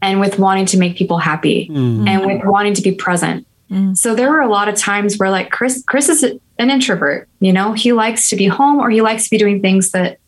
and 0.02 0.20
with 0.20 0.40
wanting 0.40 0.66
to 0.68 0.78
make 0.78 0.98
people 0.98 1.18
happy 1.18 1.70
mm-hmm. 1.70 2.08
and 2.08 2.26
with 2.26 2.44
wanting 2.44 2.74
to 2.74 2.82
be 2.82 2.92
present. 2.92 3.48
Mm-hmm. 3.72 3.94
So 3.94 4.16
there 4.16 4.30
were 4.30 4.42
a 4.42 4.50
lot 4.50 4.68
of 4.68 4.76
times 4.76 5.18
where 5.18 5.30
like 5.30 5.52
Chris 5.52 5.84
Chris 5.86 6.10
is 6.10 6.24
an 6.24 6.70
introvert, 6.70 7.30
you 7.40 7.54
know, 7.54 7.74
he 7.74 7.94
likes 7.94 8.30
to 8.30 8.36
be 8.36 8.48
home 8.48 8.80
or 8.80 8.90
he 8.90 9.02
likes 9.02 9.26
to 9.26 9.30
be 9.30 9.38
doing 9.38 9.62
things 9.62 9.92
that 9.92 10.20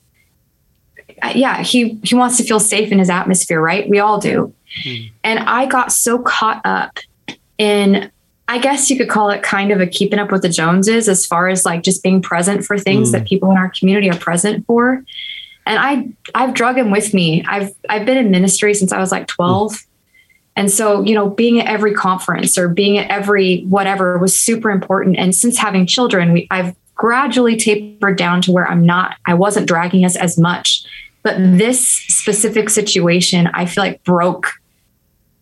yeah, 1.36 1.62
he 1.62 2.00
he 2.04 2.16
wants 2.16 2.38
to 2.38 2.44
feel 2.44 2.60
safe 2.60 2.92
in 2.92 3.00
his 3.00 3.10
atmosphere, 3.10 3.62
right? 3.62 3.88
We 3.90 4.00
all 4.00 4.20
do. 4.20 4.54
Mm. 4.86 5.12
And 5.24 5.40
I 5.40 5.66
got 5.66 5.92
so 5.92 6.20
caught 6.20 6.62
up 6.66 7.00
in 7.58 8.12
I 8.48 8.58
guess 8.58 8.90
you 8.90 8.98
could 8.98 9.08
call 9.08 9.30
it 9.30 9.44
kind 9.44 9.72
of 9.72 9.80
a 9.80 9.88
keeping 9.88 10.20
up 10.20 10.30
with 10.30 10.42
the 10.42 10.50
Joneses 10.50 11.08
as 11.08 11.26
far 11.26 11.48
as 11.48 11.64
like 11.64 11.84
just 11.84 12.04
being 12.04 12.22
present 12.22 12.66
for 12.66 12.78
things 12.78 13.10
mm. 13.10 13.12
that 13.14 13.26
people 13.26 13.50
in 13.50 13.58
our 13.58 13.70
community 13.70 14.10
are 14.10 14.18
present 14.18 14.66
for. 14.66 15.06
And 15.66 15.80
I 15.80 16.10
I've 16.36 16.54
drug 16.54 16.78
him 16.78 16.92
with 16.92 17.14
me. 17.14 17.46
I've 17.48 17.74
I've 17.88 18.06
been 18.06 18.18
in 18.18 18.30
ministry 18.30 18.74
since 18.74 18.92
I 18.92 19.00
was 19.00 19.12
like 19.12 19.28
12. 19.28 19.72
Mm. 19.72 19.86
And 20.58 20.70
so, 20.70 21.02
you 21.02 21.16
know, 21.16 21.30
being 21.30 21.62
at 21.62 21.68
every 21.68 21.94
conference 21.94 22.58
or 22.58 22.68
being 22.68 22.98
at 22.98 23.10
every 23.10 23.62
whatever 23.64 24.18
was 24.18 24.38
super 24.38 24.70
important. 24.70 25.18
And 25.18 25.34
since 25.34 25.58
having 25.58 25.88
children, 25.88 26.34
we 26.34 26.48
I've 26.52 26.76
gradually 26.96 27.56
tapered 27.56 28.18
down 28.18 28.42
to 28.44 28.52
where 28.52 28.68
I'm 28.68 28.86
not, 28.86 29.16
I 29.26 29.34
wasn't 29.34 29.68
dragging 29.68 30.06
us 30.06 30.16
as 30.16 30.38
much. 30.38 30.84
But 31.24 31.38
this 31.38 31.88
specific 31.88 32.70
situation, 32.70 33.48
I 33.54 33.66
feel 33.66 33.84
like 33.84 34.04
broke 34.04 34.52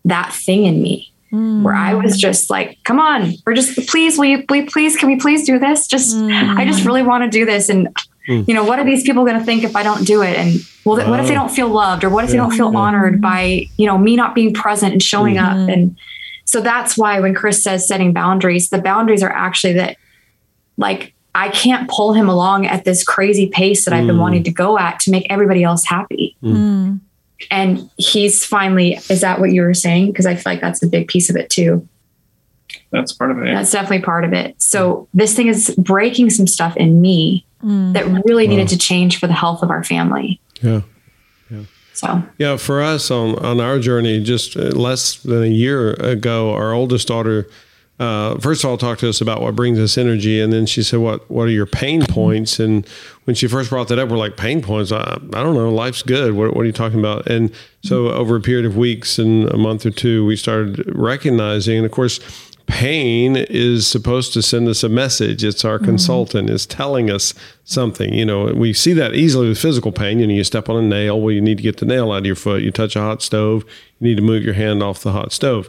that 0.04 0.32
thing 0.32 0.64
in 0.64 0.82
me 0.82 1.12
mm. 1.32 1.62
where 1.62 1.74
I 1.74 1.94
was 1.94 2.18
just 2.18 2.50
like, 2.50 2.78
come 2.84 2.98
on, 2.98 3.34
we're 3.44 3.54
just, 3.54 3.76
please, 3.88 4.18
will 4.18 4.26
you, 4.26 4.44
will 4.48 4.56
you 4.56 4.66
please, 4.66 4.96
can 4.96 5.08
we 5.08 5.16
please 5.16 5.46
do 5.46 5.58
this? 5.58 5.86
Just, 5.86 6.16
mm. 6.16 6.56
I 6.56 6.64
just 6.64 6.84
really 6.84 7.02
want 7.02 7.24
to 7.24 7.30
do 7.30 7.44
this. 7.44 7.68
And, 7.68 7.88
mm. 8.28 8.46
you 8.46 8.54
know, 8.54 8.64
what 8.64 8.78
are 8.78 8.84
these 8.84 9.02
people 9.02 9.24
going 9.24 9.38
to 9.38 9.44
think 9.44 9.64
if 9.64 9.76
I 9.76 9.82
don't 9.82 10.06
do 10.06 10.22
it? 10.22 10.36
And 10.36 10.54
well, 10.84 10.98
wow. 10.98 11.10
what 11.10 11.20
if 11.20 11.28
they 11.28 11.34
don't 11.34 11.50
feel 11.50 11.68
loved 11.68 12.04
or 12.04 12.10
what 12.10 12.24
if 12.24 12.30
yeah. 12.30 12.32
they 12.32 12.38
don't 12.38 12.56
feel 12.56 12.72
yeah. 12.72 12.78
honored 12.78 13.20
by, 13.20 13.66
you 13.76 13.86
know, 13.86 13.98
me 13.98 14.16
not 14.16 14.34
being 14.34 14.54
present 14.54 14.92
and 14.92 15.02
showing 15.02 15.36
mm-hmm. 15.36 15.62
up? 15.62 15.68
And 15.68 15.96
so 16.44 16.60
that's 16.60 16.96
why 16.96 17.20
when 17.20 17.34
Chris 17.34 17.62
says 17.62 17.86
setting 17.86 18.12
boundaries, 18.12 18.70
the 18.70 18.80
boundaries 18.80 19.22
are 19.22 19.30
actually 19.30 19.74
that 19.74 19.96
like, 20.76 21.14
I 21.32 21.48
can't 21.50 21.88
pull 21.88 22.12
him 22.12 22.28
along 22.28 22.66
at 22.66 22.84
this 22.84 23.04
crazy 23.04 23.46
pace 23.46 23.84
that 23.84 23.94
I've 23.94 24.06
been 24.06 24.16
mm. 24.16 24.20
wanting 24.20 24.42
to 24.42 24.50
go 24.50 24.76
at 24.76 24.98
to 25.00 25.12
make 25.12 25.26
everybody 25.30 25.62
else 25.62 25.84
happy. 25.84 26.36
Mm. 26.42 26.98
And 27.50 27.90
he's 27.96 28.44
finally 28.44 28.98
is 29.08 29.20
that 29.20 29.40
what 29.40 29.52
you 29.52 29.62
were 29.62 29.74
saying? 29.74 30.08
Because 30.10 30.26
i 30.26 30.34
feel 30.34 30.52
like 30.52 30.60
that's 30.60 30.82
a 30.82 30.88
big 30.88 31.08
piece 31.08 31.30
of 31.30 31.36
it 31.36 31.50
too. 31.50 31.86
That's 32.92 33.12
part 33.12 33.30
of 33.30 33.38
it. 33.38 33.54
That's 33.54 33.72
definitely 33.72 34.02
part 34.02 34.24
of 34.24 34.32
it. 34.32 34.60
So 34.60 35.08
this 35.14 35.34
thing 35.34 35.48
is 35.48 35.74
breaking 35.76 36.30
some 36.30 36.46
stuff 36.46 36.76
in 36.76 37.00
me 37.00 37.44
mm. 37.62 37.92
that 37.94 38.06
really 38.24 38.46
wow. 38.46 38.50
needed 38.50 38.68
to 38.68 38.78
change 38.78 39.18
for 39.18 39.26
the 39.26 39.32
health 39.32 39.62
of 39.62 39.70
our 39.70 39.84
family. 39.84 40.40
Yeah 40.60 40.82
yeah. 41.50 41.62
So. 41.92 42.22
Yeah 42.38 42.56
for 42.56 42.82
us 42.82 43.10
on 43.10 43.36
on 43.38 43.60
our 43.60 43.78
journey 43.78 44.22
just 44.22 44.56
uh, 44.56 44.70
less 44.70 45.16
than 45.16 45.42
a 45.42 45.46
year 45.46 45.92
ago 45.94 46.52
our 46.52 46.72
oldest 46.72 47.08
daughter 47.08 47.48
uh, 48.00 48.38
first 48.38 48.64
of 48.64 48.70
all, 48.70 48.78
talk 48.78 48.96
to 48.98 49.08
us 49.10 49.20
about 49.20 49.42
what 49.42 49.54
brings 49.54 49.78
us 49.78 49.98
energy, 49.98 50.40
and 50.40 50.50
then 50.50 50.64
she 50.64 50.82
said, 50.82 51.00
"What 51.00 51.30
What 51.30 51.42
are 51.42 51.50
your 51.50 51.66
pain 51.66 52.06
points?" 52.06 52.58
And 52.58 52.88
when 53.24 53.36
she 53.36 53.46
first 53.46 53.68
brought 53.68 53.88
that 53.88 53.98
up, 53.98 54.08
we're 54.08 54.16
like, 54.16 54.38
"Pain 54.38 54.62
points? 54.62 54.90
I, 54.90 55.18
I 55.34 55.42
don't 55.42 55.54
know. 55.54 55.70
Life's 55.70 56.02
good. 56.02 56.32
What, 56.32 56.56
what 56.56 56.62
are 56.62 56.66
you 56.66 56.72
talking 56.72 56.98
about?" 56.98 57.26
And 57.26 57.52
so, 57.84 58.08
over 58.08 58.36
a 58.36 58.40
period 58.40 58.64
of 58.64 58.74
weeks 58.74 59.18
and 59.18 59.50
a 59.50 59.58
month 59.58 59.84
or 59.84 59.90
two, 59.90 60.24
we 60.24 60.34
started 60.34 60.82
recognizing, 60.96 61.76
and 61.76 61.84
of 61.84 61.92
course, 61.92 62.20
pain 62.66 63.36
is 63.36 63.86
supposed 63.86 64.32
to 64.32 64.40
send 64.40 64.66
us 64.66 64.82
a 64.82 64.88
message. 64.88 65.44
It's 65.44 65.62
our 65.62 65.76
mm-hmm. 65.76 65.84
consultant 65.84 66.48
is 66.48 66.64
telling 66.64 67.10
us 67.10 67.34
something. 67.64 68.14
You 68.14 68.24
know, 68.24 68.46
we 68.54 68.72
see 68.72 68.94
that 68.94 69.14
easily 69.14 69.46
with 69.48 69.58
physical 69.58 69.92
pain. 69.92 70.20
You 70.20 70.26
know, 70.26 70.32
you 70.32 70.44
step 70.44 70.70
on 70.70 70.82
a 70.82 70.88
nail. 70.88 71.20
Well, 71.20 71.32
you 71.34 71.42
need 71.42 71.58
to 71.58 71.62
get 71.62 71.76
the 71.76 71.86
nail 71.86 72.12
out 72.12 72.20
of 72.20 72.26
your 72.26 72.34
foot. 72.34 72.62
You 72.62 72.70
touch 72.70 72.96
a 72.96 73.00
hot 73.00 73.20
stove. 73.20 73.66
You 73.98 74.08
need 74.08 74.16
to 74.16 74.22
move 74.22 74.42
your 74.42 74.54
hand 74.54 74.82
off 74.82 75.02
the 75.02 75.12
hot 75.12 75.32
stove 75.32 75.68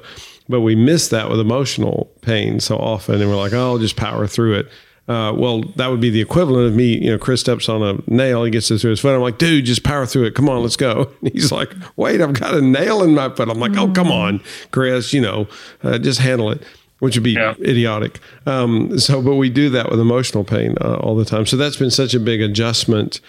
but 0.52 0.62
we 0.62 0.76
miss 0.76 1.08
that 1.10 1.30
with 1.30 1.40
emotional 1.40 2.12
pain 2.22 2.60
so 2.60 2.78
often, 2.78 3.22
and 3.22 3.30
we're 3.30 3.38
like, 3.38 3.54
"Oh, 3.54 3.72
I'll 3.72 3.78
just 3.78 3.96
power 3.96 4.28
through 4.28 4.56
it." 4.56 4.68
Uh, 5.08 5.34
well, 5.34 5.62
that 5.76 5.88
would 5.88 6.00
be 6.00 6.10
the 6.10 6.22
equivalent 6.22 6.68
of 6.68 6.76
me. 6.76 6.98
You 7.04 7.12
know, 7.12 7.18
Chris 7.18 7.42
steps 7.42 7.68
on 7.68 7.82
a 7.82 8.00
nail, 8.12 8.44
he 8.44 8.52
gets 8.52 8.70
it 8.70 8.80
through 8.80 8.92
his 8.92 9.00
foot. 9.00 9.16
I'm 9.16 9.22
like, 9.22 9.38
"Dude, 9.38 9.66
just 9.66 9.84
power 9.84 10.06
through 10.06 10.26
it. 10.26 10.36
Come 10.36 10.50
on, 10.50 10.62
let's 10.62 10.78
go." 10.78 11.12
And 11.22 11.32
he's 11.34 11.52
like, 11.52 11.74
"Wait, 11.96 12.22
I've 12.22 12.34
got 12.34 12.54
a 12.54 12.62
nail 12.62 13.04
in 13.04 13.16
my 13.16 13.30
foot." 13.30 13.50
I'm 13.50 13.60
like, 13.60 13.76
"Oh, 13.78 13.92
come 13.92 14.12
on, 14.12 14.42
Chris. 14.72 15.14
You 15.14 15.22
know, 15.22 15.48
uh, 15.84 15.98
just 15.98 16.20
handle 16.20 16.52
it." 16.52 16.62
Which 17.00 17.16
would 17.16 17.24
be 17.24 17.32
yeah. 17.32 17.56
idiotic. 17.62 18.20
Um, 18.46 19.00
so, 19.00 19.24
but 19.24 19.34
we 19.34 19.50
do 19.50 19.72
that 19.72 19.90
with 19.90 20.00
emotional 20.00 20.44
pain 20.44 20.76
uh, 20.82 20.98
all 20.98 21.16
the 21.16 21.26
time. 21.26 21.48
So 21.48 21.58
that's 21.58 21.76
been 21.76 21.90
such 21.90 22.14
a 22.14 22.20
big 22.20 22.42
adjustment 22.42 23.22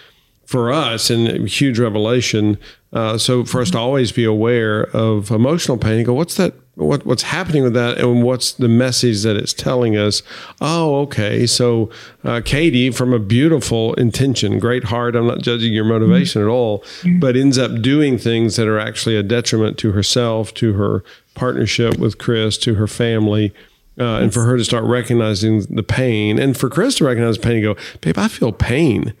for 0.45 0.71
us 0.71 1.09
and 1.09 1.47
huge 1.47 1.79
revelation. 1.79 2.57
Uh, 2.91 3.17
so 3.17 3.43
for 3.43 3.61
us 3.61 3.71
to 3.71 3.79
always 3.79 4.11
be 4.11 4.23
aware 4.23 4.83
of 4.95 5.31
emotional 5.31 5.77
pain 5.77 5.97
and 5.97 6.05
go, 6.05 6.13
what's 6.13 6.35
that? 6.35 6.53
What, 6.75 7.05
what's 7.05 7.23
happening 7.23 7.61
with 7.61 7.73
that 7.73 7.99
and 7.99 8.23
what's 8.23 8.51
the 8.53 8.67
message 8.67 9.21
that 9.21 9.37
it's 9.37 9.53
telling 9.53 9.95
us? 9.95 10.23
Oh 10.59 10.93
okay 11.03 11.45
so 11.45 11.89
uh, 12.23 12.41
katie 12.43 12.89
from 12.89 13.13
a 13.13 13.19
beautiful 13.19 13.93
intention 13.95 14.59
great 14.59 14.85
heart 14.85 15.15
i'm 15.15 15.27
not 15.27 15.41
judging 15.41 15.73
your 15.73 15.85
motivation 15.85 16.41
mm-hmm. 16.41 16.49
at 16.49 16.53
all 16.53 16.83
but 17.19 17.35
ends 17.35 17.57
up 17.57 17.81
doing 17.81 18.17
things 18.17 18.55
that 18.55 18.67
are 18.67 18.79
actually 18.79 19.15
a 19.15 19.23
detriment 19.23 19.77
to 19.77 19.91
herself 19.91 20.53
to 20.53 20.73
her 20.73 21.03
partnership 21.35 21.97
with 21.97 22.17
chris 22.17 22.57
to 22.57 22.75
her 22.75 22.87
family 22.87 23.53
uh, 23.99 24.17
and 24.17 24.33
for 24.33 24.43
her 24.45 24.57
to 24.57 24.63
start 24.63 24.83
recognizing 24.85 25.61
the 25.63 25.83
pain 25.83 26.39
and 26.39 26.57
for 26.57 26.69
chris 26.69 26.95
to 26.95 27.05
recognize 27.05 27.37
the 27.37 27.43
pain 27.43 27.57
and 27.57 27.63
go 27.63 27.75
babe 28.01 28.17
i 28.17 28.27
feel 28.27 28.51
pain 28.51 29.13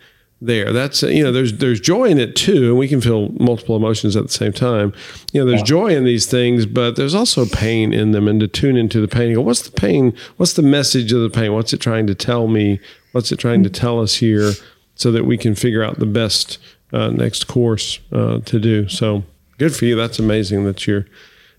there. 0.45 0.73
That's 0.73 1.01
you 1.03 1.23
know, 1.23 1.31
there's 1.31 1.53
there's 1.53 1.79
joy 1.79 2.05
in 2.05 2.19
it 2.19 2.35
too, 2.35 2.69
and 2.69 2.77
we 2.77 2.87
can 2.87 3.01
feel 3.01 3.29
multiple 3.39 3.75
emotions 3.75 4.15
at 4.15 4.23
the 4.23 4.33
same 4.33 4.53
time. 4.53 4.93
You 5.31 5.41
know, 5.41 5.49
there's 5.49 5.61
yeah. 5.61 5.65
joy 5.65 5.95
in 5.95 6.03
these 6.03 6.25
things, 6.25 6.65
but 6.65 6.95
there's 6.95 7.15
also 7.15 7.45
pain 7.45 7.93
in 7.93 8.11
them, 8.11 8.27
and 8.27 8.39
to 8.39 8.47
tune 8.47 8.77
into 8.77 9.01
the 9.01 9.07
pain. 9.07 9.33
go, 9.33 9.41
what's 9.41 9.61
the 9.61 9.71
pain? 9.71 10.15
What's 10.37 10.53
the 10.53 10.61
message 10.61 11.11
of 11.13 11.21
the 11.21 11.29
pain? 11.29 11.53
What's 11.53 11.73
it 11.73 11.79
trying 11.79 12.07
to 12.07 12.15
tell 12.15 12.47
me? 12.47 12.79
What's 13.13 13.31
it 13.31 13.39
trying 13.39 13.63
to 13.63 13.69
mm-hmm. 13.69 13.81
tell 13.81 14.01
us 14.01 14.15
here, 14.15 14.51
so 14.95 15.11
that 15.11 15.25
we 15.25 15.37
can 15.37 15.55
figure 15.55 15.83
out 15.83 15.99
the 15.99 16.05
best 16.05 16.57
uh, 16.93 17.09
next 17.09 17.47
course 17.47 17.99
uh, 18.11 18.39
to 18.41 18.59
do. 18.59 18.87
So 18.87 19.23
good 19.57 19.75
for 19.75 19.85
you. 19.85 19.95
That's 19.95 20.19
amazing 20.19 20.63
that 20.65 20.85
you're 20.87 21.07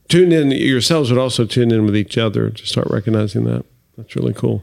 tuned 0.08 0.32
in 0.32 0.52
yourselves, 0.52 1.10
but 1.10 1.18
also 1.18 1.44
tuned 1.44 1.72
in 1.72 1.84
with 1.84 1.96
each 1.96 2.16
other 2.16 2.50
to 2.50 2.66
start 2.66 2.86
recognizing 2.90 3.44
that. 3.44 3.64
That's 3.96 4.16
really 4.16 4.34
cool. 4.34 4.62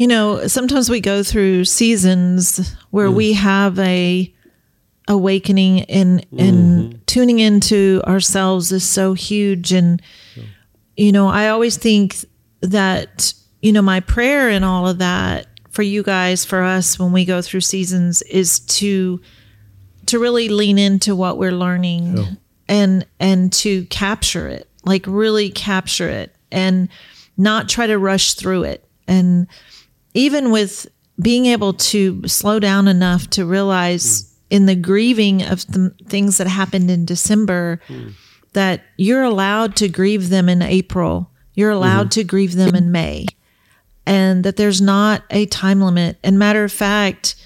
You 0.00 0.06
know, 0.06 0.46
sometimes 0.46 0.88
we 0.88 1.02
go 1.02 1.22
through 1.22 1.66
seasons 1.66 2.74
where 2.88 3.08
mm. 3.08 3.14
we 3.14 3.34
have 3.34 3.78
a 3.78 4.32
awakening 5.06 5.82
and 5.82 6.24
and 6.38 6.94
mm-hmm. 6.94 6.98
tuning 7.04 7.38
into 7.38 8.00
ourselves 8.06 8.72
is 8.72 8.82
so 8.82 9.12
huge 9.12 9.74
and 9.74 10.00
you 10.96 11.12
know, 11.12 11.28
I 11.28 11.50
always 11.50 11.76
think 11.76 12.16
that 12.62 13.34
you 13.60 13.72
know, 13.72 13.82
my 13.82 14.00
prayer 14.00 14.48
and 14.48 14.64
all 14.64 14.88
of 14.88 15.00
that 15.00 15.48
for 15.68 15.82
you 15.82 16.02
guys 16.02 16.46
for 16.46 16.62
us 16.62 16.98
when 16.98 17.12
we 17.12 17.26
go 17.26 17.42
through 17.42 17.60
seasons 17.60 18.22
is 18.22 18.60
to 18.60 19.20
to 20.06 20.18
really 20.18 20.48
lean 20.48 20.78
into 20.78 21.14
what 21.14 21.36
we're 21.36 21.52
learning 21.52 22.16
yeah. 22.16 22.30
and 22.68 23.06
and 23.20 23.52
to 23.52 23.84
capture 23.84 24.48
it 24.48 24.66
like 24.82 25.04
really 25.06 25.50
capture 25.50 26.08
it 26.08 26.34
and 26.50 26.88
not 27.36 27.68
try 27.68 27.86
to 27.86 27.98
rush 27.98 28.32
through 28.32 28.62
it 28.62 28.82
and 29.06 29.46
even 30.14 30.50
with 30.50 30.86
being 31.20 31.46
able 31.46 31.74
to 31.74 32.26
slow 32.26 32.58
down 32.58 32.88
enough 32.88 33.28
to 33.30 33.44
realize 33.44 34.22
mm. 34.22 34.36
in 34.50 34.66
the 34.66 34.74
grieving 34.74 35.42
of 35.42 35.66
the 35.66 35.94
things 36.06 36.38
that 36.38 36.46
happened 36.46 36.90
in 36.90 37.04
December 37.04 37.80
mm. 37.88 38.12
that 38.52 38.82
you're 38.96 39.22
allowed 39.22 39.76
to 39.76 39.88
grieve 39.88 40.30
them 40.30 40.48
in 40.48 40.62
April, 40.62 41.30
you're 41.54 41.70
allowed 41.70 42.04
mm-hmm. 42.08 42.20
to 42.20 42.24
grieve 42.24 42.54
them 42.54 42.74
in 42.74 42.90
May, 42.90 43.26
and 44.06 44.44
that 44.44 44.56
there's 44.56 44.80
not 44.80 45.22
a 45.30 45.46
time 45.46 45.82
limit. 45.82 46.16
And 46.24 46.38
matter 46.38 46.64
of 46.64 46.72
fact, 46.72 47.36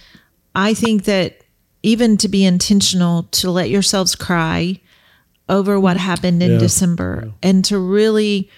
I 0.54 0.74
think 0.74 1.04
that 1.04 1.42
even 1.82 2.16
to 2.18 2.28
be 2.28 2.44
intentional 2.44 3.24
to 3.24 3.50
let 3.50 3.68
yourselves 3.70 4.14
cry 4.14 4.80
over 5.48 5.78
what 5.78 5.96
happened 5.96 6.42
in 6.42 6.52
yeah. 6.52 6.58
December 6.58 7.24
yeah. 7.26 7.32
and 7.42 7.64
to 7.66 7.78
really 7.78 8.50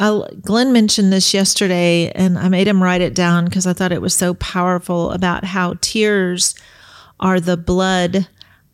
I'll, 0.00 0.26
Glenn 0.40 0.72
mentioned 0.72 1.12
this 1.12 1.34
yesterday, 1.34 2.10
and 2.12 2.38
I 2.38 2.48
made 2.48 2.66
him 2.66 2.82
write 2.82 3.02
it 3.02 3.14
down 3.14 3.44
because 3.44 3.66
I 3.66 3.74
thought 3.74 3.92
it 3.92 4.00
was 4.00 4.14
so 4.14 4.32
powerful 4.34 5.12
about 5.12 5.44
how 5.44 5.74
tears 5.82 6.54
are 7.20 7.38
the 7.38 7.58
blood 7.58 8.26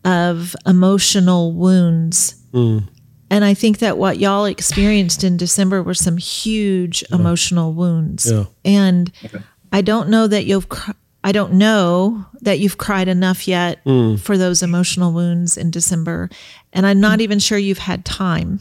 of 0.04 0.54
emotional 0.64 1.52
wounds. 1.52 2.40
Mm. 2.52 2.88
And 3.28 3.44
I 3.44 3.54
think 3.54 3.80
that 3.80 3.98
what 3.98 4.18
y'all 4.18 4.44
experienced 4.44 5.24
in 5.24 5.36
December 5.36 5.82
were 5.82 5.94
some 5.94 6.16
huge 6.16 7.02
yeah. 7.10 7.16
emotional 7.16 7.72
wounds. 7.72 8.30
Yeah. 8.30 8.44
And 8.64 9.10
okay. 9.24 9.40
I 9.72 9.82
don't 9.82 10.08
know 10.08 10.28
that 10.28 10.46
you've 10.46 10.68
cr- 10.68 10.92
I 11.24 11.32
don't 11.32 11.54
know 11.54 12.24
that 12.42 12.60
you've 12.60 12.78
cried 12.78 13.08
enough 13.08 13.48
yet 13.48 13.84
mm. 13.84 14.20
for 14.20 14.38
those 14.38 14.62
emotional 14.62 15.12
wounds 15.12 15.56
in 15.56 15.72
December. 15.72 16.30
And 16.72 16.86
I'm 16.86 17.00
not 17.00 17.20
even 17.20 17.40
sure 17.40 17.58
you've 17.58 17.78
had 17.78 18.04
time 18.04 18.60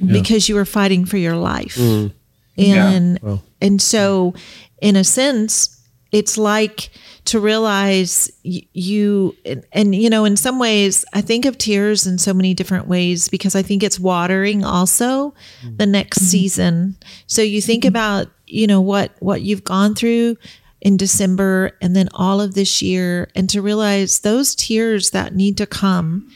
yeah. 0.00 0.12
because 0.12 0.48
you 0.48 0.54
were 0.54 0.64
fighting 0.64 1.04
for 1.04 1.16
your 1.16 1.36
life. 1.36 1.76
Mm. 1.76 2.12
And 2.58 3.14
yeah. 3.14 3.28
well. 3.28 3.42
and 3.60 3.80
so 3.80 4.34
in 4.80 4.96
a 4.96 5.04
sense 5.04 5.80
it's 6.12 6.36
like 6.36 6.90
to 7.26 7.38
realize 7.38 8.30
you 8.42 9.36
and, 9.44 9.64
and, 9.72 9.94
you 9.94 10.10
know 10.10 10.24
in 10.24 10.36
some 10.36 10.58
ways 10.58 11.04
i 11.12 11.20
think 11.20 11.44
of 11.44 11.56
tears 11.58 12.06
in 12.06 12.18
so 12.18 12.34
many 12.34 12.54
different 12.54 12.88
ways 12.88 13.28
because 13.28 13.54
i 13.54 13.62
think 13.62 13.82
it's 13.82 14.00
watering 14.00 14.64
also 14.64 15.34
mm. 15.62 15.76
the 15.78 15.86
next 15.86 16.18
mm-hmm. 16.18 16.26
season 16.26 16.96
so 17.26 17.42
you 17.42 17.60
think 17.60 17.84
mm-hmm. 17.84 17.88
about 17.88 18.28
you 18.46 18.66
know 18.66 18.80
what 18.80 19.12
what 19.20 19.42
you've 19.42 19.64
gone 19.64 19.94
through 19.94 20.36
in 20.80 20.96
december 20.96 21.72
and 21.80 21.94
then 21.94 22.08
all 22.14 22.40
of 22.40 22.54
this 22.54 22.82
year 22.82 23.30
and 23.34 23.48
to 23.48 23.62
realize 23.62 24.20
those 24.20 24.54
tears 24.54 25.10
that 25.10 25.34
need 25.34 25.56
to 25.56 25.66
come 25.66 26.28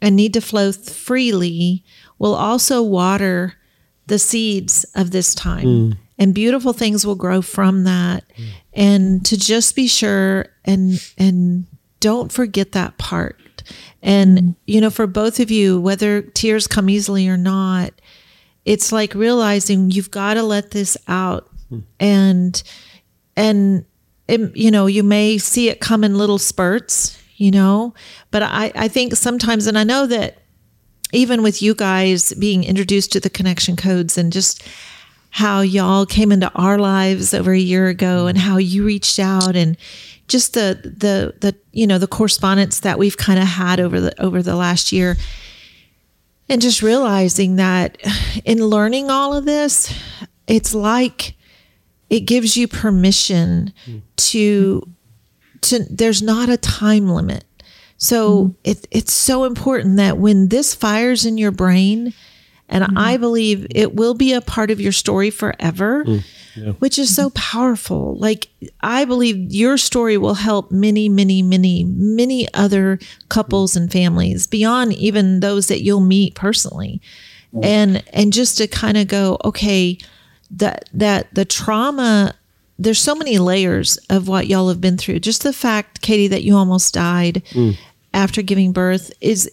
and 0.00 0.14
need 0.14 0.32
to 0.34 0.40
flow 0.40 0.70
freely 0.70 1.82
will 2.18 2.34
also 2.34 2.82
water 2.82 3.54
the 4.06 4.18
seeds 4.18 4.84
of 4.94 5.10
this 5.10 5.34
time. 5.34 5.66
Mm. 5.66 5.96
And 6.18 6.34
beautiful 6.34 6.72
things 6.72 7.06
will 7.06 7.14
grow 7.14 7.42
from 7.42 7.84
that. 7.84 8.24
Mm. 8.36 8.46
And 8.72 9.26
to 9.26 9.38
just 9.38 9.76
be 9.76 9.86
sure 9.86 10.46
and 10.64 11.00
and 11.16 11.66
don't 12.00 12.32
forget 12.32 12.72
that 12.72 12.98
part. 12.98 13.62
And 14.02 14.56
you 14.66 14.80
know, 14.80 14.90
for 14.90 15.06
both 15.06 15.40
of 15.40 15.50
you, 15.50 15.80
whether 15.80 16.22
tears 16.22 16.66
come 16.66 16.90
easily 16.90 17.28
or 17.28 17.36
not, 17.36 17.92
it's 18.64 18.92
like 18.92 19.14
realizing 19.14 19.90
you've 19.90 20.10
got 20.10 20.34
to 20.34 20.42
let 20.42 20.70
this 20.72 20.96
out. 21.06 21.48
Mm. 21.70 21.82
And 22.00 22.62
and 23.36 23.84
it, 24.26 24.56
you 24.56 24.70
know, 24.70 24.86
you 24.86 25.02
may 25.02 25.38
see 25.38 25.68
it 25.68 25.80
come 25.80 26.02
in 26.02 26.18
little 26.18 26.38
spurts, 26.38 27.20
you 27.36 27.50
know, 27.50 27.94
but 28.30 28.42
I 28.42 28.72
I 28.74 28.88
think 28.88 29.14
sometimes 29.14 29.66
and 29.66 29.78
I 29.78 29.84
know 29.84 30.06
that 30.06 30.42
even 31.12 31.42
with 31.42 31.62
you 31.62 31.74
guys 31.74 32.32
being 32.34 32.64
introduced 32.64 33.12
to 33.12 33.20
the 33.20 33.30
connection 33.30 33.76
codes 33.76 34.18
and 34.18 34.32
just 34.32 34.62
how 35.30 35.60
y'all 35.60 36.06
came 36.06 36.32
into 36.32 36.50
our 36.54 36.78
lives 36.78 37.34
over 37.34 37.52
a 37.52 37.58
year 37.58 37.88
ago 37.88 38.26
and 38.26 38.38
how 38.38 38.56
you 38.56 38.84
reached 38.84 39.18
out 39.18 39.56
and 39.56 39.76
just 40.26 40.54
the 40.54 40.80
the 40.84 41.34
the 41.40 41.56
you 41.72 41.86
know 41.86 41.98
the 41.98 42.06
correspondence 42.06 42.80
that 42.80 42.98
we've 42.98 43.16
kind 43.16 43.38
of 43.38 43.46
had 43.46 43.80
over 43.80 44.00
the 44.00 44.20
over 44.20 44.42
the 44.42 44.56
last 44.56 44.92
year. 44.92 45.16
And 46.50 46.62
just 46.62 46.82
realizing 46.82 47.56
that 47.56 47.98
in 48.44 48.64
learning 48.64 49.10
all 49.10 49.36
of 49.36 49.44
this 49.44 49.94
it's 50.46 50.74
like 50.74 51.34
it 52.10 52.20
gives 52.20 52.56
you 52.56 52.66
permission 52.66 53.72
hmm. 53.84 53.98
to 54.16 54.82
to 55.60 55.84
there's 55.90 56.22
not 56.22 56.48
a 56.48 56.56
time 56.56 57.08
limit 57.08 57.44
so 57.98 58.44
mm-hmm. 58.44 58.52
it, 58.64 58.88
it's 58.90 59.12
so 59.12 59.44
important 59.44 59.96
that 59.98 60.16
when 60.16 60.48
this 60.48 60.74
fires 60.74 61.26
in 61.26 61.36
your 61.36 61.50
brain 61.52 62.14
and 62.68 62.84
mm-hmm. 62.84 62.98
i 62.98 63.16
believe 63.16 63.66
it 63.70 63.94
will 63.94 64.14
be 64.14 64.32
a 64.32 64.40
part 64.40 64.70
of 64.70 64.80
your 64.80 64.92
story 64.92 65.30
forever 65.30 66.04
mm, 66.04 66.22
which 66.78 66.98
is 66.98 67.14
so 67.14 67.30
powerful. 67.30 68.16
Like 68.18 68.48
i 68.80 69.04
believe 69.04 69.52
your 69.52 69.78
story 69.78 70.18
will 70.18 70.34
help 70.34 70.70
many 70.70 71.08
many 71.08 71.42
many 71.42 71.84
many 71.84 72.52
other 72.54 72.98
couples 73.28 73.76
and 73.76 73.90
families 73.90 74.46
beyond 74.46 74.94
even 74.94 75.40
those 75.40 75.68
that 75.68 75.82
you'll 75.82 76.00
meet 76.00 76.34
personally. 76.34 77.00
Mm. 77.54 77.64
And 77.64 78.04
and 78.12 78.32
just 78.32 78.58
to 78.58 78.66
kind 78.66 78.96
of 78.96 79.08
go 79.08 79.38
okay 79.44 79.98
that 80.50 80.88
that 80.92 81.34
the 81.34 81.44
trauma 81.44 82.34
there's 82.80 83.00
so 83.00 83.14
many 83.14 83.38
layers 83.38 83.96
of 84.08 84.28
what 84.28 84.46
y'all 84.46 84.68
have 84.68 84.80
been 84.80 84.96
through. 84.96 85.18
Just 85.18 85.42
the 85.42 85.52
fact 85.52 86.00
katie 86.00 86.28
that 86.28 86.44
you 86.44 86.56
almost 86.56 86.94
died 86.94 87.42
mm. 87.50 87.76
After 88.18 88.42
giving 88.42 88.72
birth 88.72 89.12
is 89.20 89.48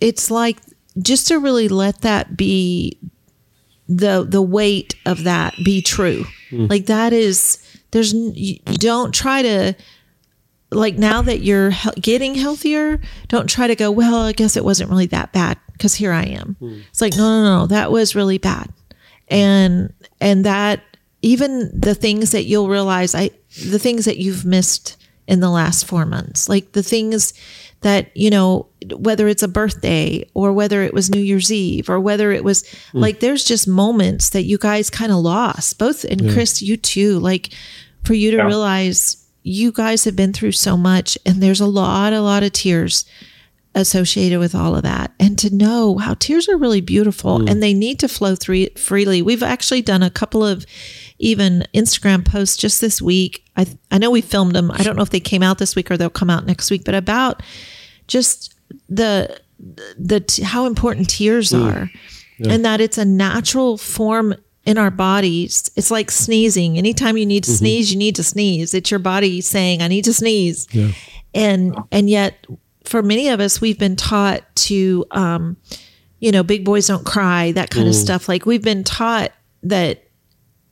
it's 0.00 0.30
like 0.30 0.58
just 1.02 1.26
to 1.28 1.40
really 1.40 1.66
let 1.66 2.02
that 2.02 2.36
be 2.36 2.96
the 3.88 4.24
the 4.28 4.40
weight 4.40 4.94
of 5.04 5.24
that 5.24 5.54
be 5.64 5.82
true. 5.82 6.24
Hmm. 6.50 6.66
Like 6.66 6.86
that 6.86 7.12
is 7.12 7.58
there's 7.90 8.14
you 8.14 8.58
don't 8.74 9.12
try 9.12 9.42
to 9.42 9.74
like 10.70 10.96
now 10.96 11.20
that 11.22 11.40
you're 11.40 11.70
he- 11.70 12.00
getting 12.00 12.34
healthier 12.34 13.00
don't 13.28 13.48
try 13.48 13.68
to 13.68 13.76
go 13.76 13.88
well 13.88 14.16
i 14.22 14.32
guess 14.32 14.56
it 14.56 14.64
wasn't 14.64 14.90
really 14.90 15.06
that 15.06 15.32
bad 15.32 15.56
because 15.72 15.94
here 15.94 16.12
i 16.12 16.22
am. 16.24 16.56
Hmm. 16.60 16.80
It's 16.90 17.00
like 17.00 17.16
no 17.16 17.42
no 17.42 17.58
no 17.60 17.66
that 17.66 17.90
was 17.90 18.14
really 18.14 18.38
bad. 18.38 18.72
And 19.28 19.92
and 20.20 20.44
that 20.44 20.80
even 21.22 21.70
the 21.74 21.94
things 21.94 22.30
that 22.32 22.44
you'll 22.44 22.68
realize 22.68 23.14
i 23.14 23.30
the 23.68 23.78
things 23.78 24.04
that 24.04 24.18
you've 24.18 24.44
missed 24.44 24.96
in 25.26 25.40
the 25.40 25.50
last 25.50 25.86
four 25.86 26.06
months 26.06 26.48
like 26.48 26.72
the 26.72 26.82
things 26.84 27.32
that 27.86 28.10
you 28.16 28.30
know 28.30 28.66
whether 28.96 29.28
it's 29.28 29.44
a 29.44 29.48
birthday 29.48 30.28
or 30.34 30.52
whether 30.52 30.82
it 30.82 30.92
was 30.92 31.08
new 31.08 31.20
year's 31.20 31.52
eve 31.52 31.88
or 31.88 32.00
whether 32.00 32.32
it 32.32 32.42
was 32.42 32.64
mm. 32.64 33.00
like 33.00 33.20
there's 33.20 33.44
just 33.44 33.68
moments 33.68 34.30
that 34.30 34.42
you 34.42 34.58
guys 34.58 34.90
kind 34.90 35.12
of 35.12 35.18
lost 35.18 35.78
both 35.78 36.02
and 36.04 36.32
chris 36.32 36.60
you 36.60 36.76
too 36.76 37.20
like 37.20 37.50
for 38.04 38.14
you 38.14 38.32
to 38.32 38.38
Yeah. 38.38 38.46
realize 38.46 39.24
you 39.44 39.70
guys 39.70 40.02
have 40.04 40.16
been 40.16 40.32
through 40.32 40.52
so 40.52 40.76
much 40.76 41.16
and 41.24 41.40
there's 41.40 41.60
a 41.60 41.66
lot 41.66 42.12
a 42.12 42.20
lot 42.20 42.42
of 42.42 42.52
tears 42.52 43.04
associated 43.76 44.38
with 44.38 44.54
all 44.54 44.74
of 44.74 44.82
that 44.82 45.12
and 45.20 45.38
to 45.38 45.54
know 45.54 45.98
how 45.98 46.14
tears 46.14 46.48
are 46.48 46.56
really 46.56 46.80
beautiful 46.80 47.38
mm. 47.38 47.48
and 47.48 47.62
they 47.62 47.74
need 47.74 48.00
to 48.00 48.08
flow 48.08 48.34
through 48.34 48.66
freely. 48.70 49.20
We've 49.20 49.42
actually 49.42 49.82
done 49.82 50.02
a 50.02 50.10
couple 50.10 50.44
of 50.44 50.64
even 51.18 51.62
instagram 51.74 52.26
posts 52.26 52.56
just 52.56 52.80
this 52.80 53.00
week. 53.02 53.44
I 53.54 53.66
i 53.90 53.98
know 53.98 54.10
we 54.10 54.22
filmed 54.22 54.56
them. 54.56 54.70
I 54.70 54.82
don't 54.82 54.96
know 54.96 55.02
if 55.02 55.10
they 55.10 55.20
came 55.20 55.42
out 55.42 55.58
this 55.58 55.76
week 55.76 55.90
or 55.90 55.98
they'll 55.98 56.08
come 56.08 56.30
out 56.30 56.46
next 56.46 56.70
week 56.70 56.84
but 56.84 56.94
about 56.94 57.42
just 58.08 58.54
the 58.88 59.38
the 59.98 60.20
t- 60.20 60.42
how 60.42 60.64
important 60.64 61.10
tears 61.10 61.50
mm. 61.50 61.70
are 61.70 61.90
and 62.50 62.64
that 62.64 62.80
it's 62.80 62.98
a 62.98 63.04
natural 63.04 63.78
form 63.78 64.34
in 64.64 64.78
our 64.78 64.90
bodies. 64.90 65.70
It's 65.76 65.90
like 65.90 66.10
sneezing. 66.10 66.76
Anytime 66.76 67.16
you 67.16 67.24
need 67.24 67.44
to 67.44 67.50
mm-hmm. 67.50 67.58
sneeze 67.58 67.92
you 67.92 67.98
need 67.98 68.16
to 68.16 68.24
sneeze. 68.24 68.72
It's 68.72 68.90
your 68.90 69.00
body 69.00 69.42
saying 69.42 69.82
i 69.82 69.88
need 69.88 70.04
to 70.04 70.14
sneeze. 70.14 70.66
And 71.34 71.76
and 71.92 72.08
yet 72.08 72.46
for 72.86 73.02
many 73.02 73.28
of 73.28 73.40
us 73.40 73.60
we've 73.60 73.78
been 73.78 73.96
taught 73.96 74.42
to 74.54 75.04
um 75.10 75.56
you 76.20 76.32
know 76.32 76.42
big 76.42 76.64
boys 76.64 76.86
don't 76.86 77.04
cry 77.04 77.52
that 77.52 77.70
kind 77.70 77.88
of 77.88 77.94
mm. 77.94 78.02
stuff. 78.02 78.28
Like 78.28 78.46
we've 78.46 78.62
been 78.62 78.84
taught 78.84 79.32
that 79.62 80.04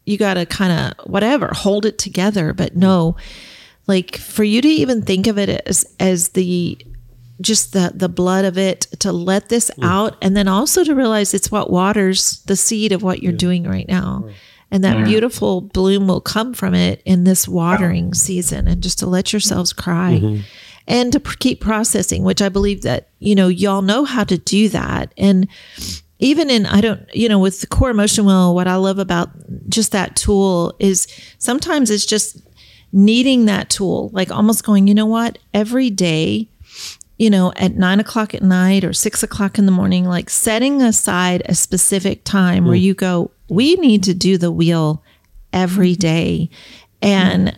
you 0.06 0.18
got 0.18 0.34
to 0.34 0.46
kind 0.46 0.94
of 0.98 1.06
whatever 1.06 1.50
hold 1.54 1.86
it 1.86 1.98
together. 1.98 2.52
But 2.52 2.76
no 2.76 3.16
like 3.86 4.16
for 4.16 4.44
you 4.44 4.60
to 4.62 4.68
even 4.68 5.02
think 5.02 5.26
of 5.26 5.38
it 5.38 5.48
as 5.66 5.84
as 6.00 6.30
the 6.30 6.78
just 7.40 7.72
the 7.72 7.92
the 7.94 8.08
blood 8.08 8.44
of 8.44 8.56
it 8.56 8.82
to 9.00 9.12
let 9.12 9.48
this 9.48 9.70
mm. 9.76 9.84
out 9.84 10.16
and 10.22 10.36
then 10.36 10.48
also 10.48 10.84
to 10.84 10.94
realize 10.94 11.34
it's 11.34 11.50
what 11.50 11.70
waters 11.70 12.42
the 12.46 12.56
seed 12.56 12.92
of 12.92 13.02
what 13.02 13.22
you're 13.22 13.32
doing 13.32 13.64
right 13.64 13.88
now. 13.88 14.22
Mm. 14.24 14.32
And 14.70 14.82
that 14.82 15.04
beautiful 15.04 15.60
bloom 15.60 16.08
will 16.08 16.20
come 16.20 16.52
from 16.52 16.74
it 16.74 17.00
in 17.04 17.22
this 17.22 17.46
watering 17.46 18.12
season. 18.12 18.66
And 18.66 18.82
just 18.82 18.98
to 19.00 19.06
let 19.06 19.32
yourselves 19.32 19.72
cry 19.72 20.18
mm-hmm. 20.20 20.40
And 20.86 21.12
to 21.12 21.20
keep 21.20 21.60
processing 21.60 22.24
which 22.24 22.42
i 22.42 22.48
believe 22.48 22.82
that 22.82 23.08
you 23.18 23.34
know 23.34 23.48
y'all 23.48 23.82
know 23.82 24.04
how 24.04 24.24
to 24.24 24.38
do 24.38 24.68
that. 24.68 25.12
And 25.16 25.48
even 26.18 26.50
in 26.50 26.66
i 26.66 26.80
don't 26.80 27.02
you 27.14 27.28
know 27.28 27.38
with 27.38 27.60
the 27.60 27.66
core 27.66 27.90
emotion 27.90 28.24
wheel 28.24 28.54
what 28.54 28.68
i 28.68 28.76
love 28.76 28.98
about 28.98 29.30
just 29.68 29.92
that 29.92 30.16
tool 30.16 30.74
is 30.78 31.06
sometimes 31.38 31.90
it's 31.90 32.06
just 32.06 32.40
needing 32.92 33.46
that 33.46 33.68
tool 33.68 34.10
like 34.12 34.30
almost 34.30 34.64
going 34.64 34.86
you 34.86 34.94
know 34.94 35.06
what? 35.06 35.38
Every 35.52 35.90
day 35.90 36.48
you 37.18 37.30
know, 37.30 37.52
at 37.56 37.74
nine 37.74 38.00
o'clock 38.00 38.34
at 38.34 38.42
night 38.42 38.84
or 38.84 38.92
six 38.92 39.22
o'clock 39.22 39.58
in 39.58 39.66
the 39.66 39.72
morning, 39.72 40.04
like 40.04 40.28
setting 40.28 40.82
aside 40.82 41.42
a 41.46 41.54
specific 41.54 42.24
time 42.24 42.64
where 42.64 42.76
mm. 42.76 42.80
you 42.80 42.94
go, 42.94 43.30
we 43.48 43.76
need 43.76 44.02
to 44.02 44.14
do 44.14 44.36
the 44.36 44.50
wheel 44.50 45.02
every 45.52 45.94
day. 45.94 46.50
And 47.00 47.56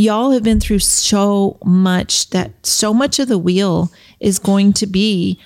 y'all 0.00 0.30
have 0.30 0.42
been 0.42 0.60
through 0.60 0.78
so 0.78 1.58
much 1.64 2.30
that 2.30 2.52
so 2.64 2.94
much 2.94 3.18
of 3.18 3.28
the 3.28 3.38
wheel 3.38 3.92
is 4.20 4.38
going 4.38 4.72
to 4.74 4.86
be 4.86 5.38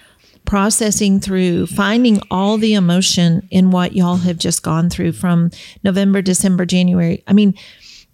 processing 0.44 1.18
through 1.18 1.66
finding 1.66 2.20
all 2.30 2.56
the 2.56 2.74
emotion 2.74 3.46
in 3.50 3.70
what 3.70 3.94
y'all 3.94 4.16
have 4.16 4.38
just 4.38 4.62
gone 4.62 4.88
through 4.88 5.12
from 5.12 5.50
November, 5.82 6.22
December, 6.22 6.64
January. 6.64 7.22
I 7.26 7.32
mean, 7.32 7.54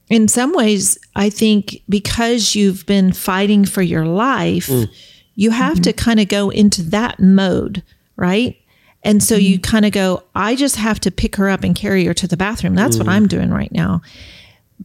in 0.08 0.28
some 0.28 0.54
ways, 0.54 0.98
I 1.14 1.30
think 1.30 1.82
because 1.88 2.54
you've 2.54 2.86
been 2.86 3.12
fighting 3.12 3.64
for 3.64 3.82
your 3.82 4.06
life, 4.06 4.66
mm. 4.66 4.88
you 5.34 5.50
have 5.50 5.80
to 5.82 5.90
mm-hmm. 5.90 6.04
kind 6.04 6.20
of 6.20 6.28
go 6.28 6.50
into 6.50 6.82
that 6.84 7.20
mode, 7.20 7.82
right? 8.16 8.56
And 9.04 9.22
so 9.22 9.34
you 9.34 9.58
mm-hmm. 9.58 9.70
kind 9.70 9.84
of 9.84 9.92
go, 9.92 10.22
I 10.34 10.54
just 10.54 10.76
have 10.76 11.00
to 11.00 11.10
pick 11.10 11.36
her 11.36 11.48
up 11.48 11.64
and 11.64 11.74
carry 11.74 12.04
her 12.06 12.14
to 12.14 12.26
the 12.26 12.36
bathroom. 12.36 12.74
That's 12.74 12.96
what 12.96 13.06
mm. 13.06 13.12
I'm 13.12 13.26
doing 13.26 13.50
right 13.50 13.72
now. 13.72 14.00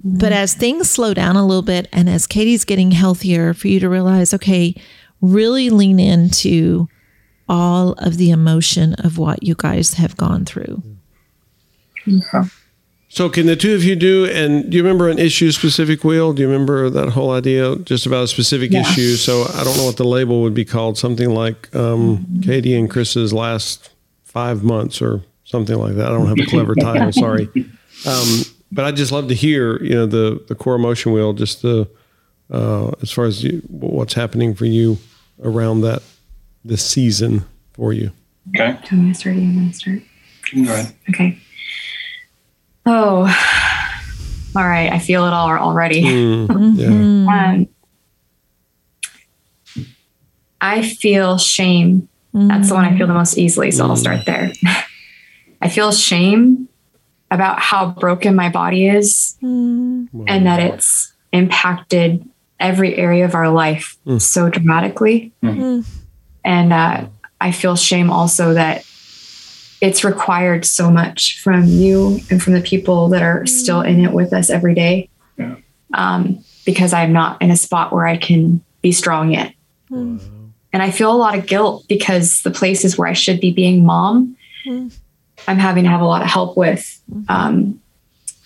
But 0.04 0.32
as 0.32 0.54
things 0.54 0.90
slow 0.90 1.14
down 1.14 1.36
a 1.36 1.46
little 1.46 1.62
bit 1.62 1.88
and 1.92 2.10
as 2.10 2.28
Katie's 2.28 2.66
getting 2.66 2.92
healthier, 2.92 3.54
for 3.54 3.68
you 3.68 3.80
to 3.80 3.90
realize, 3.90 4.34
okay, 4.34 4.76
really 5.22 5.70
lean 5.70 6.00
into 6.00 6.88
all 7.50 7.94
of 7.94 8.18
the 8.18 8.30
emotion 8.30 8.94
of 8.96 9.18
what 9.18 9.44
you 9.44 9.56
guys 9.58 9.94
have 9.96 10.16
gone 10.18 10.46
through. 10.46 10.84
So, 13.10 13.30
can 13.30 13.46
the 13.48 13.56
two 13.56 13.74
of 13.74 13.84
you 13.84 13.96
do? 13.96 14.26
And 14.26 14.70
do 14.70 14.78
you 14.78 14.84
remember 14.84 15.10
an 15.10 15.18
issue 15.18 15.52
specific 15.52 16.04
wheel? 16.04 16.34
Do 16.34 16.42
you 16.42 16.48
remember 16.50 16.90
that 16.90 17.10
whole 17.10 17.32
idea 17.32 17.78
just 17.78 18.06
about 18.06 18.26
a 18.26 18.28
specific 18.28 18.72
Yeah. 18.72 18.82
issue? 18.82 19.16
So, 19.16 19.44
I 19.54 19.64
don't 19.64 19.78
know 19.78 19.86
what 19.86 19.98
the 19.98 20.04
label 20.06 20.42
would 20.44 20.54
be 20.54 20.66
called. 20.66 20.98
Something 20.98 21.30
like 21.32 21.74
um, 21.76 22.26
Katie 22.44 22.76
and 22.76 22.90
Chris's 22.90 23.34
last 23.34 23.92
five 24.26 24.64
months, 24.64 25.02
or 25.02 25.24
something 25.46 25.78
like 25.78 25.96
that. 25.96 26.08
I 26.08 26.10
don't 26.10 26.28
have 26.28 26.38
a 26.40 26.46
clever 26.46 26.76
title. 26.76 27.12
Sorry, 27.14 27.48
um, 28.06 28.42
but 28.72 28.86
I 28.86 28.92
just 28.92 29.12
love 29.12 29.28
to 29.30 29.34
hear 29.34 29.82
you 29.84 29.96
know 29.96 30.06
the 30.06 30.44
the 30.48 30.56
core 30.56 30.76
emotion 30.76 31.12
wheel. 31.12 31.34
Just 31.34 31.62
the 31.62 31.88
uh, 32.52 32.92
as 33.02 33.12
far 33.12 33.26
as 33.26 33.44
you, 33.44 33.62
what's 33.68 34.14
happening 34.14 34.56
for 34.56 34.66
you 34.66 34.98
around 35.44 35.82
that 35.82 36.02
this 36.64 36.86
season 36.86 37.46
for 37.74 37.94
you. 37.94 38.12
Okay. 38.56 38.78
Do 38.90 38.96
you 38.96 38.98
want 39.02 39.08
me 39.08 39.14
to 39.14 39.20
start? 39.20 39.36
or 39.36 39.40
Do 39.40 39.42
you 39.42 39.54
want 39.56 39.66
me 39.66 39.72
to 39.72 39.78
start? 39.78 40.02
Go 40.56 40.62
ahead. 40.74 40.96
Okay. 41.10 41.38
Oh, 42.86 43.20
all 44.56 44.64
right. 44.68 44.92
I 44.92 45.00
feel 45.00 45.26
it 45.26 45.34
all 45.34 45.50
already. 45.50 46.02
Yeah. 46.78 46.88
Um, 46.88 47.68
I 50.62 50.82
feel 50.82 51.38
shame. 51.38 52.08
That's 52.34 52.70
the 52.70 52.76
one 52.76 52.86
I 52.86 52.98
feel 52.98 53.08
the 53.08 53.14
most 53.14 53.38
easily. 53.38 53.72
So 53.72 53.86
I'll 53.86 53.96
start 53.96 54.26
there. 54.26 54.52
I 55.62 55.70
feel 55.70 55.92
shame 55.92 56.67
about 57.32 57.60
how 57.60 57.88
broken 57.92 58.36
my 58.36 58.50
body 58.50 58.88
is 58.88 59.36
and 59.42 60.46
that 60.46 60.60
it's 60.76 61.14
impacted 61.34 62.28
every 62.60 62.96
area 62.96 63.26
of 63.26 63.36
our 63.36 63.50
life 63.50 63.98
so 64.20 64.50
dramatically. 64.50 65.32
And 66.46 66.72
uh, 66.74 67.08
I 67.42 67.52
feel 67.52 67.76
shame 67.76 68.10
also 68.10 68.54
that 68.54 68.86
it's 69.82 70.04
required 70.04 70.66
so 70.66 70.90
much 70.90 71.40
from 71.42 71.66
you 71.66 72.20
and 72.32 72.42
from 72.42 72.54
the 72.54 72.62
people 72.62 73.10
that 73.10 73.22
are 73.22 73.46
still 73.46 73.82
in 73.82 74.04
it 74.04 74.12
with 74.12 74.34
us 74.34 74.50
every 74.50 74.74
day. 74.74 75.10
Um, 75.94 76.44
because 76.66 76.94
I'm 76.94 77.14
not 77.14 77.42
in 77.42 77.52
a 77.52 77.56
spot 77.58 77.94
where 77.94 78.06
I 78.08 78.18
can 78.18 78.62
be 78.82 78.92
strong 78.92 79.32
yet. 79.32 79.54
and 80.74 80.84
I 80.84 80.92
feel 80.92 81.12
a 81.12 81.16
lot 81.16 81.38
of 81.38 81.46
guilt 81.46 81.86
because 81.88 82.42
the 82.44 82.52
places 82.52 82.98
where 82.98 83.08
I 83.08 83.14
should 83.14 83.40
be 83.40 83.52
being 83.52 83.86
mom, 83.86 84.36
Mm. 84.66 84.92
I'm 85.48 85.58
having 85.58 85.84
to 85.86 85.90
have 85.90 86.02
a 86.02 86.06
lot 86.06 86.22
of 86.22 86.28
help 86.28 86.58
with. 86.58 87.02
Um, 87.30 87.82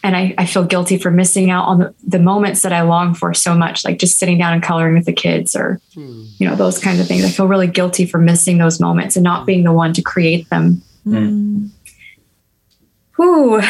and 0.04 0.16
I, 0.16 0.34
I 0.38 0.45
feel 0.45 0.64
guilty 0.64 0.97
for 0.97 1.12
missing 1.12 1.52
out 1.52 1.66
on 1.68 1.80
the, 1.80 1.93
the 2.08 2.20
moments 2.20 2.62
that 2.64 2.74
I 2.74 2.82
long 2.82 3.14
for 3.14 3.34
so 3.34 3.54
much, 3.54 3.86
like 3.86 3.99
just 3.99 4.18
sitting 4.18 4.38
down 4.38 4.54
and 4.54 4.64
coloring 4.64 4.95
with 4.95 5.06
the 5.06 5.14
kids 5.14 5.56
or, 5.56 5.80
you 5.95 6.47
know, 6.47 6.56
those 6.56 6.80
kinds 6.80 6.99
of 6.99 7.08
things. 7.08 7.24
I 7.24 7.30
feel 7.30 7.47
really 7.47 7.68
guilty 7.68 8.06
for 8.06 8.18
missing 8.18 8.58
those 8.58 8.80
moments 8.80 9.16
and 9.16 9.24
not 9.24 9.45
being 9.45 9.64
the 9.64 9.72
one 9.74 9.93
to 9.93 10.02
create 10.02 10.49
them. 10.49 10.82
Mm. 11.06 11.70
Whew. 13.18 13.62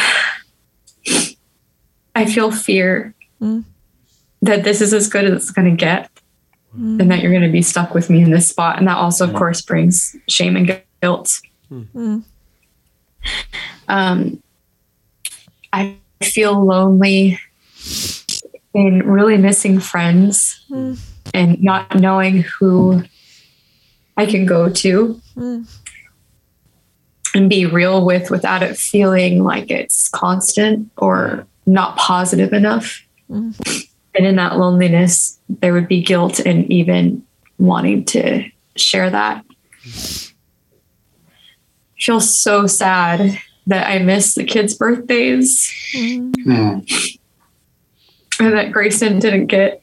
I 2.16 2.26
feel 2.26 2.52
fear 2.52 3.14
Mm. 3.42 3.64
that 4.44 4.64
this 4.64 4.82
is 4.82 4.94
as 4.94 5.10
good 5.10 5.26
as 5.26 5.32
it's 5.34 5.52
going 5.52 5.68
to 5.70 5.76
get 5.76 6.12
and 6.76 7.10
that 7.12 7.22
you're 7.22 7.32
going 7.32 7.44
to 7.44 7.52
be 7.52 7.64
stuck 7.64 7.94
with 7.96 8.08
me 8.10 8.22
in 8.22 8.30
this 8.30 8.48
spot. 8.48 8.78
And 8.78 8.88
that 8.88 8.98
also, 8.98 9.28
of 9.28 9.34
course, 9.34 9.62
brings 9.62 10.16
shame 10.30 10.56
and 10.56 10.82
guilt. 11.02 11.42
Mm. 11.72 12.24
Um, 13.88 14.42
I 15.74 15.96
feel 16.24 16.64
lonely 16.64 17.40
and 18.74 19.04
really 19.04 19.38
missing 19.38 19.80
friends 19.80 20.64
Mm. 20.70 21.00
and 21.34 21.62
not 21.64 22.00
knowing 22.00 22.44
who 22.44 23.04
I 24.18 24.26
can 24.26 24.46
go 24.46 24.70
to 24.70 25.20
Mm. 25.36 25.68
and 27.34 27.50
be 27.50 27.66
real 27.66 28.06
with 28.06 28.30
without 28.30 28.64
it 28.64 28.78
feeling 28.78 29.44
like 29.44 29.72
it's 29.72 30.08
constant 30.10 30.90
or 30.98 31.48
not 31.66 31.98
positive 31.98 32.54
enough. 32.54 33.04
Mm. 33.30 33.88
And 34.16 34.26
in 34.26 34.36
that 34.36 34.58
loneliness, 34.58 35.40
there 35.50 35.74
would 35.74 35.88
be 35.88 36.02
guilt 36.02 36.40
and 36.40 36.70
even 36.72 37.24
wanting 37.58 38.04
to 38.06 38.44
share 38.76 39.10
that. 39.10 39.46
Feel 42.02 42.20
so 42.20 42.66
sad 42.68 43.40
that 43.68 43.88
I 43.88 44.00
miss 44.00 44.34
the 44.34 44.44
kids' 44.44 44.74
birthdays 44.74 45.72
Mm. 45.94 47.18
and 48.40 48.54
that 48.54 48.72
Grayson 48.72 49.20
didn't 49.20 49.48
get 49.48 49.82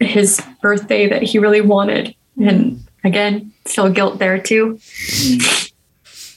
his 0.00 0.40
birthday 0.60 1.08
that 1.08 1.22
he 1.22 1.38
really 1.38 1.60
wanted. 1.60 2.14
And 2.40 2.82
again, 3.04 3.52
feel 3.66 3.90
guilt 3.90 4.18
there 4.18 4.38
too. 4.38 4.78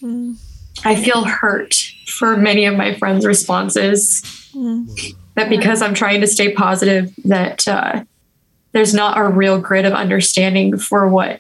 Mm. 0.01 0.35
I 0.83 0.95
feel 0.95 1.23
hurt 1.23 1.73
for 2.05 2.37
many 2.37 2.65
of 2.65 2.75
my 2.75 2.93
friends' 2.93 3.25
responses. 3.25 4.21
Mm. 4.53 5.15
That 5.35 5.49
because 5.49 5.81
I'm 5.81 5.93
trying 5.95 6.21
to 6.21 6.27
stay 6.27 6.53
positive, 6.53 7.13
that 7.25 7.67
uh, 7.67 8.03
there's 8.73 8.93
not 8.93 9.17
a 9.17 9.23
real 9.23 9.59
grid 9.59 9.85
of 9.85 9.93
understanding 9.93 10.77
for 10.77 11.07
what 11.09 11.39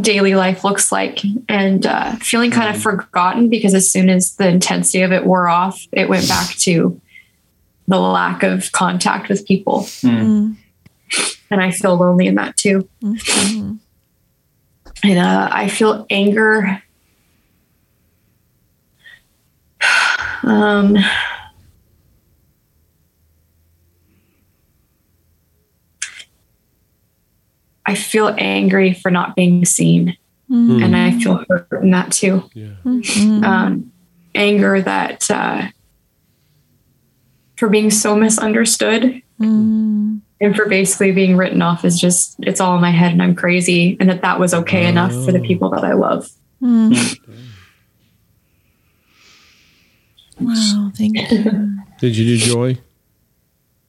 daily 0.00 0.34
life 0.34 0.64
looks 0.64 0.90
like, 0.90 1.20
and 1.48 1.86
uh, 1.86 2.16
feeling 2.16 2.50
kind 2.50 2.74
of 2.74 2.82
forgotten 2.82 3.48
because 3.48 3.74
as 3.74 3.90
soon 3.90 4.10
as 4.10 4.34
the 4.36 4.48
intensity 4.48 5.02
of 5.02 5.12
it 5.12 5.24
wore 5.24 5.48
off, 5.48 5.86
it 5.92 6.08
went 6.08 6.28
back 6.28 6.50
to 6.56 7.00
the 7.86 7.98
lack 8.00 8.42
of 8.42 8.72
contact 8.72 9.28
with 9.28 9.46
people, 9.46 9.80
Mm. 10.02 10.56
and 11.50 11.60
I 11.62 11.70
feel 11.70 11.94
lonely 11.96 12.26
in 12.26 12.34
that 12.36 12.56
too. 12.56 12.88
Mhm. 13.02 13.78
and 15.02 15.18
uh, 15.18 15.48
I 15.52 15.68
feel 15.68 16.06
anger. 16.10 16.82
Um, 20.42 20.98
I 27.86 27.94
feel 27.94 28.34
angry 28.38 28.92
for 28.94 29.10
not 29.10 29.36
being 29.36 29.64
seen, 29.64 30.16
Mm. 30.50 30.82
and 30.84 30.96
I 30.96 31.18
feel 31.18 31.44
hurt 31.48 31.68
in 31.82 31.90
that 31.90 32.12
too. 32.12 32.44
Yeah. 32.54 32.68
Mhm. 32.84 33.42
Um, 33.44 33.92
anger 34.34 34.80
that 34.82 35.30
uh, 35.30 35.68
for 37.56 37.68
being 37.68 37.90
so 37.90 38.14
misunderstood 38.16 39.22
Mm. 39.40 40.20
and 40.40 40.54
for 40.56 40.66
basically 40.68 41.12
being 41.12 41.36
written 41.36 41.60
off 41.62 41.84
as 41.84 41.98
just 41.98 42.36
it's 42.40 42.60
all 42.60 42.74
in 42.76 42.80
my 42.82 42.90
head 42.90 43.12
and 43.12 43.22
I'm 43.22 43.34
crazy, 43.34 43.96
and 44.00 44.08
that 44.10 44.22
that 44.22 44.38
was 44.38 44.52
okay 44.54 44.86
enough 44.86 45.12
for 45.24 45.32
the 45.32 45.40
Oh. 45.40 45.44
people 45.44 45.70
that 45.70 45.82
I 45.84 45.94
love. 45.94 46.28
Mm. 46.62 47.18
Wow, 50.40 50.90
thank 50.96 51.16
you. 51.30 51.78
Did 52.00 52.16
you 52.16 52.24
do 52.24 52.36
joy? 52.38 52.78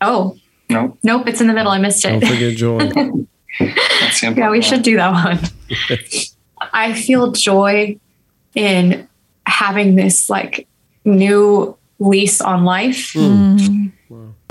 Oh, 0.02 0.38
Nope. 0.70 0.98
nope, 1.04 1.28
it's 1.28 1.42
in 1.42 1.48
the 1.48 1.54
middle. 1.54 1.72
I 1.72 1.80
missed 1.80 2.04
it. 2.06 2.20
Don't 2.20 2.26
forget 2.32 2.56
joy. 2.56 2.80
That's 3.60 4.22
yeah, 4.22 4.50
we 4.50 4.62
should 4.62 4.82
do 4.84 4.96
that 4.98 5.12
one. 5.12 5.40
I 6.74 6.94
feel 6.94 7.32
joy 7.32 8.00
in 8.54 9.08
having 9.46 9.96
this 9.96 10.30
like 10.30 10.68
new 11.04 11.78
lease 12.00 12.42
on 12.42 12.64
life 12.66 13.14
Mm. 13.14 13.92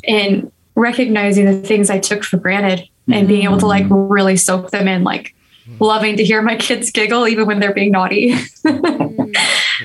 and 0.09 0.53
recognizing 0.75 1.45
the 1.45 1.61
things 1.61 1.91
I 1.91 1.99
took 1.99 2.25
for 2.25 2.37
granted 2.37 2.89
and 3.11 3.29
being 3.29 3.45
able 3.45 3.59
to 3.59 3.67
like 3.67 3.87
really 3.89 4.37
soak 4.37 4.71
them 4.71 4.89
in, 4.89 5.05
like 5.05 5.35
loving 5.79 6.17
to 6.17 6.25
hear 6.25 6.43
my 6.43 6.57
kids 6.57 6.91
giggle 6.91 7.29
even 7.29 7.47
when 7.47 7.61
they're 7.61 7.75
being 7.75 7.93
naughty. 7.93 8.33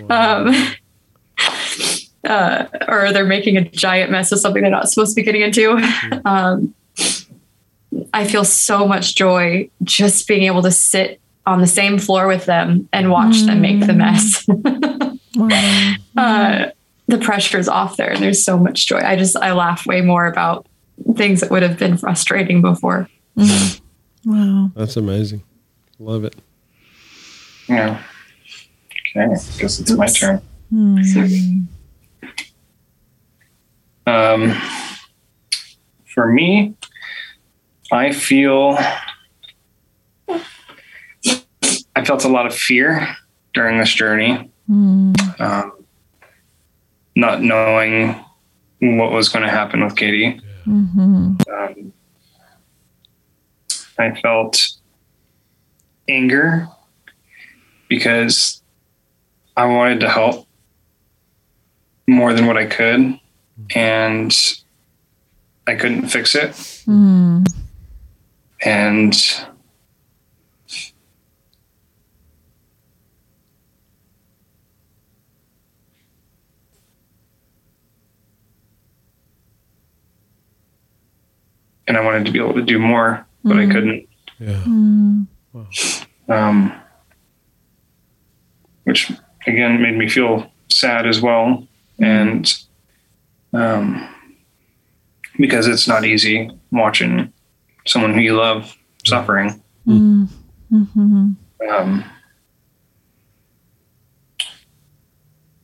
um, 0.09 0.53
uh, 2.24 2.65
or 2.88 3.11
they're 3.13 3.26
making 3.26 3.57
a 3.57 3.61
giant 3.70 4.11
mess 4.11 4.32
of 4.32 4.39
something 4.39 4.61
they're 4.61 4.72
not 4.72 4.89
supposed 4.89 5.11
to 5.11 5.15
be 5.15 5.24
getting 5.24 5.41
into. 5.41 5.72
Um, 6.26 6.74
I 8.13 8.25
feel 8.25 8.45
so 8.45 8.87
much 8.87 9.15
joy 9.15 9.69
just 9.83 10.27
being 10.27 10.43
able 10.43 10.61
to 10.63 10.71
sit 10.71 11.19
on 11.45 11.61
the 11.61 11.67
same 11.67 11.97
floor 11.97 12.27
with 12.27 12.45
them 12.45 12.87
and 12.93 13.09
watch 13.09 13.41
them 13.41 13.61
make 13.61 13.85
the 13.85 13.93
mess. 13.93 14.47
Wow. 15.35 15.93
uh, 16.17 16.65
the 17.07 17.17
pressure 17.19 17.59
is 17.59 17.69
off 17.69 17.97
there 17.97 18.11
and 18.11 18.21
there's 18.21 18.43
so 18.43 18.57
much 18.57 18.87
joy. 18.87 18.97
I 18.97 19.15
just, 19.15 19.37
I 19.37 19.53
laugh 19.53 19.85
way 19.85 20.01
more 20.01 20.25
about 20.25 20.67
things 21.15 21.41
that 21.41 21.49
would 21.51 21.61
have 21.61 21.77
been 21.77 21.97
frustrating 21.97 22.61
before. 22.61 23.07
Mm. 23.37 23.81
Wow. 24.25 24.71
That's 24.75 24.97
amazing. 24.97 25.43
Love 25.97 26.25
it. 26.25 26.35
Yeah. 27.69 28.01
Okay. 29.15 29.33
Guess 29.59 29.79
it's 29.79 29.91
my 29.91 30.07
turn. 30.07 30.41
Mm. 30.73 31.67
Um, 34.05 34.61
for 36.13 36.27
me, 36.27 36.75
I 37.91 38.11
feel 38.11 38.77
I 41.95 42.05
felt 42.05 42.23
a 42.23 42.29
lot 42.29 42.45
of 42.45 42.55
fear 42.55 43.15
during 43.53 43.77
this 43.77 43.93
journey, 43.93 44.49
Mm. 44.69 45.39
um, 45.41 45.71
not 47.15 47.41
knowing 47.41 48.15
what 48.79 49.11
was 49.11 49.27
going 49.29 49.43
to 49.43 49.49
happen 49.51 49.83
with 49.83 49.95
Katie. 49.95 50.39
Mhm. 50.67 51.41
Um, 51.49 51.93
I 53.97 54.11
felt 54.21 54.69
anger 56.07 56.67
because 57.89 58.61
I 59.57 59.65
wanted 59.65 59.99
to 60.01 60.09
help 60.09 60.47
more 62.07 62.33
than 62.33 62.45
what 62.45 62.57
I 62.57 62.65
could, 62.65 63.19
and 63.75 64.31
I 65.67 65.75
couldn't 65.75 66.07
fix 66.09 66.35
it. 66.35 66.51
Mm. 66.87 67.45
And 68.66 69.14
and 81.88 81.97
I 81.97 82.01
wanted 82.01 82.26
to 82.26 82.32
be 82.32 82.39
able 82.39 82.53
to 82.53 82.62
do 82.62 82.80
more, 82.80 83.26
but 83.43 83.57
I 83.57 83.66
Mhm. 83.66 83.72
couldn't. 83.72 84.10
Yeah. 84.39 84.64
Mm. 84.66 85.28
um, 86.30 86.72
which 88.84 89.12
again 89.47 89.82
made 89.82 89.97
me 89.97 90.07
feel 90.07 90.51
sad 90.70 91.07
as 91.07 91.20
well. 91.22 91.68
And 91.99 92.51
um, 93.51 94.07
because 95.39 95.66
it's 95.68 95.88
not 95.88 96.05
easy 96.05 96.49
watching 96.72 97.34
someone 97.89 98.13
who 98.13 98.19
you 98.21 98.35
love 98.35 98.75
suffering. 99.05 99.61
Mm. 99.87 100.27
Mhm. 100.71 101.35
Um, 101.69 102.03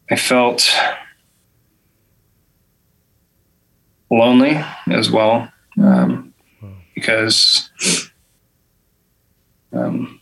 I 0.09 0.15
felt 0.15 0.69
lonely 4.11 4.63
as 4.87 5.09
well 5.11 5.51
um, 5.81 6.33
because 6.93 7.69
um, 9.73 10.19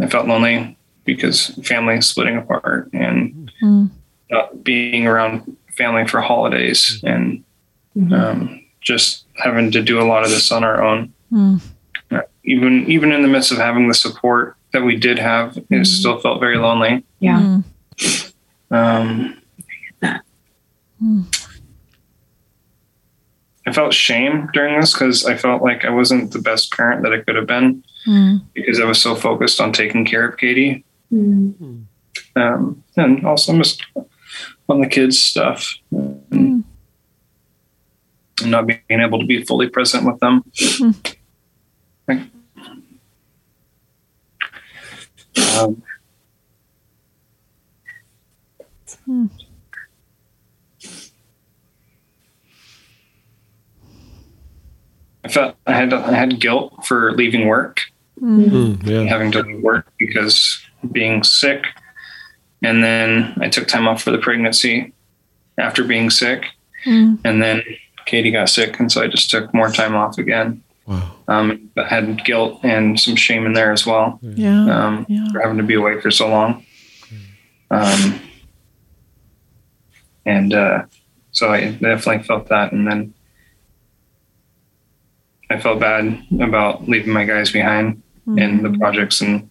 I 0.00 0.06
felt 0.06 0.26
lonely 0.26 0.76
because 1.04 1.46
family 1.64 2.00
splitting 2.00 2.36
apart 2.36 2.90
and 2.92 3.32
Mm. 3.62 3.90
not 4.30 4.62
being 4.64 5.06
around 5.06 5.56
family 5.78 6.06
for 6.06 6.20
holidays 6.20 7.02
and 7.06 7.42
um, 8.12 8.60
just 8.82 9.24
having 9.42 9.70
to 9.70 9.80
do 9.82 9.98
a 9.98 10.04
lot 10.04 10.24
of 10.24 10.30
this 10.30 10.52
on 10.52 10.62
our 10.62 10.82
own. 10.82 11.14
Mm. 11.36 11.60
even 12.44 12.88
even 12.88 13.12
in 13.12 13.20
the 13.20 13.28
midst 13.28 13.52
of 13.52 13.58
having 13.58 13.88
the 13.88 13.94
support 13.94 14.56
that 14.72 14.82
we 14.82 14.96
did 14.96 15.18
have, 15.18 15.58
it 15.70 15.86
still 15.86 16.18
felt 16.18 16.40
very 16.40 16.56
lonely. 16.56 17.04
Yeah. 17.18 17.60
Um, 18.70 19.42
I 23.66 23.72
felt 23.72 23.92
shame 23.92 24.48
during 24.52 24.80
this 24.80 24.92
because 24.92 25.26
I 25.26 25.36
felt 25.36 25.62
like 25.62 25.84
I 25.84 25.90
wasn't 25.90 26.32
the 26.32 26.38
best 26.38 26.72
parent 26.72 27.02
that 27.02 27.12
I 27.12 27.20
could 27.20 27.36
have 27.36 27.46
been 27.46 27.82
because 28.54 28.80
I 28.80 28.84
was 28.84 29.02
so 29.02 29.14
focused 29.14 29.60
on 29.60 29.72
taking 29.72 30.04
care 30.04 30.28
of 30.28 30.38
Katie. 30.38 30.84
Mm. 31.12 31.84
Um, 32.36 32.84
and 32.96 33.26
also 33.26 33.56
just 33.56 33.84
on 34.68 34.80
the 34.80 34.86
kids' 34.86 35.18
stuff 35.18 35.74
and 35.90 36.64
not 38.44 38.66
being 38.66 39.00
able 39.00 39.18
to 39.18 39.26
be 39.26 39.44
fully 39.44 39.68
present 39.68 40.06
with 40.06 40.20
them. 40.20 40.44
Like, 42.08 42.20
um, 45.58 45.82
I 55.24 55.28
felt 55.28 55.56
I 55.66 55.72
had 55.74 55.92
I 55.92 56.12
had 56.14 56.40
guilt 56.40 56.84
for 56.86 57.12
leaving 57.12 57.46
work, 57.46 57.80
Mm, 58.22 58.82
yeah. 58.86 59.02
having 59.02 59.30
to 59.32 59.42
leave 59.42 59.60
work 59.62 59.92
because 59.98 60.64
being 60.92 61.22
sick, 61.22 61.64
and 62.62 62.82
then 62.82 63.34
I 63.40 63.48
took 63.48 63.66
time 63.68 63.86
off 63.88 64.02
for 64.02 64.10
the 64.10 64.18
pregnancy 64.18 64.92
after 65.58 65.84
being 65.84 66.08
sick, 66.10 66.44
and 67.24 67.42
then 67.42 67.62
Katie 68.06 68.30
got 68.30 68.48
sick, 68.48 68.78
and 68.78 68.90
so 68.90 69.02
I 69.02 69.08
just 69.08 69.30
took 69.30 69.52
more 69.52 69.70
time 69.70 69.94
off 69.96 70.16
again. 70.18 70.62
Wow. 70.86 71.16
Um, 71.28 71.70
I 71.76 71.84
had 71.84 72.24
guilt 72.24 72.60
and 72.64 72.98
some 72.98 73.16
shame 73.16 73.44
in 73.46 73.52
there 73.54 73.72
as 73.72 73.84
well 73.86 74.18
Yeah. 74.22 74.64
um, 74.86 75.06
Yeah. 75.08 75.26
for 75.32 75.40
having 75.40 75.56
to 75.58 75.64
be 75.64 75.74
away 75.74 76.00
for 76.00 76.10
so 76.10 76.28
long. 76.28 76.64
Um, 77.70 78.20
and 80.24 80.54
uh, 80.54 80.84
so 81.32 81.52
I 81.52 81.72
definitely 81.72 82.22
felt 82.22 82.48
that. 82.48 82.72
And 82.72 82.86
then 82.86 83.14
I 85.50 85.58
felt 85.60 85.80
bad 85.80 86.22
about 86.40 86.88
leaving 86.88 87.12
my 87.12 87.24
guys 87.24 87.50
behind 87.50 88.02
in 88.36 88.62
the 88.64 88.76
projects, 88.78 89.20
and 89.20 89.48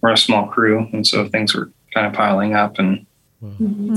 we're 0.00 0.12
a 0.12 0.16
small 0.16 0.46
crew, 0.46 0.88
and 0.94 1.06
so 1.06 1.28
things 1.28 1.54
were 1.54 1.70
kind 1.92 2.06
of 2.06 2.14
piling 2.14 2.54
up, 2.54 2.78
and 2.78 3.04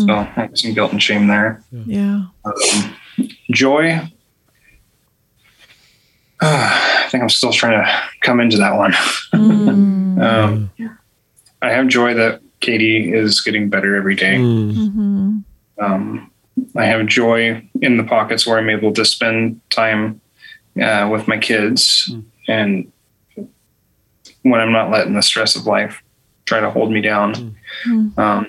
so 0.01 0.13
I 0.13 0.23
had 0.23 0.57
some 0.57 0.73
guilt 0.73 0.91
and 0.91 1.01
shame 1.01 1.27
there. 1.27 1.63
Yeah. 1.85 2.25
Um, 2.43 2.95
joy. 3.51 4.01
I 6.45 7.07
think 7.09 7.23
I'm 7.23 7.29
still 7.29 7.53
trying 7.53 7.83
to 7.85 8.01
come 8.21 8.41
into 8.41 8.57
that 8.57 8.75
one. 8.75 8.93
um, 10.21 10.71
I 11.61 11.69
have 11.69 11.87
joy 11.87 12.13
that 12.15 12.41
Katie 12.59 13.13
is 13.13 13.39
getting 13.41 13.69
better 13.69 13.95
every 13.95 14.15
day. 14.15 14.35
Mm, 14.35 15.43
Um, 15.79 16.31
I 16.75 16.85
have 16.85 17.07
joy 17.07 17.67
in 17.81 17.97
the 17.97 18.03
pockets 18.03 18.45
where 18.45 18.57
I'm 18.57 18.69
able 18.69 18.91
to 18.93 19.05
spend 19.05 19.61
time 19.69 20.19
uh, 20.81 21.07
with 21.11 21.27
my 21.27 21.37
kids 21.37 22.13
and 22.47 22.91
when 24.41 24.59
I'm 24.59 24.71
not 24.71 24.91
letting 24.91 25.13
the 25.13 25.21
stress 25.21 25.55
of 25.55 25.65
life 25.65 26.03
try 26.45 26.59
to 26.59 26.69
hold 26.69 26.91
me 26.91 27.01
down. 27.01 27.55
Um, 28.17 28.47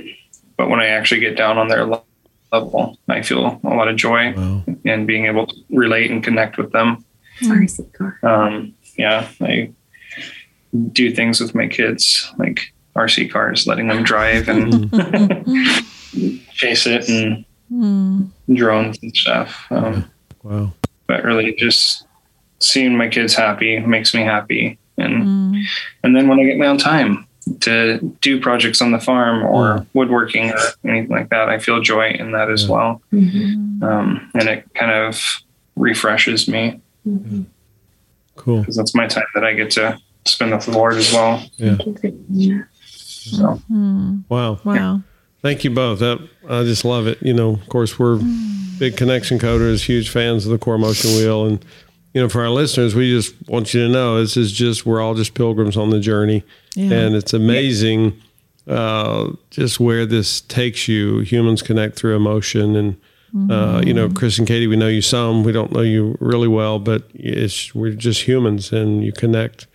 but 0.56 0.68
when 0.68 0.80
I 0.80 0.86
actually 0.86 1.20
get 1.20 1.36
down 1.36 1.58
on 1.58 1.68
their 1.68 1.84
level, 1.84 2.98
I 3.08 3.22
feel 3.22 3.60
a 3.62 3.68
lot 3.68 3.88
of 3.88 3.96
joy 3.96 4.34
wow. 4.34 4.64
and 4.84 5.06
being 5.06 5.26
able 5.26 5.46
to 5.46 5.56
relate 5.70 6.10
and 6.10 6.22
connect 6.22 6.58
with 6.58 6.72
them. 6.72 7.03
Sorry, 7.42 7.66
Sikar. 7.66 8.22
Um, 8.24 8.74
yeah, 8.96 9.28
I 9.40 9.70
do 10.92 11.12
things 11.14 11.40
with 11.40 11.54
my 11.54 11.66
kids, 11.66 12.32
like 12.38 12.72
RC 12.96 13.30
cars, 13.30 13.66
letting 13.66 13.88
them 13.88 14.02
drive 14.04 14.48
and 14.48 14.90
chase 16.52 16.86
it 16.86 17.08
and 17.08 17.44
drones 18.52 18.98
and 19.02 19.14
stuff. 19.16 19.66
Um, 19.70 20.10
Wow. 20.42 20.72
but 21.06 21.24
really 21.24 21.54
just 21.54 22.04
seeing 22.60 22.96
my 22.98 23.08
kids 23.08 23.34
happy 23.34 23.78
makes 23.80 24.14
me 24.14 24.22
happy. 24.22 24.78
And, 24.98 25.56
and 26.02 26.14
then 26.14 26.28
when 26.28 26.38
I 26.38 26.44
get 26.44 26.58
my 26.58 26.66
own 26.66 26.76
time 26.78 27.26
to 27.60 27.98
do 28.20 28.40
projects 28.40 28.80
on 28.82 28.92
the 28.92 28.98
farm 29.00 29.42
or 29.44 29.86
woodworking 29.94 30.50
or 30.50 30.58
anything 30.88 31.10
like 31.10 31.30
that, 31.30 31.48
I 31.48 31.58
feel 31.58 31.80
joy 31.80 32.10
in 32.10 32.32
that 32.32 32.50
as 32.50 32.68
well. 32.68 33.00
Um, 33.12 34.30
and 34.34 34.48
it 34.48 34.66
kind 34.74 34.90
of 34.92 35.18
refreshes 35.76 36.46
me 36.46 36.80
Cool. 38.36 38.60
because 38.60 38.76
that's 38.76 38.94
my 38.94 39.06
time 39.06 39.24
that 39.34 39.44
I 39.44 39.54
get 39.54 39.70
to 39.72 39.98
spend 40.26 40.52
with 40.52 40.64
the 40.66 40.72
Lord 40.72 40.94
as 40.94 41.12
well. 41.12 41.44
Yeah. 41.56 41.76
So 42.90 43.60
Wow. 44.28 44.60
Wow. 44.64 45.02
Thank 45.42 45.64
you 45.64 45.70
both. 45.70 45.98
That 46.00 46.26
I 46.48 46.62
just 46.64 46.84
love 46.84 47.06
it. 47.06 47.22
You 47.22 47.34
know, 47.34 47.50
of 47.50 47.68
course, 47.68 47.98
we're 47.98 48.18
big 48.78 48.96
connection 48.96 49.38
coders, 49.38 49.84
huge 49.84 50.08
fans 50.10 50.46
of 50.46 50.52
the 50.52 50.58
core 50.58 50.74
emotion 50.76 51.10
wheel, 51.12 51.44
and 51.46 51.64
you 52.14 52.20
know, 52.22 52.28
for 52.28 52.40
our 52.42 52.50
listeners, 52.50 52.94
we 52.94 53.10
just 53.10 53.34
want 53.48 53.74
you 53.74 53.86
to 53.86 53.92
know 53.92 54.18
this 54.20 54.36
is 54.36 54.52
just 54.52 54.86
we're 54.86 55.00
all 55.02 55.14
just 55.14 55.34
pilgrims 55.34 55.76
on 55.76 55.90
the 55.90 56.00
journey, 56.00 56.42
Yeah. 56.74 56.92
and 56.94 57.14
it's 57.14 57.34
amazing 57.34 58.20
uh, 58.66 59.32
just 59.50 59.78
where 59.80 60.06
this 60.06 60.40
takes 60.40 60.88
you. 60.88 61.18
Humans 61.20 61.60
connect 61.62 61.96
through 61.96 62.16
emotion, 62.16 62.74
and 62.76 62.96
uh, 63.50 63.82
you 63.84 63.92
know, 63.92 64.08
Chris 64.08 64.38
and 64.38 64.46
Katie, 64.46 64.68
we 64.68 64.76
know 64.76 64.86
you 64.86 65.02
some, 65.02 65.42
we 65.42 65.50
don't 65.50 65.72
know 65.72 65.80
you 65.80 66.16
really 66.20 66.46
well, 66.46 66.78
but 66.78 67.10
it's 67.14 67.74
we're 67.74 67.92
just 67.92 68.22
humans, 68.22 68.72
and 68.72 69.04
you 69.04 69.12
connect 69.12 69.66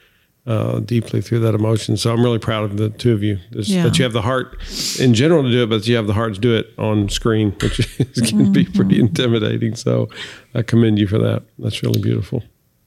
uh, 0.47 0.80
deeply 0.80 1.22
through 1.22 1.39
that 1.39 1.55
emotion. 1.55 1.97
So 1.97 2.14
I'm 2.14 2.24
really 2.24 2.39
proud 2.39 2.64
of 2.64 2.78
the 2.78 2.89
two 2.89 3.14
of 3.14 3.22
you. 3.22 3.38
Yeah. 3.51 3.84
That 3.84 3.97
you 3.97 4.03
have 4.03 4.14
the 4.14 4.22
heart 4.22 4.57
in 4.99 5.14
general 5.14 5.43
to 5.43 5.51
do 5.51 5.64
it, 5.64 5.70
but 5.70 5.88
you 5.88 5.95
have 5.97 6.07
the 6.07 6.14
heart 6.14 6.34
to 6.36 6.39
do 6.39 6.55
it 6.55 6.74
on 6.78 7.10
screen, 7.10 7.51
which 7.62 7.80
is, 7.99 8.30
can 8.30 8.51
be 8.51 8.66
pretty 8.66 8.99
intimidating. 8.99 9.76
So 9.76 10.10
I 10.55 10.62
commend 10.62 10.97
you 10.97 11.07
for 11.07 11.20
that. 11.20 11.43
That's 11.60 11.84
really 11.84 12.01
beautiful. 12.01 12.43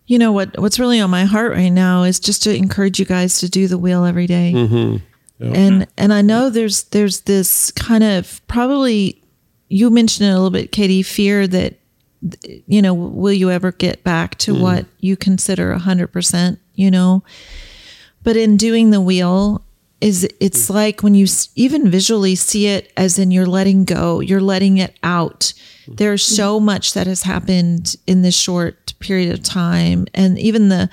You 0.07 0.19
know 0.19 0.33
what? 0.33 0.59
What's 0.59 0.79
really 0.79 1.01
on 1.01 1.11
my 1.11 1.25
heart 1.25 1.53
right 1.53 1.69
now 1.69 2.03
is 2.03 2.19
just 2.19 2.43
to 2.45 2.55
encourage 2.55 2.99
you 2.99 3.05
guys 3.05 3.39
to 3.41 3.49
do 3.49 3.69
the 3.69 3.79
wheel 3.79 4.05
every 4.05 4.27
day. 4.27 4.53
And 5.41 5.87
and 5.97 6.13
I 6.13 6.23
know 6.23 6.51
there's 6.51 6.85
there's 6.85 7.21
this 7.23 7.71
kind 7.73 8.03
of 8.05 8.41
probably 8.49 9.22
you 9.73 9.89
mentioned 9.91 10.29
it 10.29 10.33
a 10.33 10.35
little 10.35 10.51
bit, 10.51 10.71
Katie, 10.71 11.03
fear 11.03 11.47
that 11.49 11.79
you 12.67 12.81
know 12.83 12.95
will 12.95 13.33
you 13.33 13.51
ever 13.51 13.73
get 13.73 14.05
back 14.05 14.37
to 14.39 14.53
mm-hmm. 14.53 14.63
what 14.63 14.87
you 15.01 15.17
consider 15.17 15.73
a 15.73 15.79
hundred 15.79 16.09
percent? 16.09 16.59
You 16.75 16.91
know, 16.91 17.25
but 18.23 18.37
in 18.37 18.57
doing 18.57 18.91
the 18.91 19.01
wheel 19.01 19.65
is 20.01 20.29
it's 20.41 20.69
mm. 20.69 20.75
like 20.75 21.03
when 21.03 21.15
you 21.15 21.27
even 21.55 21.89
visually 21.89 22.35
see 22.35 22.67
it 22.67 22.93
as 22.97 23.19
in 23.19 23.31
you're 23.31 23.47
letting 23.47 23.85
go 23.85 24.21
you're 24.21 24.41
letting 24.41 24.79
it 24.79 24.99
out. 25.03 25.53
Mm. 25.87 25.97
There's 25.97 26.25
so 26.25 26.61
mm. 26.61 26.65
much 26.65 26.93
that 26.95 27.07
has 27.07 27.23
happened 27.23 27.97
in 28.07 28.23
this 28.23 28.37
short 28.37 28.95
period 28.99 29.33
of 29.33 29.43
time. 29.43 30.07
And 30.13 30.39
even 30.39 30.69
the 30.69 30.91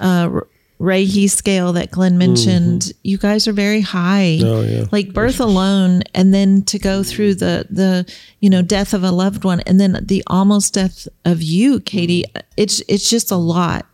uh 0.00 0.40
Reiki 0.82 1.30
scale 1.30 1.72
that 1.74 1.92
Glenn 1.92 2.18
mentioned, 2.18 2.82
mm-hmm. 2.82 2.98
you 3.04 3.16
guys 3.16 3.46
are 3.46 3.52
very 3.52 3.80
high. 3.80 4.40
Oh, 4.42 4.62
yeah. 4.62 4.86
Like 4.90 5.12
birth 5.12 5.38
alone, 5.38 6.02
and 6.12 6.34
then 6.34 6.62
to 6.64 6.78
go 6.78 7.04
through 7.04 7.36
the 7.36 7.66
the 7.70 8.12
you 8.40 8.50
know 8.50 8.62
death 8.62 8.92
of 8.92 9.04
a 9.04 9.12
loved 9.12 9.44
one, 9.44 9.60
and 9.60 9.80
then 9.80 9.96
the 10.02 10.24
almost 10.26 10.74
death 10.74 11.06
of 11.24 11.40
you, 11.40 11.78
Katie. 11.80 12.24
Mm-hmm. 12.24 12.48
It's 12.56 12.82
it's 12.88 13.08
just 13.08 13.30
a 13.30 13.36
lot. 13.36 13.86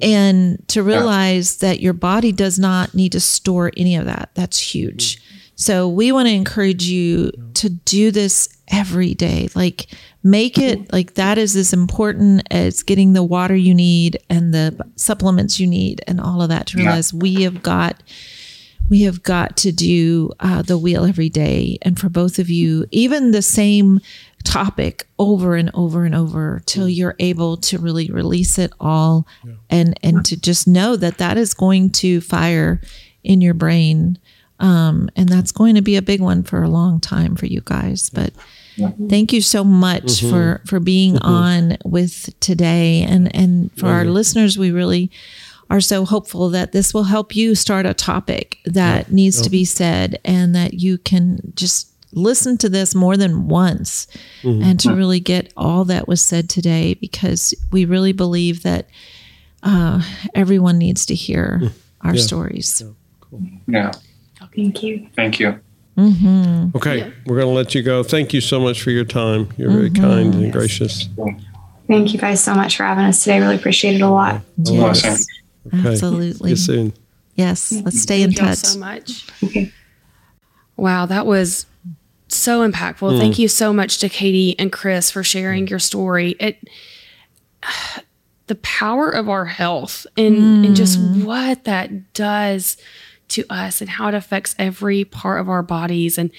And 0.00 0.66
to 0.68 0.82
realize 0.82 1.58
that 1.58 1.80
your 1.80 1.92
body 1.92 2.32
does 2.32 2.58
not 2.58 2.94
need 2.94 3.12
to 3.12 3.20
store 3.20 3.70
any 3.76 3.94
of 3.94 4.06
that 4.06 4.30
that's 4.34 4.58
huge. 4.58 5.16
Mm-hmm. 5.16 5.38
So 5.54 5.88
we 5.88 6.10
want 6.10 6.26
to 6.26 6.34
encourage 6.34 6.84
you 6.84 7.30
to 7.54 7.68
do 7.70 8.10
this 8.10 8.48
every 8.68 9.14
day. 9.14 9.48
Like 9.54 9.86
make 10.24 10.56
it 10.56 10.90
like 10.90 11.14
that 11.14 11.36
is 11.36 11.54
as 11.54 11.74
important 11.74 12.42
as 12.50 12.82
getting 12.82 13.12
the 13.12 13.22
water 13.22 13.54
you 13.54 13.74
need 13.74 14.18
and 14.30 14.54
the 14.54 14.74
supplements 14.96 15.60
you 15.60 15.66
need 15.66 16.02
and 16.08 16.18
all 16.18 16.40
of 16.40 16.48
that 16.48 16.66
to 16.66 16.78
realize 16.78 17.12
we 17.12 17.42
have 17.42 17.62
got 17.62 18.02
we 18.90 19.02
have 19.02 19.22
got 19.22 19.56
to 19.58 19.72
do 19.72 20.30
uh, 20.40 20.60
the 20.62 20.76
wheel 20.76 21.04
every 21.04 21.30
day. 21.30 21.78
And 21.82 21.98
for 21.98 22.08
both 22.08 22.38
of 22.38 22.50
you 22.50 22.86
even 22.90 23.30
the 23.30 23.42
same 23.42 24.00
topic 24.44 25.06
over 25.18 25.56
and 25.56 25.70
over 25.72 26.04
and 26.04 26.14
over 26.14 26.60
till 26.66 26.88
you're 26.88 27.16
able 27.18 27.56
to 27.56 27.78
really 27.78 28.10
release 28.10 28.58
it 28.58 28.70
all 28.78 29.26
and 29.70 29.98
and 30.02 30.22
to 30.26 30.38
just 30.38 30.68
know 30.68 30.96
that 30.96 31.16
that 31.16 31.38
is 31.38 31.54
going 31.54 31.90
to 31.90 32.20
fire 32.20 32.80
in 33.22 33.40
your 33.40 33.54
brain. 33.54 34.18
Um, 34.60 35.10
and 35.16 35.28
that's 35.28 35.52
going 35.52 35.74
to 35.74 35.82
be 35.82 35.96
a 35.96 36.02
big 36.02 36.20
one 36.20 36.42
for 36.42 36.62
a 36.62 36.68
long 36.68 37.00
time 37.00 37.36
for 37.36 37.46
you 37.46 37.60
guys. 37.64 38.10
But 38.10 38.32
Mm-hmm. 38.76 39.08
thank 39.08 39.32
you 39.32 39.40
so 39.40 39.62
much 39.62 40.02
mm-hmm. 40.02 40.30
for 40.30 40.62
for 40.66 40.80
being 40.80 41.14
mm-hmm. 41.14 41.26
on 41.26 41.78
with 41.84 42.34
today. 42.40 43.02
And 43.02 43.34
and 43.34 43.70
for 43.78 43.88
our 43.88 44.04
listeners 44.04 44.58
we 44.58 44.70
really 44.70 45.10
are 45.70 45.80
so 45.80 46.04
hopeful 46.04 46.50
that 46.50 46.72
this 46.72 46.92
will 46.92 47.04
help 47.04 47.34
you 47.34 47.54
start 47.54 47.86
a 47.86 47.94
topic 47.94 48.58
that 48.64 49.10
needs 49.10 49.40
to 49.42 49.50
be 49.50 49.64
said 49.64 50.20
and 50.24 50.54
that 50.54 50.74
you 50.74 50.98
can 50.98 51.52
just 51.54 51.90
listen 52.12 52.56
to 52.58 52.68
this 52.68 52.94
more 52.94 53.16
than 53.16 53.48
once 53.48 54.06
and 54.42 54.78
to 54.78 54.94
really 54.94 55.20
get 55.20 55.52
all 55.56 55.84
that 55.84 56.06
was 56.06 56.20
said 56.20 56.48
today 56.48 56.94
because 56.94 57.54
we 57.72 57.84
really 57.84 58.12
believe 58.12 58.62
that 58.62 58.88
uh, 59.62 60.00
everyone 60.34 60.78
needs 60.78 61.06
to 61.06 61.14
hear 61.14 61.60
mm. 61.62 61.72
our 62.02 62.16
stories. 62.16 62.84
Yeah. 63.66 63.92
Thank 64.54 64.82
you. 64.82 65.08
Thank 65.16 65.40
you. 65.40 65.60
Mm-hmm. 65.96 66.76
Okay, 66.76 67.12
we're 67.26 67.36
going 67.36 67.48
to 67.48 67.54
let 67.54 67.74
you 67.74 67.82
go. 67.82 68.02
Thank 68.02 68.32
you 68.32 68.40
so 68.40 68.60
much 68.60 68.82
for 68.82 68.90
your 68.90 69.04
time. 69.04 69.48
You're 69.56 69.70
very 69.70 69.90
mm-hmm. 69.90 70.02
kind 70.02 70.34
and 70.34 70.52
gracious. 70.52 71.08
Thank 71.86 72.12
you 72.12 72.18
guys 72.18 72.42
so 72.42 72.54
much 72.54 72.76
for 72.76 72.84
having 72.84 73.04
us 73.04 73.22
today. 73.22 73.40
Really 73.40 73.56
appreciate 73.56 73.96
it 73.96 74.00
a 74.00 74.08
lot. 74.08 74.42
Blessing. 74.58 75.10
Yes, 75.10 75.26
Okay. 75.66 75.88
absolutely. 75.88 76.48
See 76.48 76.50
you 76.50 76.56
soon. 76.56 76.92
Yes, 77.36 77.72
let's 77.72 78.00
stay 78.00 78.22
in 78.22 78.32
touch. 78.32 78.58
Thank 78.58 78.80
y'all 78.80 78.94
touch. 78.96 79.12
so 79.12 79.18
much. 79.18 79.26
Okay. 79.44 79.72
Wow, 80.76 81.06
that 81.06 81.26
was 81.26 81.66
so 82.28 82.68
impactful. 82.68 83.12
Mm. 83.12 83.18
Thank 83.18 83.38
you 83.38 83.48
so 83.48 83.72
much 83.72 83.98
to 83.98 84.08
Katie 84.08 84.58
and 84.58 84.72
Chris 84.72 85.10
for 85.10 85.22
sharing 85.22 85.66
mm. 85.66 85.70
your 85.70 85.78
story. 85.78 86.36
It 86.40 86.68
the 88.46 88.56
power 88.56 89.08
of 89.08 89.30
our 89.30 89.46
health 89.46 90.06
and, 90.18 90.66
and 90.66 90.76
just 90.76 90.98
mm. 90.98 91.24
what 91.24 91.64
that 91.64 92.12
does 92.12 92.76
to 93.28 93.44
us 93.50 93.80
and 93.80 93.90
how 93.90 94.08
it 94.08 94.14
affects 94.14 94.54
every 94.58 95.04
part 95.04 95.40
of 95.40 95.48
our 95.48 95.62
bodies. 95.62 96.18
And 96.18 96.30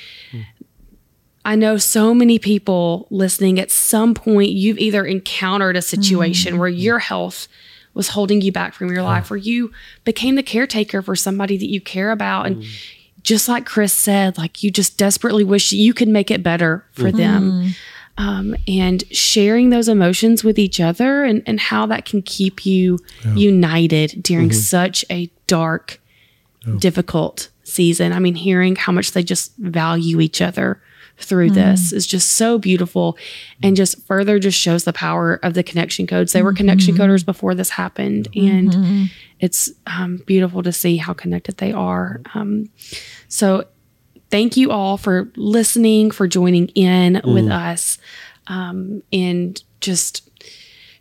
I 1.45 1.55
know 1.55 1.77
so 1.77 2.13
many 2.13 2.39
people 2.39 3.07
listening 3.11 3.59
at 3.59 3.69
some 3.69 4.15
point 4.15 4.49
you've 4.49 4.79
either 4.79 5.05
encountered 5.05 5.77
a 5.77 5.81
situation 5.81 6.53
mm-hmm. 6.53 6.59
where 6.59 6.69
your 6.69 6.99
health 6.99 7.47
was 7.93 8.09
holding 8.09 8.41
you 8.41 8.51
back 8.51 8.73
from 8.73 8.91
your 8.91 9.03
life 9.03 9.31
or 9.31 9.37
you 9.37 9.71
became 10.03 10.35
the 10.35 10.43
caretaker 10.43 11.01
for 11.01 11.15
somebody 11.15 11.55
that 11.55 11.69
you 11.69 11.79
care 11.79 12.11
about. 12.11 12.47
And 12.47 12.57
mm. 12.57 12.67
just 13.21 13.47
like 13.47 13.65
Chris 13.65 13.93
said 13.93 14.37
like 14.37 14.63
you 14.63 14.71
just 14.71 14.97
desperately 14.97 15.43
wish 15.43 15.71
you 15.71 15.93
could 15.93 16.09
make 16.09 16.31
it 16.31 16.43
better 16.43 16.83
for 16.91 17.03
mm-hmm. 17.03 17.17
them. 17.17 17.69
Um, 18.17 18.55
and 18.65 19.03
sharing 19.11 19.71
those 19.71 19.89
emotions 19.89 20.41
with 20.41 20.57
each 20.57 20.79
other 20.79 21.25
and, 21.25 21.43
and 21.45 21.59
how 21.59 21.85
that 21.87 22.05
can 22.05 22.21
keep 22.21 22.65
you 22.65 22.97
united 23.35 24.23
during 24.23 24.47
mm-hmm. 24.47 24.57
such 24.57 25.03
a 25.09 25.29
dark 25.47 25.99
difficult 26.79 27.49
season. 27.63 28.13
I 28.13 28.19
mean, 28.19 28.35
hearing 28.35 28.75
how 28.75 28.91
much 28.91 29.11
they 29.11 29.23
just 29.23 29.55
value 29.57 30.19
each 30.21 30.41
other 30.41 30.81
through 31.17 31.49
this 31.51 31.93
is 31.93 32.05
just 32.05 32.33
so 32.33 32.57
beautiful 32.57 33.17
and 33.63 33.75
just 33.77 34.05
further 34.05 34.37
just 34.37 34.59
shows 34.59 34.83
the 34.83 34.91
power 34.91 35.39
of 35.43 35.53
the 35.53 35.63
connection 35.63 36.05
codes. 36.07 36.33
They 36.33 36.41
were 36.43 36.53
connection 36.53 36.95
coders 36.95 37.25
before 37.25 37.55
this 37.55 37.69
happened, 37.69 38.27
and 38.35 39.09
it's 39.39 39.71
um, 39.87 40.17
beautiful 40.25 40.61
to 40.63 40.73
see 40.73 40.97
how 40.97 41.13
connected 41.13 41.57
they 41.57 41.71
are. 41.71 42.21
Um, 42.33 42.69
so, 43.29 43.65
thank 44.29 44.57
you 44.57 44.71
all 44.71 44.97
for 44.97 45.31
listening, 45.37 46.11
for 46.11 46.27
joining 46.27 46.67
in 46.69 47.21
with 47.23 47.49
us, 47.49 47.97
um, 48.47 49.01
and 49.13 49.63
just 49.79 50.24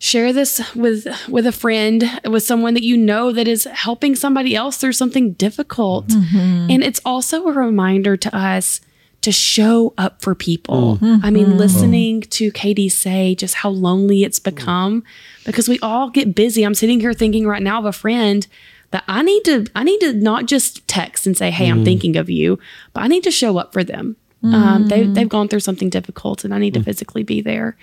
share 0.04 0.34
this 0.34 0.60
with 0.74 1.06
with 1.30 1.46
a 1.46 1.52
friend 1.52 2.20
with 2.26 2.42
someone 2.42 2.74
that 2.74 2.82
you 2.82 2.94
know 2.94 3.32
that 3.32 3.48
is 3.48 3.64
helping 3.64 4.14
somebody 4.14 4.54
else 4.54 4.76
through 4.76 4.92
something 4.92 5.32
difficult. 5.32 6.08
Mm-hmm. 6.08 6.70
And 6.70 6.84
it's 6.84 7.00
also 7.06 7.46
a 7.46 7.52
reminder 7.52 8.14
to 8.18 8.36
us 8.36 8.82
to 9.22 9.32
show 9.32 9.94
up 9.96 10.20
for 10.20 10.34
people. 10.34 10.98
Mm-hmm. 10.98 11.24
I 11.24 11.30
mean 11.30 11.46
mm-hmm. 11.46 11.56
listening 11.56 12.20
to 12.20 12.50
katie 12.50 12.90
say 12.90 13.34
just 13.34 13.54
how 13.54 13.70
lonely 13.70 14.24
it's 14.24 14.38
become 14.38 15.04
because 15.46 15.70
we 15.70 15.78
all 15.80 16.10
get 16.10 16.34
busy. 16.34 16.64
I'm 16.64 16.74
sitting 16.74 17.00
here 17.00 17.14
thinking 17.14 17.46
right 17.46 17.62
now 17.62 17.78
of 17.78 17.86
a 17.86 17.92
friend 17.92 18.46
that 18.90 19.02
i 19.08 19.22
need 19.22 19.44
to 19.44 19.66
i 19.74 19.82
need 19.82 19.98
to 19.98 20.12
not 20.12 20.46
just 20.46 20.86
text 20.86 21.26
and 21.26 21.36
say 21.36 21.50
hey 21.50 21.68
i'm 21.68 21.84
thinking 21.84 22.16
of 22.16 22.30
you 22.30 22.60
but 22.92 23.02
i 23.02 23.08
need 23.08 23.24
to 23.24 23.30
show 23.30 23.58
up 23.58 23.72
for 23.72 23.82
them 23.82 24.14
um, 24.44 24.88
they, 24.88 25.04
they've 25.04 25.28
gone 25.28 25.48
through 25.48 25.60
something 25.60 25.88
difficult 25.88 26.44
and 26.44 26.52
I 26.54 26.58
need 26.58 26.74
to 26.74 26.82
physically 26.82 27.22
be 27.22 27.40
there. 27.40 27.76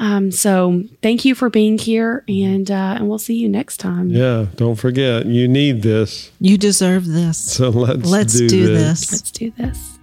Um, 0.00 0.30
so 0.32 0.82
thank 1.02 1.24
you 1.24 1.34
for 1.34 1.48
being 1.48 1.78
here 1.78 2.24
and, 2.26 2.70
uh, 2.70 2.96
and 2.98 3.08
we'll 3.08 3.18
see 3.18 3.34
you 3.34 3.48
next 3.48 3.76
time. 3.76 4.10
Yeah, 4.10 4.46
don't 4.56 4.76
forget, 4.76 5.26
you 5.26 5.46
need 5.46 5.82
this. 5.82 6.32
You 6.40 6.58
deserve 6.58 7.06
this. 7.06 7.38
So 7.38 7.68
let's, 7.70 8.04
Let's 8.10 8.36
do, 8.36 8.48
do 8.48 8.66
this. 8.66 9.00
this. 9.00 9.12
Let's 9.12 9.30
do 9.30 9.50
this. 9.56 9.98